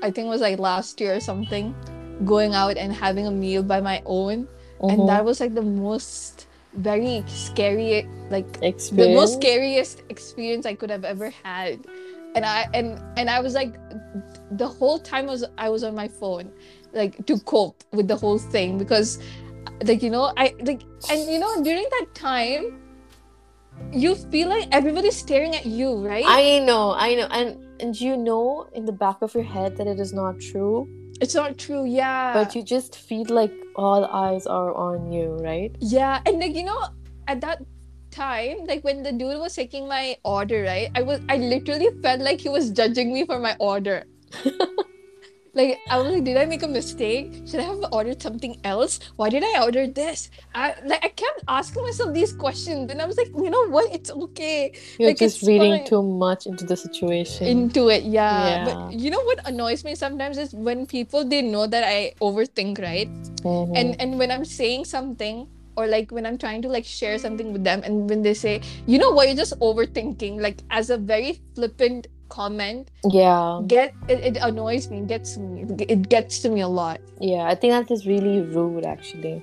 I 0.00 0.12
think 0.12 0.26
it 0.26 0.28
was 0.28 0.40
like 0.40 0.60
last 0.60 1.00
year 1.00 1.16
or 1.16 1.18
something, 1.20 1.74
going 2.24 2.54
out 2.54 2.76
and 2.76 2.92
having 2.92 3.26
a 3.26 3.30
meal 3.32 3.64
by 3.64 3.80
my 3.80 4.02
own. 4.06 4.46
and 4.82 5.00
Mhm. 5.00 5.06
that 5.08 5.24
was 5.24 5.40
like 5.40 5.54
the 5.54 5.62
most 5.62 6.46
very 6.74 7.22
scary 7.26 8.08
like 8.30 8.46
experience. 8.62 8.90
the 8.96 9.14
most 9.14 9.34
scariest 9.34 10.02
experience 10.08 10.64
i 10.66 10.74
could 10.74 10.90
have 10.90 11.04
ever 11.04 11.28
had 11.44 11.78
and 12.34 12.44
i 12.44 12.66
and 12.74 12.98
and 13.16 13.28
i 13.30 13.38
was 13.40 13.54
like 13.54 13.74
the 14.52 14.66
whole 14.66 14.98
time 14.98 15.26
was 15.26 15.44
i 15.58 15.68
was 15.68 15.84
on 15.84 15.94
my 15.94 16.08
phone 16.08 16.50
like 16.94 17.24
to 17.26 17.38
cope 17.40 17.84
with 17.92 18.08
the 18.08 18.16
whole 18.16 18.38
thing 18.38 18.78
because 18.78 19.18
like 19.84 20.02
you 20.02 20.10
know 20.10 20.32
i 20.36 20.54
like 20.60 20.82
and 21.10 21.28
you 21.30 21.38
know 21.38 21.62
during 21.62 21.86
that 21.90 22.06
time 22.14 22.78
you 23.90 24.14
feel 24.14 24.48
like 24.48 24.68
everybody's 24.70 25.16
staring 25.16 25.54
at 25.54 25.66
you 25.66 26.06
right 26.06 26.24
I 26.26 26.58
know, 26.60 26.92
I 26.92 27.14
know, 27.14 27.26
and 27.30 27.58
and 27.80 28.00
you 28.00 28.16
know 28.16 28.68
in 28.74 28.84
the 28.84 28.92
back 28.92 29.22
of 29.22 29.34
your 29.34 29.44
head 29.44 29.76
that 29.78 29.86
it 29.86 29.98
is 29.98 30.12
not 30.12 30.38
true, 30.40 30.86
it's 31.20 31.34
not 31.34 31.58
true 31.58 31.84
yeah 31.84 32.32
but 32.34 32.54
you 32.54 32.62
just 32.62 32.96
feel 32.96 33.26
like 33.28 33.52
all 33.76 34.04
eyes 34.04 34.46
are 34.46 34.74
on 34.74 35.10
you, 35.12 35.36
right? 35.38 35.74
Yeah, 35.80 36.20
and 36.26 36.38
like 36.38 36.54
you 36.54 36.64
know, 36.64 36.88
at 37.26 37.40
that 37.40 37.62
time, 38.10 38.64
like 38.66 38.84
when 38.84 39.02
the 39.02 39.12
dude 39.12 39.38
was 39.38 39.54
taking 39.54 39.88
my 39.88 40.16
order, 40.24 40.62
right? 40.62 40.90
I 40.94 41.02
was 41.02 41.20
I 41.28 41.36
literally 41.38 41.90
felt 42.02 42.20
like 42.20 42.40
he 42.40 42.48
was 42.48 42.70
judging 42.70 43.12
me 43.12 43.24
for 43.24 43.38
my 43.38 43.56
order. 43.58 44.04
like 45.54 45.78
I 45.90 45.98
was 45.98 46.12
like, 46.12 46.24
did 46.24 46.36
I 46.36 46.46
make 46.46 46.62
a 46.62 46.68
mistake? 46.68 47.32
Should 47.46 47.60
I 47.60 47.64
have 47.68 47.84
ordered 47.92 48.22
something 48.22 48.56
else? 48.64 49.00
Why 49.16 49.28
did 49.28 49.44
I 49.44 49.62
order 49.62 49.86
this? 49.86 50.30
I 50.54 50.74
like 50.84 51.04
I 51.04 51.08
kept 51.12 51.44
asking 51.48 51.82
myself 51.84 52.14
these 52.14 52.32
questions, 52.32 52.90
and 52.90 53.02
I 53.02 53.06
was 53.06 53.16
like, 53.16 53.28
you 53.36 53.50
know 53.50 53.68
what? 53.68 53.92
It's 53.92 54.10
okay. 54.10 54.72
You're 54.98 55.10
Like, 55.10 55.18
just 55.18 55.42
reading 55.42 55.78
fine. 55.78 55.86
too 55.86 56.02
much 56.02 56.46
into 56.46 56.64
the 56.64 56.76
situation. 56.76 57.46
Into 57.46 57.88
it, 57.88 58.04
yeah. 58.04 58.46
Yeah. 58.48 58.64
But 58.64 58.94
you 58.96 59.10
know 59.10 59.20
what 59.24 59.44
annoys 59.46 59.84
me 59.84 59.94
sometimes 59.94 60.38
is 60.38 60.54
when 60.54 60.86
people 60.86 61.24
they 61.24 61.42
know 61.42 61.66
that 61.66 61.84
I 61.84 62.14
overthink, 62.24 62.80
right? 62.80 63.08
Mhm. 63.42 63.74
and 63.76 63.88
and 64.00 64.18
when 64.22 64.30
i'm 64.30 64.44
saying 64.46 64.84
something 64.86 65.48
or 65.74 65.88
like 65.90 66.12
when 66.14 66.22
i'm 66.24 66.38
trying 66.38 66.62
to 66.62 66.68
like 66.70 66.84
share 66.86 67.18
something 67.18 67.50
with 67.52 67.64
them 67.66 67.82
and 67.82 68.06
when 68.08 68.22
they 68.22 68.34
say 68.38 68.60
you 68.86 68.98
know 69.02 69.10
what 69.10 69.26
you're 69.26 69.34
just 69.34 69.58
overthinking 69.58 70.38
like 70.40 70.62
as 70.70 70.90
a 70.94 70.96
very 70.96 71.42
flippant 71.58 72.06
comment 72.34 72.90
yeah, 73.20 73.60
get 73.72 73.94
it, 74.08 74.20
it 74.30 74.36
annoys 74.48 74.88
me 74.90 74.98
it 75.04 75.08
gets 75.14 75.36
me 75.36 75.64
it 75.96 76.08
gets 76.16 76.40
to 76.44 76.48
me 76.56 76.60
a 76.68 76.68
lot 76.80 77.00
yeah, 77.20 77.44
I 77.52 77.54
think 77.54 77.72
that 77.78 77.90
is 77.96 78.06
really 78.06 78.40
rude, 78.56 78.86
actually. 78.96 79.36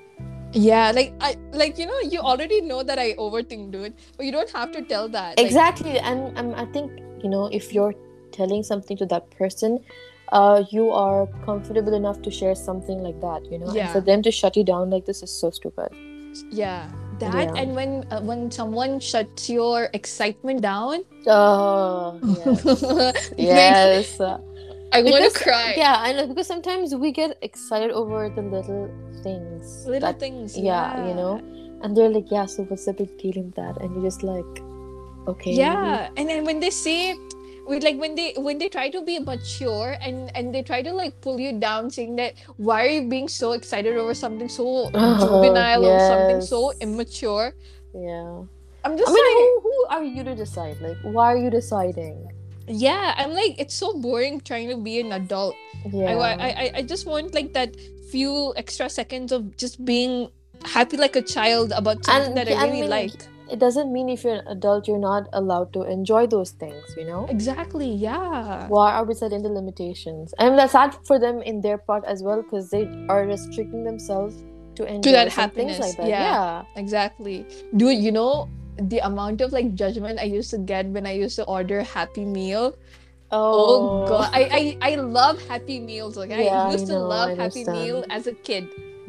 yeah 0.53 0.91
like 0.97 1.09
i 1.25 1.27
like 1.61 1.77
you 1.81 1.85
know 1.89 1.97
you 2.11 2.19
already 2.29 2.59
know 2.69 2.77
that 2.91 2.97
i 3.01 3.09
overthink 3.25 3.65
dude 3.73 3.93
but 4.17 4.25
you 4.27 4.31
don't 4.35 4.49
have 4.59 4.71
to 4.77 4.81
tell 4.93 5.07
that 5.17 5.37
Like, 5.37 5.45
Exactly, 5.45 5.99
and 5.99 6.37
um, 6.43 6.47
I 6.61 6.65
think 6.77 6.91
you 7.23 7.29
know 7.33 7.43
if 7.59 7.71
you're 7.77 7.93
telling 8.37 8.63
something 8.69 8.97
to 9.01 9.05
that 9.13 9.29
person, 9.41 9.77
uh, 10.39 10.63
you 10.71 10.89
are 11.01 11.27
comfortable 11.45 11.93
enough 11.99 12.21
to 12.27 12.31
share 12.39 12.55
something 12.55 12.99
like 13.07 13.19
that, 13.21 13.51
you 13.51 13.59
know. 13.61 13.69
And 13.75 13.77
Yeah. 13.81 13.93
for 13.93 14.01
them 14.09 14.21
to 14.29 14.31
shut 14.39 14.57
you 14.61 14.63
down 14.71 14.89
like 14.95 15.05
this 15.11 15.21
is 15.27 15.31
so 15.43 15.51
stupid. 15.59 15.89
yeah 16.63 16.89
that 17.19 17.33
Yeah. 17.53 17.61
and 17.61 17.75
when 17.75 17.91
uh, 18.11 18.21
when 18.21 18.49
someone 18.51 18.99
shuts 18.99 19.49
your 19.49 19.89
excitement 19.93 20.61
down 20.61 21.03
Oh, 21.27 22.19
yes. 23.37 24.13
yes. 24.17 24.19
i 24.91 25.01
want 25.03 25.23
to 25.27 25.33
cry 25.39 25.73
Yeah, 25.77 25.95
I 25.99 26.13
know 26.13 26.25
because 26.27 26.47
sometimes 26.47 26.95
we 26.95 27.11
get 27.11 27.37
excited 27.41 27.91
over 27.91 28.29
the 28.29 28.41
little 28.41 28.89
things. 29.23 29.85
little 29.85 30.09
that- 30.11 30.19
things 30.19 30.57
yeah, 30.57 31.07
you 31.07 31.13
know, 31.13 31.37
and 31.83 31.95
they're 31.95 32.09
like, 32.09 32.27
yeah, 32.31 32.45
so 32.45 32.63
what's 32.63 32.85
the 32.85 32.93
big 32.93 33.11
deal 33.17 33.35
in 33.37 33.51
that? 33.55 33.79
And 33.81 33.93
you're 33.93 34.03
just 34.11 34.23
like, 34.23 34.51
okay. 35.27 35.51
yeah 35.53 36.09
and 36.17 36.27
then 36.29 36.43
when 36.45 36.59
they 36.59 36.69
say 36.71 37.13
like 37.77 37.97
when 38.01 38.15
they 38.15 38.33
when 38.37 38.57
they 38.57 38.67
try 38.67 38.89
to 38.89 39.01
be 39.05 39.19
mature 39.19 39.95
and 40.01 40.31
and 40.35 40.53
they 40.55 40.63
try 40.63 40.81
to 40.81 40.91
like 40.91 41.13
pull 41.21 41.39
you 41.39 41.53
down 41.59 41.89
saying 41.89 42.15
that 42.15 42.33
why 42.57 42.85
are 42.85 42.89
you 42.89 43.03
being 43.07 43.27
so 43.27 43.51
excited 43.53 43.95
over 43.95 44.13
something 44.13 44.49
so 44.49 44.89
oh, 44.93 45.19
juvenile 45.21 45.85
or 45.85 45.99
something 45.99 46.41
so 46.41 46.73
immature 46.81 47.53
Yeah. 47.93 48.41
i'm 48.83 48.97
just 48.97 49.09
I 49.09 49.13
mean, 49.13 49.25
like 49.29 49.37
who, 49.37 49.61
who 49.61 49.77
are 49.93 50.03
you 50.03 50.23
to 50.23 50.35
decide? 50.35 50.81
Like, 50.81 50.97
why 51.03 51.33
are 51.33 51.37
you 51.37 51.49
deciding? 51.51 52.17
yeah 52.71 53.13
i'm 53.17 53.33
like 53.33 53.57
it's 53.57 53.73
so 53.73 53.93
boring 53.97 54.41
trying 54.41 54.69
to 54.69 54.77
be 54.77 54.99
an 54.99 55.11
adult 55.11 55.55
Yeah. 55.89 56.13
I, 56.13 56.49
I 56.49 56.65
I 56.77 56.81
just 56.83 57.05
want 57.09 57.33
like 57.33 57.53
that 57.53 57.73
few 58.11 58.53
extra 58.57 58.89
seconds 58.89 59.31
of 59.31 59.57
just 59.57 59.83
being 59.85 60.29
happy 60.65 60.97
like 60.97 61.15
a 61.15 61.21
child 61.25 61.71
about 61.73 62.05
something 62.05 62.33
And- 62.33 62.37
that 62.37 62.47
i 62.49 62.53
I 62.53 62.65
really 62.69 62.81
mean, 62.85 62.89
like 62.93 63.17
it 63.49 63.59
doesn't 63.59 63.91
mean 63.91 64.09
if 64.09 64.23
you're 64.23 64.35
an 64.35 64.47
adult, 64.47 64.87
you're 64.87 64.99
not 64.99 65.27
allowed 65.33 65.73
to 65.73 65.83
enjoy 65.83 66.27
those 66.27 66.51
things, 66.51 66.83
you 66.97 67.05
know? 67.05 67.25
exactly 67.29 67.89
yeah 67.91 68.67
Why 68.67 68.93
are 68.93 69.05
we 69.05 69.13
setting 69.13 69.41
the 69.43 69.49
limitations? 69.49 70.33
And 70.39 70.57
that's 70.57 70.73
sad 70.73 70.95
for 71.05 71.19
them 71.19 71.41
in 71.41 71.61
their 71.61 71.77
part 71.77 72.05
as 72.05 72.23
well 72.23 72.41
because 72.41 72.69
they 72.69 72.85
are 73.09 73.25
restricting 73.25 73.83
themselves 73.83 74.35
to 74.75 74.85
enjoy 74.85 75.11
that 75.11 75.31
some 75.31 75.49
things 75.51 75.77
happiness, 75.77 75.79
like 75.79 75.97
that. 75.97 76.07
yeah. 76.07 76.23
yeah. 76.23 76.63
Exactly. 76.75 77.45
Dude, 77.75 77.97
you 77.97 78.11
know 78.11 78.47
the 78.93 78.99
amount 78.99 79.41
of 79.41 79.51
like 79.51 79.73
judgment 79.75 80.19
I 80.19 80.23
used 80.23 80.49
to 80.51 80.57
get 80.57 80.85
when 80.87 81.05
I 81.05 81.11
used 81.11 81.35
to 81.35 81.43
order 81.45 81.83
Happy 81.83 82.23
Meal. 82.23 82.75
Oh, 83.31 84.07
god. 84.07 84.29
I, 84.33 84.77
I 84.81 84.91
I 84.91 84.95
love 84.95 85.41
Happy 85.47 85.79
Meals, 85.79 86.17
okay? 86.17 86.45
Yeah, 86.45 86.63
I 86.63 86.71
used 86.71 86.85
I 86.89 86.93
to 86.93 86.99
know, 86.99 87.07
love 87.07 87.37
Happy 87.37 87.63
Meal 87.65 88.03
as 88.09 88.25
a 88.27 88.33
kid. 88.33 88.65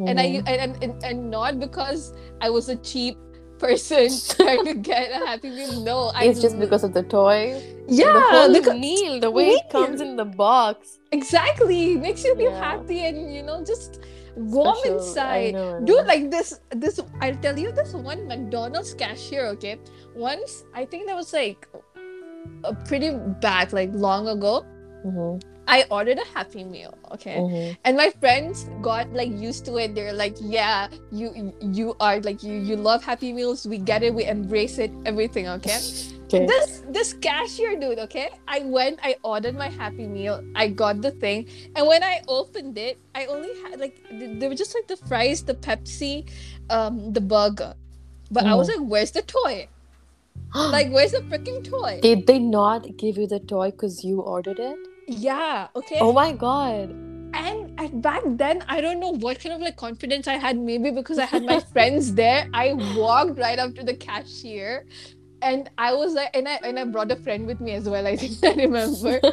And 0.06 0.18
I 0.20 0.26
Mhm. 0.26 0.48
and, 0.48 0.84
and 0.84 1.04
and 1.04 1.30
not 1.30 1.60
because 1.60 2.12
I 2.40 2.50
was 2.50 2.68
a 2.68 2.76
cheap 2.76 3.16
person 3.60 4.08
trying 4.36 4.64
to 4.64 4.74
get 4.74 5.10
a 5.12 5.26
Happy 5.26 5.50
Meal. 5.50 5.80
No, 5.82 5.98
I 6.14 6.24
it's 6.24 6.40
just 6.40 6.58
because 6.58 6.82
of 6.84 6.94
the 6.94 7.02
toy. 7.02 7.60
Yeah, 7.86 8.12
the 8.12 8.20
whole 8.30 8.52
because- 8.52 8.80
meal, 8.80 9.20
the 9.20 9.30
way 9.30 9.50
it 9.50 9.68
comes 9.70 10.00
in 10.00 10.16
the 10.16 10.24
box. 10.24 10.98
exactly. 11.12 11.96
Makes 11.96 12.24
you 12.24 12.34
feel 12.36 12.50
Yeah. 12.52 12.64
happy 12.70 13.00
and 13.06 13.34
you 13.34 13.42
know 13.42 13.62
just 13.64 14.00
warm 14.36 14.76
Special. 14.78 14.94
I 14.94 14.98
inside. 14.98 15.54
know, 15.54 15.68
I 15.76 15.78
know. 15.80 15.86
Dude, 15.86 16.06
like 16.06 16.30
this, 16.30 16.58
this 16.84 17.00
I'll 17.20 17.36
tell 17.46 17.58
you 17.58 17.72
this 17.72 17.92
one 17.94 18.26
McDonald's 18.26 18.94
cashier, 18.94 19.46
okay? 19.54 19.78
Once 20.14 20.64
I 20.74 20.84
think 20.86 21.06
that 21.08 21.16
was 21.16 21.32
like 21.32 21.68
a 22.64 22.74
pretty 22.74 23.10
back, 23.40 23.72
like 23.72 23.90
long 23.92 24.28
ago. 24.28 24.64
Mhm, 25.06 25.42
I 25.66 25.84
ordered 25.90 26.18
a 26.18 26.24
Happy 26.34 26.64
Meal, 26.64 26.94
okay? 27.12 27.36
mhm. 27.36 27.76
And 27.84 27.96
my 27.96 28.10
friends 28.20 28.68
got 28.82 29.12
like 29.12 29.30
used 29.30 29.64
to 29.66 29.76
it. 29.76 29.94
They're 29.94 30.12
like, 30.12 30.36
"Yeah, 30.40 30.88
you 31.12 31.52
you 31.60 31.94
are 32.00 32.20
like 32.20 32.42
you 32.42 32.54
you 32.54 32.76
love 32.76 33.04
Happy 33.04 33.32
Meals. 33.32 33.66
We 33.66 33.78
get 33.78 34.02
it. 34.02 34.14
We 34.14 34.24
embrace 34.24 34.78
it. 34.78 34.90
Everything, 35.06 35.48
okay?" 35.60 35.78
Okay. 36.30 36.46
This 36.46 36.82
this 36.86 37.12
cashier 37.14 37.74
dude, 37.74 37.98
okay? 38.06 38.30
I 38.46 38.60
went, 38.62 39.00
I 39.02 39.16
ordered 39.24 39.56
my 39.58 39.66
Happy 39.68 40.06
Meal. 40.06 40.38
I 40.54 40.68
got 40.68 41.02
the 41.02 41.10
thing, 41.10 41.48
and 41.74 41.88
when 41.88 42.04
I 42.04 42.22
opened 42.28 42.78
it, 42.78 43.00
I 43.16 43.26
only 43.26 43.50
had 43.62 43.80
like 43.80 43.98
th- 44.08 44.38
they 44.38 44.46
were 44.46 44.54
just 44.54 44.72
like 44.78 44.86
the 44.86 44.94
fries, 45.10 45.42
the 45.42 45.54
Pepsi, 45.54 46.30
um, 46.70 47.12
the 47.12 47.20
burger. 47.20 47.74
But 48.30 48.46
I 48.46 48.54
was 48.54 48.68
like, 48.68 48.78
"Where's 48.78 49.10
the 49.10 49.22
toy? 49.22 49.66
Like, 50.54 50.90
where's 50.94 51.10
the 51.18 51.22
freaking 51.26 51.64
toy?" 51.66 51.98
Did 52.00 52.26
they 52.28 52.38
not 52.38 52.86
give 52.96 53.18
you 53.18 53.26
the 53.26 53.40
toy 53.40 53.72
because 53.72 54.04
you 54.04 54.20
ordered 54.20 54.60
it? 54.60 54.78
Yeah, 55.10 55.68
okay. 55.74 55.98
Oh 56.00 56.12
my 56.12 56.32
god. 56.32 56.90
and 57.32 57.78
and 57.80 58.02
back 58.02 58.22
then 58.26 58.62
I 58.68 58.80
don't 58.80 58.98
know 59.00 59.10
what 59.24 59.38
kind 59.40 59.54
of 59.54 59.60
like 59.60 59.76
confidence 59.76 60.26
I 60.28 60.36
had. 60.36 60.58
Maybe 60.58 60.90
because 60.90 61.18
I 61.18 61.24
had 61.26 61.44
my 61.44 61.60
friends 61.74 62.14
there, 62.14 62.48
I 62.54 62.74
walked 62.96 63.38
right 63.38 63.58
up 63.58 63.74
to 63.76 63.82
the 63.84 63.94
cashier, 63.94 64.86
and 65.42 65.70
I 65.78 65.92
was 65.94 66.14
like, 66.14 66.30
and 66.34 66.48
I 66.48 66.58
and 66.64 66.78
I 66.78 66.84
brought 66.84 67.10
a 67.12 67.16
friend 67.16 67.46
with 67.46 67.60
me 67.60 67.72
as 67.72 67.88
well. 67.88 68.06
I 68.06 68.16
think 68.22 68.38
I 68.44 68.54
remember. 68.62 69.20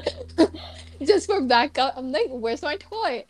Just 1.06 1.28
for 1.28 1.42
backup, 1.42 1.94
I'm 1.96 2.12
like, 2.12 2.26
"Where's 2.30 2.64
my 2.64 2.76
toy?" 2.78 3.24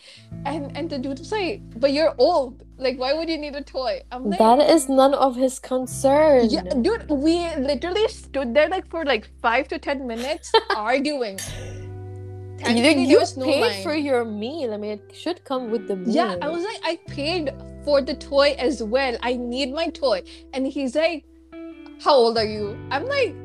And 0.46 0.72
and 0.78 0.90
the 0.90 0.98
dude 0.98 1.20
was 1.20 1.32
like, 1.34 1.60
"But 1.76 1.92
you're 1.92 2.14
old. 2.18 2.64
Like, 2.78 2.98
why 2.98 3.12
would 3.14 3.28
you 3.28 3.38
need 3.38 3.56
a 3.56 3.62
toy?" 3.62 4.04
I'm 4.10 4.30
like, 4.30 4.40
that 4.40 4.60
is 4.76 4.88
none 4.88 5.14
of 5.14 5.36
his 5.36 5.60
concern. 5.60 6.48
yeah, 6.50 6.64
dude, 6.82 7.10
we 7.10 7.36
literally 7.58 8.08
stood 8.08 8.54
there 8.54 8.70
like 8.70 8.88
for 8.90 9.04
like 9.04 9.28
five 9.42 9.68
to 9.70 9.80
ten 9.80 10.08
minutes 10.08 10.54
arguing. 10.76 11.40
You, 12.60 12.66
Thankfully, 12.66 13.04
you 13.06 13.20
was 13.20 13.38
no 13.38 13.46
paid 13.46 13.62
line. 13.62 13.84
for 13.84 13.94
your 13.94 14.26
meal. 14.26 14.74
I 14.74 14.78
mean, 14.78 14.92
it 14.92 15.12
should 15.14 15.44
come 15.44 15.70
with 15.70 15.88
the 15.88 15.96
meal. 15.96 16.16
Yeah, 16.16 16.36
I 16.42 16.50
was 16.50 16.64
like, 16.64 16.80
I 16.84 16.96
paid 17.08 17.54
for 17.86 18.02
the 18.02 18.16
toy 18.16 18.56
as 18.58 18.82
well. 18.82 19.16
I 19.22 19.36
need 19.36 19.74
my 19.74 19.88
toy. 19.90 20.24
And 20.54 20.66
he's 20.66 20.96
like, 20.96 21.24
How 22.04 22.14
old 22.14 22.38
are 22.38 22.46
you? 22.46 22.78
I'm 22.92 23.06
like, 23.06 23.36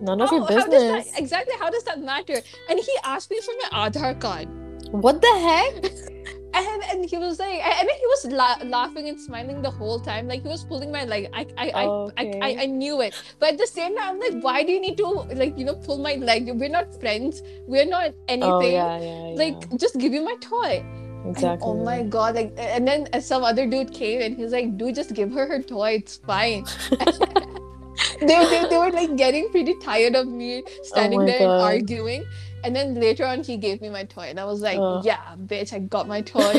none 0.00 0.20
of 0.20 0.30
how, 0.30 0.36
your 0.36 0.46
how 0.46 0.54
does 0.56 0.64
business. 0.68 1.10
that 1.10 1.20
exactly 1.20 1.54
how 1.58 1.70
does 1.70 1.84
that 1.84 2.00
matter? 2.00 2.40
And 2.68 2.78
he 2.78 2.92
asked 3.04 3.30
me 3.30 3.40
for 3.40 3.52
my 3.62 3.88
Aadhaar 3.88 4.18
card. 4.20 4.48
What 4.90 5.20
the 5.20 5.34
heck? 5.48 5.92
And 6.54 6.82
and 6.90 7.08
he 7.08 7.16
was 7.16 7.38
like, 7.38 7.60
I 7.64 7.82
mean, 7.84 7.96
he 7.98 8.06
was 8.06 8.24
la- 8.26 8.58
laughing 8.64 9.08
and 9.08 9.18
smiling 9.18 9.62
the 9.62 9.70
whole 9.70 9.98
time. 10.00 10.28
Like 10.28 10.42
he 10.42 10.48
was 10.48 10.64
pulling 10.64 10.92
my 10.92 11.04
leg. 11.04 11.28
I 11.32 11.46
I, 11.56 11.66
I, 11.82 11.84
Okay. 11.86 12.38
I, 12.42 12.48
I 12.48 12.62
I 12.62 12.66
knew 12.66 13.00
it. 13.00 13.14
But 13.38 13.54
at 13.54 13.58
the 13.58 13.66
same 13.66 13.96
time, 13.96 14.16
I'm 14.16 14.20
like, 14.20 14.42
why 14.44 14.62
do 14.62 14.72
you 14.72 14.80
need 14.80 14.96
to 14.98 15.06
like 15.42 15.56
you 15.58 15.64
know 15.64 15.74
pull 15.76 15.98
my 15.98 16.14
leg? 16.16 16.50
We're 16.54 16.68
not 16.68 16.92
friends. 17.00 17.42
We're 17.66 17.86
not 17.86 18.12
anything. 18.28 18.52
Oh 18.52 18.60
yeah, 18.60 18.98
yeah, 19.00 19.28
yeah. 19.28 19.34
Like 19.44 19.68
just 19.78 19.98
give 19.98 20.12
you 20.12 20.22
my 20.22 20.36
toy. 20.40 20.84
And, 21.24 21.30
exactly. 21.36 21.68
oh 21.68 21.74
my 21.84 22.02
god! 22.02 22.34
Like, 22.34 22.52
and 22.58 22.86
then 22.86 23.08
uh, 23.12 23.20
some 23.20 23.44
other 23.44 23.64
dude 23.66 23.92
came 23.94 24.20
and 24.20 24.36
he's 24.36 24.50
like, 24.52 24.76
"Dude, 24.76 24.94
just 24.94 25.14
give 25.14 25.32
her 25.32 25.46
her 25.46 25.62
toy. 25.62 25.92
It's 26.02 26.16
fine." 26.16 26.64
they, 28.20 28.26
they, 28.26 28.66
they 28.68 28.78
were 28.78 28.90
like 28.90 29.16
getting 29.16 29.48
pretty 29.50 29.74
tired 29.82 30.16
of 30.16 30.26
me 30.26 30.62
standing 30.82 31.22
Oh 31.22 31.26
there 31.26 31.38
God. 31.40 31.54
and 31.54 31.62
arguing. 31.62 32.24
And 32.64 32.74
then 32.74 32.94
later 32.94 33.26
on, 33.26 33.42
he 33.42 33.56
gave 33.56 33.80
me 33.80 33.88
my 33.88 34.04
toy, 34.04 34.26
and 34.30 34.38
I 34.38 34.44
was 34.44 34.60
like. 34.60 34.78
"Yeah, 35.04 35.34
bitch, 35.46 35.72
I 35.72 35.80
got 35.80 36.06
my 36.08 36.20
toy." 36.20 36.52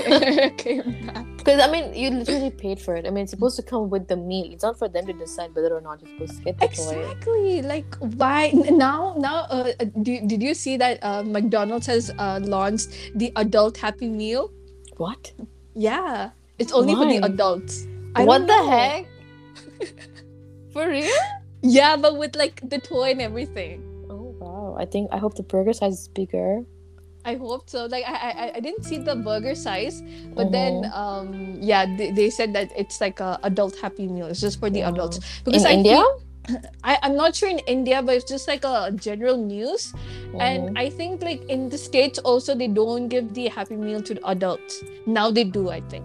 came 0.58 1.08
back. 1.08 1.26
Because 1.44 1.60
I 1.60 1.70
mean, 1.70 1.94
you 1.94 2.10
literally 2.10 2.52
paid 2.52 2.80
for 2.80 2.96
it. 2.96 3.06
I 3.06 3.10
mean, 3.10 3.24
it's 3.24 3.32
supposed 3.32 3.58
to 3.58 3.64
come 3.64 3.90
with 3.90 4.08
the 4.08 4.16
meal. 4.16 4.48
It's 4.54 4.64
not 4.64 4.80
for 4.80 4.88
them 4.88 5.06
to 5.08 5.14
decide 5.14 5.54
whether 5.54 5.76
or 5.76 5.82
not 5.82 6.02
you're 6.02 6.12
supposed 6.16 6.38
to 6.38 6.44
get 6.44 6.58
the 6.58 6.68
toy. 6.68 7.04
Exactly. 7.04 7.62
Like, 7.62 7.96
why 8.00 8.52
now? 8.54 9.16
Now, 9.18 9.48
uh, 9.52 9.74
uh, 9.80 9.86
did, 10.02 10.30
did 10.30 10.42
you 10.42 10.54
see 10.54 10.78
that 10.78 11.04
uh, 11.04 11.24
McDonald's 11.24 11.88
has 11.88 12.12
uh, 12.18 12.40
launched 12.42 12.96
the 13.16 13.34
adult 13.36 13.76
Happy 13.76 14.08
Meal? 14.08 14.52
What? 14.96 15.34
Yeah, 15.76 16.32
it's 16.60 16.72
only 16.72 16.96
for 16.96 17.06
the 17.06 17.18
adults. 17.18 17.88
I 18.16 18.24
what 18.24 18.48
the 18.48 18.64
heck? 18.64 19.06
for 20.72 20.88
real? 20.88 21.12
Yeah, 21.62 21.98
but 21.98 22.18
with 22.18 22.36
like 22.36 22.62
the 22.70 22.80
toy 22.80 23.12
and 23.12 23.22
everything. 23.22 23.93
I 24.80 24.86
think 24.86 25.10
I 25.12 25.18
hope 25.18 25.36
the 25.36 25.44
burger 25.44 25.74
size 25.74 25.94
is 25.94 26.08
bigger. 26.10 26.64
I 27.26 27.36
hope 27.36 27.70
so. 27.70 27.86
Like 27.86 28.04
I, 28.06 28.14
I, 28.14 28.52
I 28.56 28.60
didn't 28.60 28.84
see 28.84 28.98
the 28.98 29.16
burger 29.16 29.56
size, 29.56 30.04
but 30.36 30.52
then 30.52 30.92
um, 30.94 31.58
yeah, 31.62 31.86
they, 31.96 32.12
they 32.12 32.30
said 32.30 32.52
that 32.54 32.72
it's 32.76 33.00
like 33.00 33.22
a 33.22 33.40
adult 33.44 33.78
Happy 33.80 34.08
Meal. 34.08 34.28
It's 34.28 34.42
just 34.42 34.60
for 34.60 34.70
the 34.70 34.82
Wow. 34.82 34.90
adults. 34.90 35.20
In 35.48 35.66
I 35.66 35.72
India? 35.74 35.94
feel- 35.96 36.22
I, 36.84 37.00
I'm 37.02 37.16
not 37.16 37.34
sure 37.34 37.48
in 37.48 37.60
India, 37.60 38.02
but 38.04 38.16
it's 38.16 38.28
just 38.30 38.50
like 38.50 38.66
a 38.66 38.92
general 38.92 39.38
news. 39.38 39.94
Mhm. 40.36 40.42
And 40.42 40.78
I 40.78 40.90
think 40.90 41.24
like 41.24 41.42
in 41.48 41.70
the 41.70 41.78
states 41.78 42.20
also 42.20 42.54
they 42.56 42.68
don't 42.68 43.08
give 43.08 43.34
the 43.34 43.48
Happy 43.48 43.78
Meal 43.78 44.02
to 44.02 44.16
the 44.16 44.28
adults. 44.28 44.84
Now 45.08 45.32
they 45.32 45.46
do, 45.46 45.70
I 45.70 45.80
think. 45.88 46.04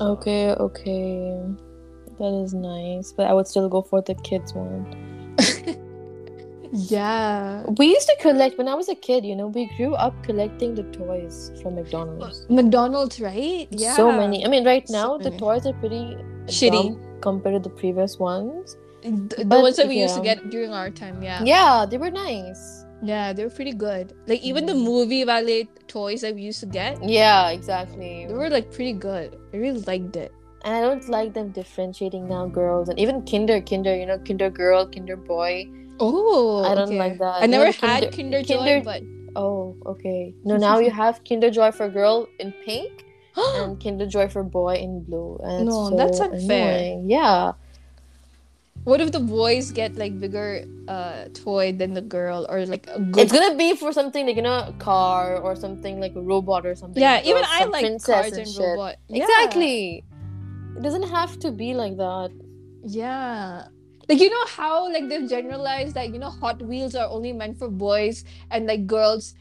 Okay, 0.00 0.50
okay. 0.58 1.38
That 2.18 2.34
is 2.42 2.52
nice, 2.52 3.12
but 3.12 3.26
I 3.28 3.32
would 3.32 3.46
still 3.46 3.68
go 3.68 3.82
for 3.82 4.02
the 4.02 4.14
kids 4.16 4.52
one. 4.52 4.82
Yeah. 6.72 7.64
We 7.78 7.86
used 7.86 8.06
to 8.08 8.16
collect 8.20 8.58
when 8.58 8.68
I 8.68 8.74
was 8.74 8.88
a 8.88 8.94
kid. 8.94 9.24
You 9.24 9.36
know, 9.36 9.48
we 9.48 9.66
grew 9.76 9.94
up 9.94 10.14
collecting 10.22 10.74
the 10.74 10.84
toys 10.84 11.52
from 11.62 11.74
McDonald's. 11.76 12.46
McDonald's, 12.48 13.20
right? 13.20 13.66
Yeah. 13.70 13.96
So 13.96 14.10
many. 14.12 14.44
I 14.44 14.48
mean, 14.48 14.64
right 14.64 14.86
So 14.88 14.92
now 14.94 15.18
the 15.18 15.30
toys 15.36 15.66
are 15.66 15.72
pretty 15.74 16.16
Shitty. 16.46 17.20
compared 17.20 17.62
to 17.62 17.68
the 17.68 17.74
previous 17.74 18.18
ones. 18.18 18.76
The, 19.02 19.44
the 19.48 19.60
ones 19.60 19.76
that 19.76 19.88
we 19.88 19.98
used 20.00 20.14
to 20.16 20.20
get 20.22 20.50
during 20.50 20.72
our 20.72 20.90
time, 20.90 21.22
yeah. 21.22 21.42
Yeah, 21.42 21.86
they 21.88 21.96
were 21.98 22.10
nice. 22.10 22.84
Yeah, 23.02 23.32
they 23.32 23.44
were 23.44 23.50
pretty 23.50 23.72
good. 23.72 24.12
Like 24.26 24.42
even 24.42 24.66
the 24.66 24.74
Mm. 24.74 24.84
movie 24.84 25.24
valet 25.24 25.68
toys 25.88 26.20
that 26.20 26.34
we 26.34 26.42
used 26.42 26.60
to 26.60 26.66
get, 26.66 27.02
Yeah, 27.02 27.48
exactly. 27.48 28.26
they 28.28 28.34
were 28.34 28.50
like 28.50 28.70
pretty 28.70 28.92
good. 28.92 29.38
I 29.54 29.56
really 29.56 29.80
liked 29.86 30.16
it. 30.16 30.32
And 30.66 30.74
I 30.76 30.82
don't 30.82 31.08
like 31.08 31.32
them 31.32 31.48
differentiating 31.48 32.28
now 32.28 32.44
girls 32.46 32.90
and 32.90 32.98
even 33.00 33.24
Kinder, 33.24 33.62
Kinder, 33.62 33.96
you 33.96 34.04
know, 34.04 34.18
Kinder 34.18 34.50
girl, 34.50 34.86
Kinder 34.86 35.16
boy. 35.16 35.66
Oh, 36.00 36.64
I 36.64 36.74
don't 36.74 36.88
okay. 36.88 36.98
like 36.98 37.18
that. 37.18 37.42
I 37.42 37.46
never 37.46 37.66
had 37.66 38.10
Kinder- 38.10 38.10
Kinder, 38.16 38.42
Joy, 38.42 38.56
Kinder- 38.56 38.84
but 38.84 39.02
Oh, 39.36 39.76
okay. 39.86 40.34
No, 40.44 40.56
now 40.66 40.78
you 40.78 40.90
have 40.90 41.22
Kinder 41.24 41.50
Joy 41.50 41.70
for 41.70 41.88
girl 41.88 42.26
in 42.38 42.52
pink 42.64 43.04
and 43.36 43.78
Kinder 43.82 44.06
Joy 44.06 44.28
for 44.28 44.42
boy 44.42 44.74
in 44.76 45.02
blue. 45.04 45.38
And 45.42 45.66
No, 45.66 45.90
so 45.90 45.96
that's 45.96 46.18
unfair. 46.20 46.78
annoying. 46.78 47.10
Yeah. 47.10 47.52
what 48.84 48.98
if 49.00 49.12
the 49.12 49.20
boys 49.20 49.72
get 49.72 49.94
like 49.96 50.18
bigger 50.18 50.64
uh 50.88 51.28
toy 51.34 51.70
than 51.70 51.92
the 51.92 52.00
girl 52.00 52.46
or 52.48 52.64
like 52.64 52.86
a 52.88 52.98
good 52.98 53.22
It's 53.24 53.32
gonna 53.32 53.54
be 53.54 53.76
for 53.76 53.92
something 53.92 54.24
like 54.26 54.36
you 54.36 54.42
know, 54.42 54.64
a 54.68 54.74
car 54.78 55.36
or 55.36 55.54
something 55.54 56.00
like 56.00 56.16
a 56.16 56.22
robot 56.22 56.64
or 56.64 56.74
something. 56.74 57.00
Yeah, 57.00 57.20
even 57.22 57.44
I 57.46 57.64
like 57.64 57.84
cars 58.02 58.32
and 58.32 58.48
shit. 58.48 58.58
robot. 58.64 58.96
Yeah. 59.08 59.22
Exactly. 59.24 60.02
It 60.76 60.82
doesn't 60.82 61.08
have 61.12 61.38
to 61.40 61.52
be 61.52 61.74
like 61.74 61.98
that. 61.98 62.30
Yeah. 62.82 63.68
Like 64.10 64.18
you 64.18 64.28
know 64.28 64.46
how 64.48 64.92
like 64.92 65.08
they've 65.08 65.28
generalized 65.30 65.94
that 65.94 66.12
you 66.12 66.18
know 66.18 66.30
Hot 66.30 66.60
Wheels 66.60 66.96
are 66.96 67.08
only 67.08 67.32
meant 67.32 67.56
for 67.56 67.68
boys 67.68 68.24
and 68.50 68.66
like 68.66 68.88
girls 68.88 69.34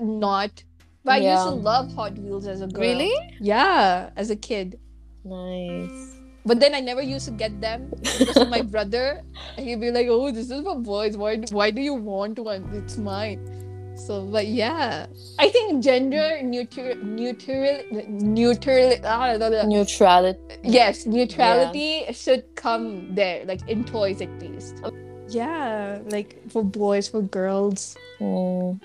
not. 0.00 0.64
But 1.04 1.20
I 1.20 1.30
used 1.30 1.42
to 1.42 1.50
love 1.50 1.92
Hot 1.92 2.16
Wheels 2.16 2.46
as 2.46 2.62
a 2.62 2.66
girl. 2.66 2.80
Really? 2.80 3.12
Yeah, 3.38 4.08
as 4.16 4.30
a 4.30 4.36
kid. 4.36 4.80
Nice. 5.24 6.16
But 6.46 6.58
then 6.58 6.74
I 6.74 6.80
never 6.80 7.02
used 7.02 7.26
to 7.26 7.32
get 7.32 7.60
them 7.60 7.92
because 8.00 8.38
of 8.38 8.48
my 8.48 8.62
brother. 8.62 9.20
He'd 9.56 9.82
be 9.82 9.90
like, 9.90 10.06
"Oh, 10.08 10.30
this 10.30 10.50
is 10.50 10.62
for 10.62 10.78
boys. 10.80 11.18
Why? 11.18 11.36
Why 11.50 11.70
do 11.70 11.82
you 11.82 11.92
want 11.92 12.38
one? 12.38 12.64
It's 12.72 12.96
mine." 12.96 13.63
So, 13.96 14.26
but 14.26 14.46
yeah, 14.46 15.06
I 15.38 15.48
think 15.48 15.82
gender 15.82 16.42
neutral, 16.42 16.96
neutral, 16.96 17.82
neutral. 18.08 18.94
Ah, 19.04 19.36
blah, 19.36 19.50
blah. 19.50 19.66
Neutrality. 19.66 20.38
Yes, 20.62 21.06
neutrality 21.06 22.04
should 22.12 22.44
come 22.56 23.14
there, 23.14 23.44
like 23.44 23.66
in 23.68 23.84
toys 23.84 24.20
at 24.20 24.30
least. 24.40 24.82
Yeah, 25.28 26.00
like 26.10 26.38
for 26.50 26.64
boys, 26.64 27.08
for 27.08 27.22
girls. 27.22 27.96
Mm. 28.20 28.80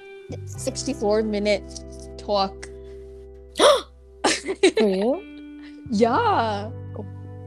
64 0.45 1.23
minute 1.23 1.83
talk. 2.17 2.53
For 4.77 4.87
you? 4.87 5.23
yeah. 5.89 6.69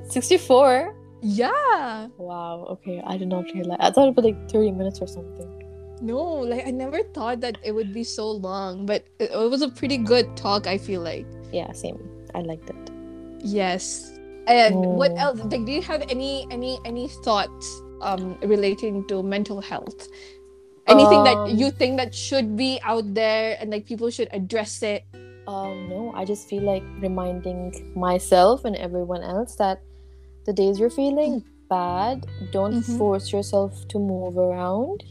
64? 0.09 0.95
Yeah. 1.23 2.09
Wow, 2.19 2.67
okay. 2.71 3.01
I 3.07 3.17
did 3.17 3.29
not 3.29 3.45
realize. 3.55 3.79
I 3.81 3.91
thought 3.91 4.09
it 4.09 4.17
was 4.17 4.25
like 4.25 4.51
30 4.51 4.73
minutes 4.73 5.01
or 5.01 5.07
something. 5.07 5.49
No, 6.03 6.19
like 6.19 6.67
I 6.67 6.71
never 6.73 7.03
thought 7.15 7.41
that 7.41 7.59
it 7.63 7.71
would 7.73 7.95
be 7.95 8.03
so 8.03 8.29
long, 8.31 8.87
but 8.87 9.05
it, 9.21 9.31
it 9.31 9.51
was 9.51 9.63
a 9.63 9.69
pretty 9.69 9.97
good 9.99 10.37
talk, 10.37 10.67
I 10.67 10.77
feel 10.77 11.01
like. 11.01 11.27
Yeah, 11.53 11.71
same. 11.73 11.97
I 12.35 12.41
liked 12.43 12.69
it. 12.69 12.91
Yes. 13.39 14.11
And 14.49 14.99
what 14.99 15.13
Oh. 15.13 15.31
else? 15.31 15.39
Like, 15.47 15.65
do 15.65 15.71
you 15.71 15.83
have 15.83 16.03
any 16.11 16.47
any 16.51 16.79
any 16.85 17.07
thoughts 17.23 17.81
um 18.03 18.35
relating 18.43 19.07
to 19.07 19.23
mental 19.23 19.61
health? 19.61 20.09
Anything 20.91 21.23
that 21.23 21.39
Um, 21.39 21.55
you 21.55 21.71
think 21.71 21.97
that 22.03 22.11
should 22.13 22.57
be 22.59 22.81
out 22.83 23.15
there 23.15 23.57
and 23.63 23.71
like 23.71 23.87
people 23.87 24.11
should 24.11 24.27
address 24.35 24.83
it? 24.83 25.07
Um, 25.47 25.87
no, 25.89 26.11
I 26.19 26.25
just 26.25 26.49
feel 26.51 26.63
like 26.67 26.83
reminding 26.99 27.71
myself 27.95 28.65
and 28.65 28.75
everyone 28.75 29.23
else 29.23 29.55
that 29.63 29.79
the 30.47 30.53
days 30.53 30.81
you're 30.83 30.91
feeling 30.91 31.45
bad, 31.71 32.27
don't 32.51 32.83
Mhm. 32.83 32.99
force 32.99 33.33
yourself 33.33 33.87
to 33.95 33.99
move 34.03 34.37
around. 34.37 35.05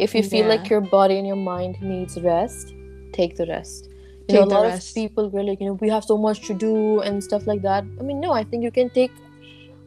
If 0.00 0.14
you 0.14 0.22
feel 0.22 0.46
like 0.48 0.70
your 0.70 0.80
body 0.80 1.18
and 1.18 1.26
your 1.26 1.36
mind 1.36 1.80
needs 1.82 2.18
rest, 2.20 2.74
take 3.12 3.36
the 3.36 3.46
rest. 3.46 3.90
You 4.28 4.36
know, 4.36 4.44
a 4.44 4.44
lot 4.44 4.62
rest. 4.62 4.88
of 4.88 4.94
people 4.94 5.28
were 5.28 5.42
like, 5.42 5.60
you 5.60 5.66
know, 5.66 5.74
we 5.74 5.90
have 5.90 6.04
so 6.04 6.16
much 6.16 6.40
to 6.46 6.54
do 6.54 7.00
and 7.00 7.22
stuff 7.22 7.46
like 7.46 7.62
that. 7.62 7.84
I 7.98 8.02
mean, 8.02 8.20
no, 8.20 8.32
I 8.32 8.44
think 8.44 8.62
you 8.62 8.70
can 8.70 8.88
take 8.88 9.12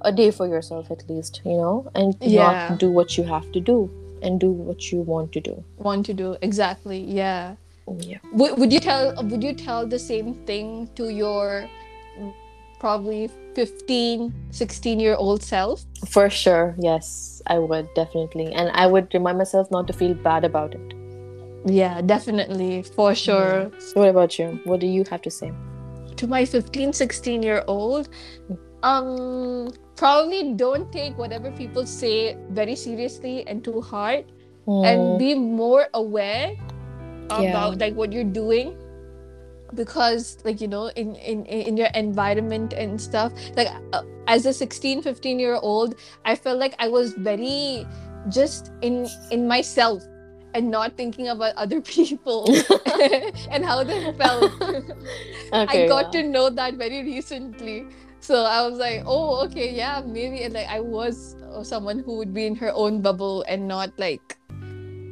a 0.02 0.12
day 0.12 0.30
for 0.30 0.48
yourself 0.48 0.92
at 0.92 1.10
least, 1.10 1.42
you 1.46 1.58
know, 1.58 1.90
and 1.96 2.16
Yeah. 2.22 2.68
not 2.68 2.78
do 2.78 2.92
what 2.92 3.18
you 3.18 3.24
have 3.24 3.52
to 3.54 3.60
do 3.60 3.90
and 4.22 4.40
do 4.40 4.52
what 4.52 4.92
you 4.92 5.02
want 5.02 5.32
to 5.32 5.42
do. 5.42 5.64
Want 5.78 6.06
to 6.06 6.14
do 6.14 6.36
exactly? 6.42 7.00
Yeah. 7.00 7.56
Oh, 7.88 7.98
yeah. 8.00 8.20
Would, 8.34 8.60
would 8.60 8.72
you 8.72 8.80
tell 8.80 9.14
would 9.24 9.44
you 9.44 9.54
tell 9.54 9.88
the 9.88 10.00
same 10.00 10.36
thing 10.46 10.90
to 10.96 11.10
your 11.10 11.68
probably 12.84 13.30
15 13.56 14.34
16 14.52 15.00
year 15.00 15.16
old 15.16 15.42
self 15.42 15.86
For 16.16 16.30
sure, 16.30 16.76
yes, 16.78 17.42
I 17.48 17.58
would 17.60 17.88
definitely, 17.96 18.52
and 18.52 18.70
I 18.74 18.88
would 18.88 19.08
remind 19.14 19.38
myself 19.38 19.72
not 19.72 19.88
to 19.88 19.94
feel 19.94 20.14
bad 20.14 20.44
about 20.44 20.76
it. 20.76 20.94
Yeah, 21.66 22.02
definitely. 22.02 22.84
For 22.84 23.16
sure. 23.16 23.72
So 23.80 24.02
what 24.02 24.10
about 24.10 24.38
you? 24.38 24.60
What 24.66 24.82
do 24.82 24.88
you 24.88 25.06
have 25.10 25.22
to 25.22 25.32
say? 25.32 25.54
To 26.18 26.28
my 26.28 26.44
15, 26.44 26.92
16 26.92 27.42
year 27.42 27.64
old, 27.68 28.10
um, 28.84 29.72
probably 29.96 30.54
don't 30.66 30.92
take 30.92 31.18
whatever 31.18 31.52
people 31.52 31.86
say 31.86 32.36
very 32.52 32.76
seriously 32.76 33.48
and 33.48 33.64
too 33.64 33.80
hard 33.80 34.26
and 34.68 35.18
be 35.18 35.36
more 35.36 35.88
aware 35.94 36.52
Yeah. 37.32 37.48
about 37.50 37.80
like 37.80 37.96
what 37.96 38.12
you're 38.12 38.32
doing 38.44 38.76
because 39.76 40.38
like 40.44 40.62
you 40.62 40.68
know 40.68 40.88
in 40.96 41.16
in 41.16 41.46
in 41.46 41.78
your 41.78 41.90
environment 41.96 42.74
and 42.74 43.00
stuff 43.00 43.34
like 43.56 43.68
uh, 43.94 44.04
as 44.28 44.46
a 44.46 44.54
16 44.54 45.02
15 45.02 45.40
year 45.40 45.56
old 45.56 45.96
i 46.26 46.36
felt 46.36 46.60
like 46.60 46.76
i 46.80 46.88
was 46.88 47.14
very 47.14 47.86
just 48.30 48.72
in 48.82 49.08
in 49.32 49.48
myself 49.48 50.04
and 50.54 50.70
not 50.70 50.96
thinking 50.96 51.30
about 51.30 51.54
other 51.58 51.82
people 51.82 52.46
and 53.52 53.66
how 53.66 53.84
they 53.84 54.14
felt 54.14 54.52
okay, 55.54 55.86
I 55.86 55.88
got 55.88 56.14
yeah. 56.14 56.22
to 56.22 56.28
know 56.28 56.50
that 56.50 56.76
very 56.76 57.04
recently. 57.04 57.86
So 58.20 58.46
I 58.46 58.66
was 58.68 58.80
like, 58.80 59.04
oh, 59.06 59.44
okay, 59.46 59.74
yeah, 59.74 60.02
maybe. 60.06 60.44
And 60.44 60.54
like, 60.54 60.68
I 60.68 60.80
was 60.80 61.36
someone 61.62 62.00
who 62.00 62.18
would 62.18 62.34
be 62.34 62.46
in 62.46 62.56
her 62.56 62.72
own 62.74 63.02
bubble 63.02 63.44
and 63.48 63.68
not 63.68 63.92
like, 64.00 64.38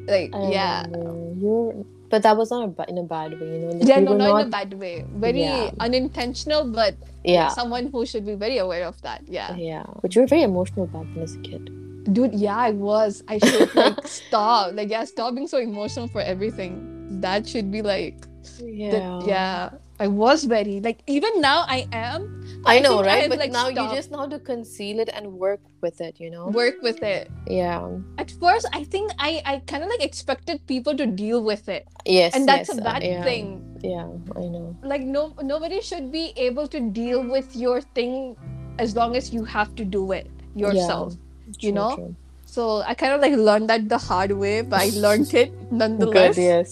like, 0.08 0.32
yeah, 0.50 0.86
Um, 0.96 1.36
you're, 1.38 1.86
but 2.12 2.22
that 2.24 2.36
was 2.38 2.52
not 2.52 2.70
a, 2.78 2.90
in 2.90 2.98
a 2.98 3.04
bad 3.04 3.40
way, 3.40 3.48
you 3.54 3.60
know. 3.60 3.72
like, 3.72 3.88
yeah, 3.88 4.00
you 4.00 4.06
no, 4.06 4.12
were 4.12 4.18
not, 4.18 4.42
in 4.42 4.48
a 4.48 4.50
bad 4.50 4.74
way. 4.76 5.06
Very 5.16 5.42
Yeah. 5.42 5.72
unintentional, 5.80 6.66
but 6.72 6.96
yeah, 7.24 7.50
someone 7.50 7.88
who 7.92 8.06
should 8.06 8.26
be 8.26 8.36
very 8.36 8.58
aware 8.58 8.86
of 8.86 9.02
that. 9.02 9.22
Yeah, 9.28 9.56
yeah. 9.56 9.86
But 10.02 10.14
you 10.16 10.22
were 10.22 10.28
very 10.28 10.44
emotional 10.44 10.88
back 10.88 11.06
then 11.16 11.24
as 11.24 11.36
a 11.36 11.40
kid. 11.40 11.70
dude, 12.14 12.34
yeah, 12.34 12.58
I 12.58 12.72
was. 12.72 13.24
I 13.28 13.38
should 13.40 13.74
like 13.76 14.06
stop. 14.20 14.74
Like, 14.74 14.90
yeah, 14.90 15.06
stop 15.06 15.34
being 15.36 15.48
so 15.48 15.58
emotional 15.58 16.08
for 16.08 16.22
everything. 16.22 17.22
That 17.22 17.48
should 17.48 17.72
be 17.72 17.82
like, 17.82 18.26
Yeah, 18.60 18.92
the, 18.92 19.24
yeah. 19.28 19.70
I 20.02 20.08
was 20.08 20.44
very 20.50 20.82
like 20.82 21.04
even 21.06 21.42
now 21.42 21.64
I 21.70 21.86
am. 21.94 22.22
I 22.66 22.80
know, 22.80 23.02
right? 23.02 23.24
I've, 23.26 23.30
But 23.30 23.40
like, 23.40 23.52
now 23.52 23.70
stopped. 23.70 23.78
you 23.92 23.98
just 23.98 24.10
know 24.12 24.20
how 24.20 24.30
to 24.34 24.40
conceal 24.40 25.00
it 25.00 25.10
and 25.14 25.34
work 25.34 25.62
with 25.82 26.02
it, 26.02 26.20
you 26.20 26.30
know. 26.34 26.48
work 26.50 26.82
with 26.82 27.02
it. 27.04 27.30
Yeah. 27.48 27.86
at 28.22 28.30
first 28.42 28.66
i 28.74 28.84
think 28.94 29.12
i 29.28 29.42
i 29.52 29.54
kind 29.72 29.84
of 29.86 29.90
like 29.94 30.04
expected 30.06 30.62
people 30.72 30.94
to 31.02 31.06
deal 31.22 31.40
with 31.44 31.70
it 31.70 31.88
Yes. 32.06 32.36
and 32.36 32.48
that's 32.48 32.70
yes, 32.70 32.78
a 32.78 32.82
uh, 32.82 32.86
bad 32.90 33.02
yeah. 33.04 33.24
thing 33.30 33.46
Yeah, 33.84 34.10
I 34.38 34.46
know. 34.54 34.78
like 34.94 35.02
no 35.16 35.24
nobody 35.54 35.82
should 35.90 36.12
be 36.12 36.26
able 36.38 36.68
to 36.76 36.80
deal 37.02 37.22
with 37.36 37.56
your 37.56 37.82
thing 37.98 38.38
as 38.80 38.96
long 38.96 39.16
as 39.22 39.34
you 39.34 39.44
have 39.46 39.74
to 39.82 39.86
do 39.98 40.04
it 40.20 40.30
yourself 40.56 41.18
you 41.60 41.72
True, 41.72 41.72
know? 41.80 41.90
true. 41.96 42.16
So 42.52 42.64
i 42.92 42.94
kind 42.94 43.14
of 43.16 43.22
like 43.24 43.36
learned 43.48 43.70
that 43.72 43.88
the 43.88 43.98
hard 43.98 44.32
way 44.44 44.62
but 44.62 44.82
i 44.82 44.90
learned 45.04 45.34
it 45.34 45.54
nonetheless. 45.72 46.36
Good, 46.36 46.44
yes. 46.44 46.72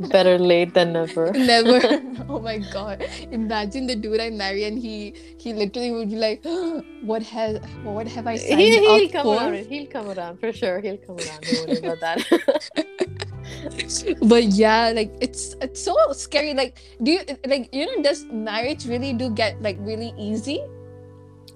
Better 0.10 0.36
late 0.36 0.74
than 0.74 0.94
never. 0.94 1.30
never 1.32 1.78
oh 2.28 2.40
my 2.40 2.58
god 2.72 3.04
imagine 3.30 3.86
the 3.86 3.94
dude 3.94 4.20
i 4.20 4.30
marry 4.30 4.64
and 4.64 4.76
he 4.86 5.14
he 5.38 5.54
literally 5.54 5.92
would 5.92 6.10
be 6.10 6.16
like 6.16 6.42
what 7.12 7.22
has 7.22 7.60
what 7.84 8.08
have 8.08 8.26
i 8.26 8.36
signed 8.36 8.60
He, 8.60 8.78
he'll 8.80 9.06
up 9.06 9.12
come 9.12 9.26
for 9.26 9.36
around. 9.36 9.66
He'll 9.66 9.86
come 9.86 10.10
around 10.10 10.40
for 10.40 10.52
sure. 10.52 10.80
He'll 10.80 10.98
come 10.98 11.16
around. 11.22 11.40
Don't 11.42 11.68
worry 11.68 11.78
about 11.78 12.00
that. 12.00 12.18
but 14.22 14.44
yeah 14.44 14.90
like 14.90 15.12
it's 15.20 15.54
it's 15.62 15.80
so 15.80 15.94
scary 16.12 16.52
like 16.52 16.82
do 17.02 17.12
you 17.12 17.20
like 17.46 17.68
you 17.72 17.86
know 17.86 18.02
does 18.02 18.24
marriage 18.26 18.86
really 18.86 19.12
do 19.12 19.30
get 19.30 19.60
like 19.62 19.76
really 19.80 20.12
easy 20.18 20.58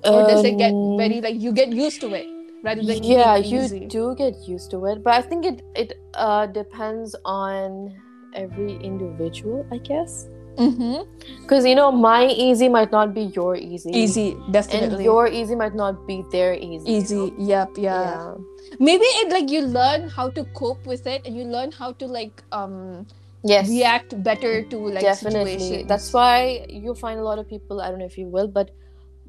or 0.06 0.22
does 0.28 0.44
it 0.44 0.56
get 0.56 0.70
Um, 0.72 0.96
very 0.96 1.20
like 1.20 1.34
you 1.40 1.52
get 1.52 1.74
used 1.74 2.00
to 2.02 2.14
it 2.14 2.39
rather 2.62 2.82
than 2.82 3.02
yeah 3.02 3.36
you 3.36 3.60
easy? 3.60 3.86
do 3.86 4.14
get 4.16 4.34
used 4.46 4.70
to 4.70 4.84
it 4.86 5.02
but 5.02 5.14
i 5.14 5.22
think 5.22 5.44
it 5.44 5.62
it 5.74 5.94
uh 6.14 6.46
depends 6.46 7.16
on 7.24 7.94
every 8.34 8.76
individual 8.76 9.66
i 9.72 9.78
guess. 9.78 10.28
Mm-hmm. 10.56 11.08
because 11.40 11.64
you 11.64 11.74
know 11.74 11.90
my 11.90 12.26
easy 12.26 12.68
might 12.68 12.90
not 12.92 13.14
be 13.14 13.22
your 13.36 13.56
easy. 13.56 13.90
Easy 13.90 14.36
definitely. 14.50 14.96
and 14.96 15.04
your 15.04 15.28
easy 15.28 15.54
might 15.54 15.74
not 15.74 16.06
be 16.06 16.22
their 16.32 16.54
easy 16.54 16.90
easy 16.90 17.32
yep 17.38 17.70
yeah. 17.76 18.02
yeah. 18.02 18.34
Maybe 18.78 19.04
it 19.04 19.30
like 19.30 19.48
you 19.50 19.62
learn 19.62 20.08
how 20.08 20.28
to 20.30 20.44
cope 20.52 20.84
with 20.86 21.06
it 21.06 21.22
and 21.24 21.36
you 21.36 21.44
learn 21.44 21.70
how 21.72 21.92
to 21.92 22.06
like 22.06 22.42
um 22.52 23.06
yes. 23.42 23.68
react 23.68 24.22
better 24.22 24.62
to 24.64 24.76
like 24.76 25.00
definitely. 25.00 25.58
Situations. 25.58 25.88
that's 25.88 26.12
why 26.12 26.66
you'll 26.68 26.94
find 26.94 27.18
a 27.20 27.22
lot 27.22 27.38
of 27.38 27.48
people 27.48 27.80
i 27.80 27.88
don't 27.88 27.98
know 27.98 28.04
if 28.04 28.18
you 28.18 28.26
will 28.26 28.48
but 28.48 28.70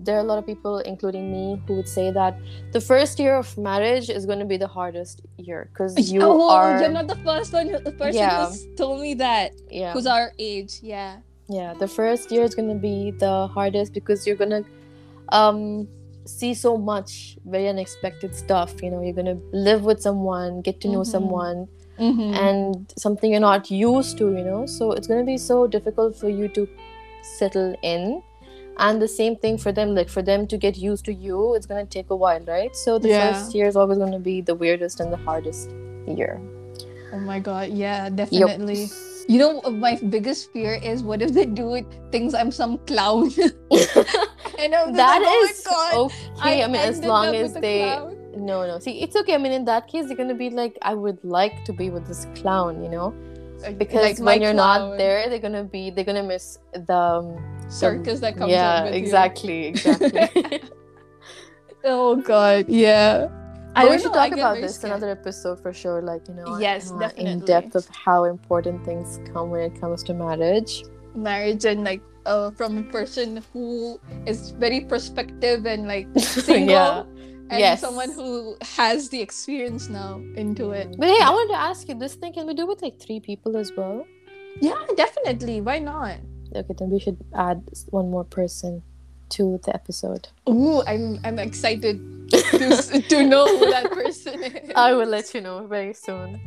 there 0.04 0.16
are 0.18 0.20
a 0.20 0.30
lot 0.32 0.38
of 0.38 0.46
people 0.46 0.80
including 0.80 1.32
me 1.32 1.62
who 1.68 1.76
would 1.76 1.88
say 1.88 2.12
that 2.12 2.38
the 2.72 2.82
first 2.82 3.20
year 3.20 3.36
of 3.38 3.58
marriage 3.58 4.10
is 4.10 4.26
going 4.26 4.40
to 4.40 4.46
be 4.46 4.58
the 4.58 4.68
hardest 4.68 5.22
year 5.38 5.70
because 5.72 6.12
you 6.14 6.22
oh, 6.24 6.50
are 6.50 6.80
you're 6.82 6.90
not 7.00 7.08
the 7.08 7.18
first 7.18 7.54
one 7.54 7.68
the 7.72 7.92
person 7.92 8.16
Yeah. 8.16 8.46
who's 8.48 8.68
told 8.76 9.02
me 9.02 9.14
that 9.16 9.52
yeah 9.70 9.94
who's 9.94 10.08
our 10.08 10.32
age 10.40 10.80
yeah 10.82 11.18
yeah 11.50 11.74
the 11.74 11.88
first 11.88 12.32
year 12.32 12.44
is 12.44 12.56
going 12.56 12.70
to 12.70 12.80
be 12.90 13.12
the 13.12 13.48
hardest 13.48 13.94
because 13.94 14.26
you're 14.26 14.36
going 14.44 14.56
to 14.60 14.66
um 15.30 15.88
see 16.26 16.54
so 16.54 16.78
much 16.78 17.38
very 17.46 17.68
unexpected 17.68 18.34
stuff 18.36 18.82
you 18.84 18.90
know 18.92 19.02
you're 19.02 19.14
going 19.22 19.26
to 19.26 19.40
live 19.54 19.84
with 19.84 20.02
someone 20.02 20.62
get 20.62 20.80
to 20.82 20.88
know 20.88 21.02
Mhm. 21.02 21.08
someone 21.16 21.68
Mhm. 22.00 22.34
and 22.46 22.94
something 22.98 23.32
you're 23.32 23.40
not 23.52 23.70
used 23.70 24.18
to 24.20 24.26
you 24.38 24.44
know 24.50 24.66
so 24.66 24.92
it's 24.94 25.08
going 25.08 25.20
to 25.20 25.26
be 25.26 25.38
so 25.38 25.68
difficult 25.68 26.16
for 26.16 26.30
you 26.30 26.48
to 26.58 26.68
settle 27.38 27.76
in 27.82 28.22
and 28.78 29.02
the 29.02 29.08
same 29.08 29.36
thing 29.36 29.58
for 29.58 29.72
them 29.72 29.94
like 29.96 30.10
for 30.10 30.22
them 30.22 30.48
to 30.48 30.58
get 30.58 30.78
used 30.78 31.06
to 31.06 31.14
you 31.14 31.54
it's 31.56 31.66
going 31.66 31.86
to 31.86 31.90
take 31.90 32.10
a 32.10 32.16
while 32.16 32.40
right? 32.46 32.76
So 32.76 32.98
the 33.00 33.10
Yeah. 33.10 33.34
first 33.34 33.54
year 33.56 33.68
is 33.68 33.76
always 33.76 33.98
going 33.98 34.12
to 34.14 34.20
be 34.20 34.42
the 34.42 34.56
weirdest 34.56 35.00
and 35.00 35.12
the 35.12 35.18
hardest 35.18 35.70
year. 36.08 36.40
Oh 37.14 37.20
my 37.20 37.40
god, 37.40 37.70
yeah, 37.70 38.10
definitely. 38.10 38.88
You 39.28 39.38
know, 39.38 39.62
uh, 39.66 39.70
my 39.70 39.96
biggest 40.10 40.52
fear 40.54 40.76
is 40.82 41.04
what 41.04 41.22
if 41.22 41.34
they 41.34 41.46
do 41.46 41.74
it 41.76 41.86
thinks 42.12 42.34
I'm 42.34 42.52
some 42.52 42.78
clown, 42.80 43.32
and 44.60 44.74
I'm 44.76 44.94
that 44.94 45.22
like, 45.22 45.28
oh 45.28 45.46
is 45.50 45.66
my 45.66 45.72
god, 45.72 46.12
okay. 46.40 46.64
I, 46.64 46.68
mean 46.68 46.76
as 46.78 47.00
long 47.04 47.36
as 47.36 47.54
they 47.54 47.84
clown. 47.84 48.18
no 48.38 48.66
no. 48.66 48.80
See 48.80 49.02
it's 49.02 49.16
okay. 49.16 49.36
I 49.36 49.38
mean 49.38 49.52
in 49.52 49.66
that 49.66 49.88
case 49.88 50.08
they're 50.08 50.16
going 50.18 50.30
to 50.30 50.36
be 50.36 50.50
like 50.50 50.78
i 50.82 50.94
would 50.94 51.20
like 51.24 51.64
to 51.66 51.74
be 51.74 51.90
with 51.90 52.08
this 52.08 52.26
clown 52.36 52.82
you 52.84 52.90
know 52.90 53.14
because 53.78 54.20
like 54.20 54.20
when 54.20 54.42
you're 54.42 54.54
not 54.54 54.98
there 54.98 55.30
they're 55.30 55.40
going 55.40 55.54
to 55.54 55.64
be 55.64 55.90
they're 55.90 56.04
to 56.16 56.24
miss 56.24 56.58
the 56.74 56.96
um, 56.96 57.38
circus 57.70 58.20
that 58.20 58.36
comes 58.38 58.52
yeah 58.52 58.84
with 58.86 58.94
you. 58.94 59.00
exactly 59.00 59.68
exactly 59.68 60.62
Oh 61.84 62.16
god, 62.16 62.70
yeah. 62.70 63.28
I 63.76 63.88
we 63.90 63.98
should 63.98 64.14
talk 64.14 64.32
about 64.34 64.58
this 64.62 64.76
scared. 64.76 64.92
another 64.92 65.10
episode 65.10 65.60
for 65.62 65.74
sure. 65.74 66.02
Like 66.02 66.28
you 66.28 66.36
know, 66.36 66.60
Yes, 66.60 66.92
uh, 66.92 66.96
in 66.96 67.00
definitely. 67.00 67.46
depth 67.48 67.76
of 67.76 67.88
how 67.88 68.26
important 68.26 68.86
things 68.86 69.20
come 69.34 69.50
when 69.50 69.62
it 69.72 69.80
comes 69.82 70.04
to 70.04 70.14
marriage. 70.14 70.84
Marriage 71.16 71.66
and 71.66 71.84
like 71.84 72.02
uh, 72.26 72.52
from 72.52 72.78
a 72.78 72.84
person 72.84 73.42
who 73.52 74.00
is 74.28 74.52
very 74.52 74.82
prospective 74.82 75.66
and 75.66 75.88
like 75.88 76.08
single, 76.20 76.70
yeah. 76.70 77.04
And 77.52 77.60
Yes. 77.60 77.82
someone 77.82 78.12
who 78.12 78.56
has 78.80 79.10
the 79.10 79.20
experience 79.22 79.90
now 79.90 80.22
into 80.36 80.72
it. 80.72 80.96
But 80.98 81.10
hey, 81.10 81.20
I 81.22 81.30
wanted 81.30 81.54
to 81.54 81.60
ask 81.60 81.88
you 81.90 81.96
this 81.96 82.16
thing. 82.16 82.34
Can 82.34 82.48
we 82.48 82.54
do 82.54 82.66
with 82.66 82.82
like 82.82 82.98
three 83.00 83.20
people 83.20 83.58
as 83.58 83.72
well? 83.76 84.08
Yeah, 84.62 84.80
definitely. 84.96 85.60
Why 85.62 85.80
not? 85.80 86.18
Okay, 86.56 86.74
then 86.78 86.90
we 86.90 87.00
should 87.00 87.18
add 87.36 87.64
one 87.90 88.10
more 88.10 88.24
person 88.24 88.82
to 89.30 89.60
the 89.64 89.74
episode. 89.76 90.30
Ooh, 90.50 90.82
I'm 90.88 91.20
I'm 91.24 91.40
excited 91.40 92.00
to 92.32 93.02
to 93.10 93.24
know 93.24 93.46
who 93.58 93.70
that 93.70 93.92
person 93.92 94.44
is. 94.44 94.72
I 94.76 94.94
will 94.94 95.08
let 95.08 95.34
you 95.34 95.42
know 95.42 95.68
very 95.68 95.94
soon. 95.94 96.40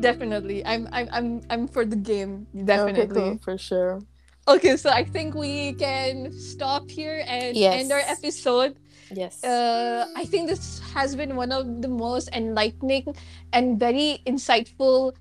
definitely. 0.00 0.64
I'm 0.66 0.88
I'm 0.92 1.08
I'm 1.12 1.28
I'm 1.50 1.62
for 1.68 1.84
the 1.84 1.96
game. 1.96 2.46
Okay, 2.54 2.64
Definitely. 2.66 3.14
cool, 3.14 3.38
for 3.42 3.58
sure. 3.58 4.02
Okay, 4.48 4.74
so 4.76 4.90
I 4.90 5.04
think 5.06 5.34
we 5.38 5.74
can 5.78 6.32
stop 6.34 6.90
here 6.90 7.22
and 7.26 7.54
Yes. 7.56 7.82
end 7.86 7.92
our 7.92 8.02
episode. 8.02 8.74
Yes. 9.14 9.42
Uh, 9.44 10.06
I 10.16 10.24
think 10.24 10.48
this 10.48 10.80
has 10.94 11.14
been 11.16 11.36
one 11.36 11.52
of 11.52 11.82
the 11.82 11.88
most 11.88 12.28
enlightening 12.32 13.14
and 13.52 13.78
very 13.78 14.20
insightful 14.26 15.12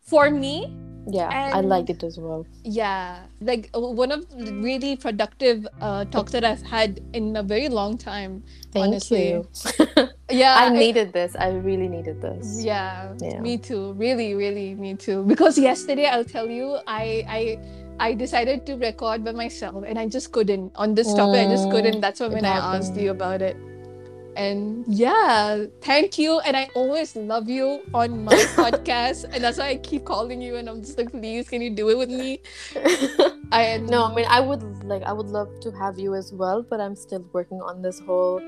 for 0.00 0.30
me. 0.30 0.72
yeah, 1.08 1.28
I 1.30 1.58
and- 1.58 1.68
liked 1.68 1.90
it 1.90 2.02
as 2.02 2.18
well. 2.18 2.46
Yeah, 2.64 3.22
like 3.40 3.70
uh, 3.74 3.80
one 3.80 4.10
of 4.10 4.26
the 4.30 4.52
really 4.54 4.96
productive 4.96 5.66
uh, 5.80 6.04
talks 6.06 6.32
that 6.32 6.42
I've 6.44 6.62
had 6.62 7.00
in 7.12 7.36
a 7.36 7.42
very 7.44 7.68
long 7.68 7.96
time. 7.96 8.42
Thank 8.72 8.86
honestly. 8.86 9.28
you. 9.30 9.48
Yeah, 10.28 10.56
I 10.58 10.70
needed 10.70 11.12
this. 11.12 11.36
I 11.38 11.50
really 11.54 11.86
needed 11.86 12.20
this. 12.20 12.58
Yeah, 12.60 13.14
Yeah. 13.22 13.38
me 13.38 13.58
too. 13.58 13.92
Really, 13.94 14.34
really, 14.34 14.74
me 14.74 14.96
too. 14.96 15.22
Because 15.22 15.56
yesterday, 15.56 16.06
I'll 16.06 16.24
tell 16.26 16.50
you, 16.50 16.78
I 16.88 17.22
I 17.30 17.42
I 17.98 18.12
decided 18.14 18.66
to 18.66 18.76
record 18.76 19.24
by 19.24 19.32
myself, 19.32 19.84
and 19.86 19.98
I 19.98 20.06
just 20.06 20.32
couldn't 20.32 20.72
on 20.76 20.94
this 20.94 21.14
topic. 21.14 21.46
I 21.46 21.48
just 21.48 21.68
Mm, 21.68 21.70
couldn't. 21.70 22.00
That's 22.00 22.20
why 22.20 22.28
when 22.28 22.44
I 22.44 22.76
asked 22.76 22.96
you 22.96 23.10
about 23.10 23.40
it. 23.42 23.56
And 24.36 24.84
yeah, 24.86 25.64
thank 25.80 26.18
you. 26.18 26.40
And 26.40 26.56
I 26.56 26.68
always 26.74 27.16
love 27.16 27.48
you 27.48 27.80
on 27.94 28.24
my 28.24 28.34
podcast, 28.60 29.24
and 29.32 29.42
that's 29.42 29.56
why 29.56 29.68
I 29.68 29.76
keep 29.76 30.04
calling 30.04 30.42
you. 30.42 30.56
And 30.56 30.68
I'm 30.68 30.82
just 30.82 30.98
like, 30.98 31.10
please, 31.10 31.48
can 31.48 31.62
you 31.62 31.70
do 31.70 31.88
it 31.88 31.96
with 31.96 32.10
me? 32.10 32.40
I 33.52 33.78
no, 33.78 34.04
I 34.04 34.14
mean 34.14 34.26
I 34.28 34.40
would 34.40 34.62
like 34.84 35.02
I 35.04 35.12
would 35.12 35.28
love 35.28 35.48
to 35.60 35.70
have 35.72 35.98
you 35.98 36.14
as 36.14 36.32
well, 36.32 36.62
but 36.62 36.80
I'm 36.80 36.96
still 36.96 37.24
working 37.32 37.62
on 37.62 37.80
this 37.80 37.98
whole 38.00 38.40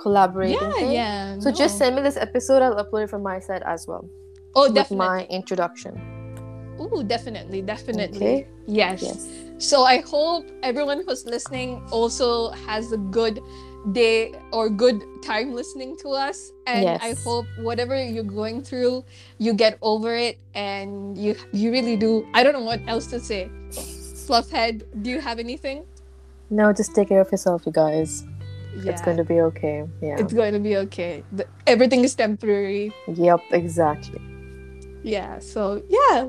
collaborating 0.00 0.56
yeah, 0.60 0.72
thing. 0.72 0.92
yeah. 0.92 1.38
So 1.40 1.52
just 1.52 1.76
send 1.76 1.96
me 1.96 2.02
this 2.02 2.16
episode. 2.16 2.62
I'll 2.62 2.76
upload 2.82 3.04
it 3.04 3.10
from 3.10 3.22
my 3.22 3.38
side 3.38 3.62
as 3.66 3.86
well 3.86 4.08
oh, 4.54 4.72
definitely. 4.72 4.96
with 4.96 5.06
my 5.06 5.24
introduction. 5.26 6.13
Ooh, 6.80 7.02
definitely, 7.04 7.62
definitely. 7.62 8.16
Okay. 8.16 8.46
Yes. 8.66 9.02
Yes. 9.02 9.28
So 9.58 9.84
I 9.84 10.00
hope 10.00 10.46
everyone 10.62 11.04
who's 11.06 11.24
listening 11.24 11.82
also 11.90 12.50
has 12.66 12.92
a 12.92 12.96
good 12.98 13.40
day 13.92 14.32
or 14.52 14.68
good 14.68 15.02
time 15.22 15.52
listening 15.52 15.96
to 15.98 16.08
us. 16.10 16.52
And 16.66 16.88
I 16.88 17.14
hope 17.24 17.46
whatever 17.58 18.02
you're 18.02 18.24
going 18.24 18.62
through, 18.62 19.04
you 19.38 19.52
get 19.54 19.78
over 19.82 20.16
it 20.16 20.38
and 20.54 21.16
you 21.16 21.36
you 21.52 21.70
really 21.70 21.96
do. 21.96 22.26
I 22.34 22.42
don't 22.42 22.52
know 22.52 22.66
what 22.66 22.80
else 22.88 23.06
to 23.08 23.20
say. 23.20 23.50
Fluffhead, 24.26 24.82
do 25.02 25.10
you 25.10 25.20
have 25.20 25.38
anything? 25.38 25.84
No, 26.50 26.72
just 26.72 26.94
take 26.94 27.08
care 27.08 27.20
of 27.20 27.30
yourself, 27.30 27.66
you 27.66 27.72
guys. 27.72 28.24
Yeah. 28.82 28.90
It's 28.92 29.02
going 29.02 29.18
to 29.18 29.24
be 29.24 29.40
okay. 29.40 29.84
Yeah. 30.02 30.16
It's 30.18 30.32
going 30.32 30.52
to 30.52 30.58
be 30.58 30.76
okay. 30.88 31.22
The- 31.32 31.46
everything 31.66 32.02
is 32.04 32.14
temporary. 32.14 32.92
Yep, 33.06 33.40
exactly. 33.52 34.20
Yeah. 35.02 35.38
So 35.38 35.82
yeah. 35.88 36.28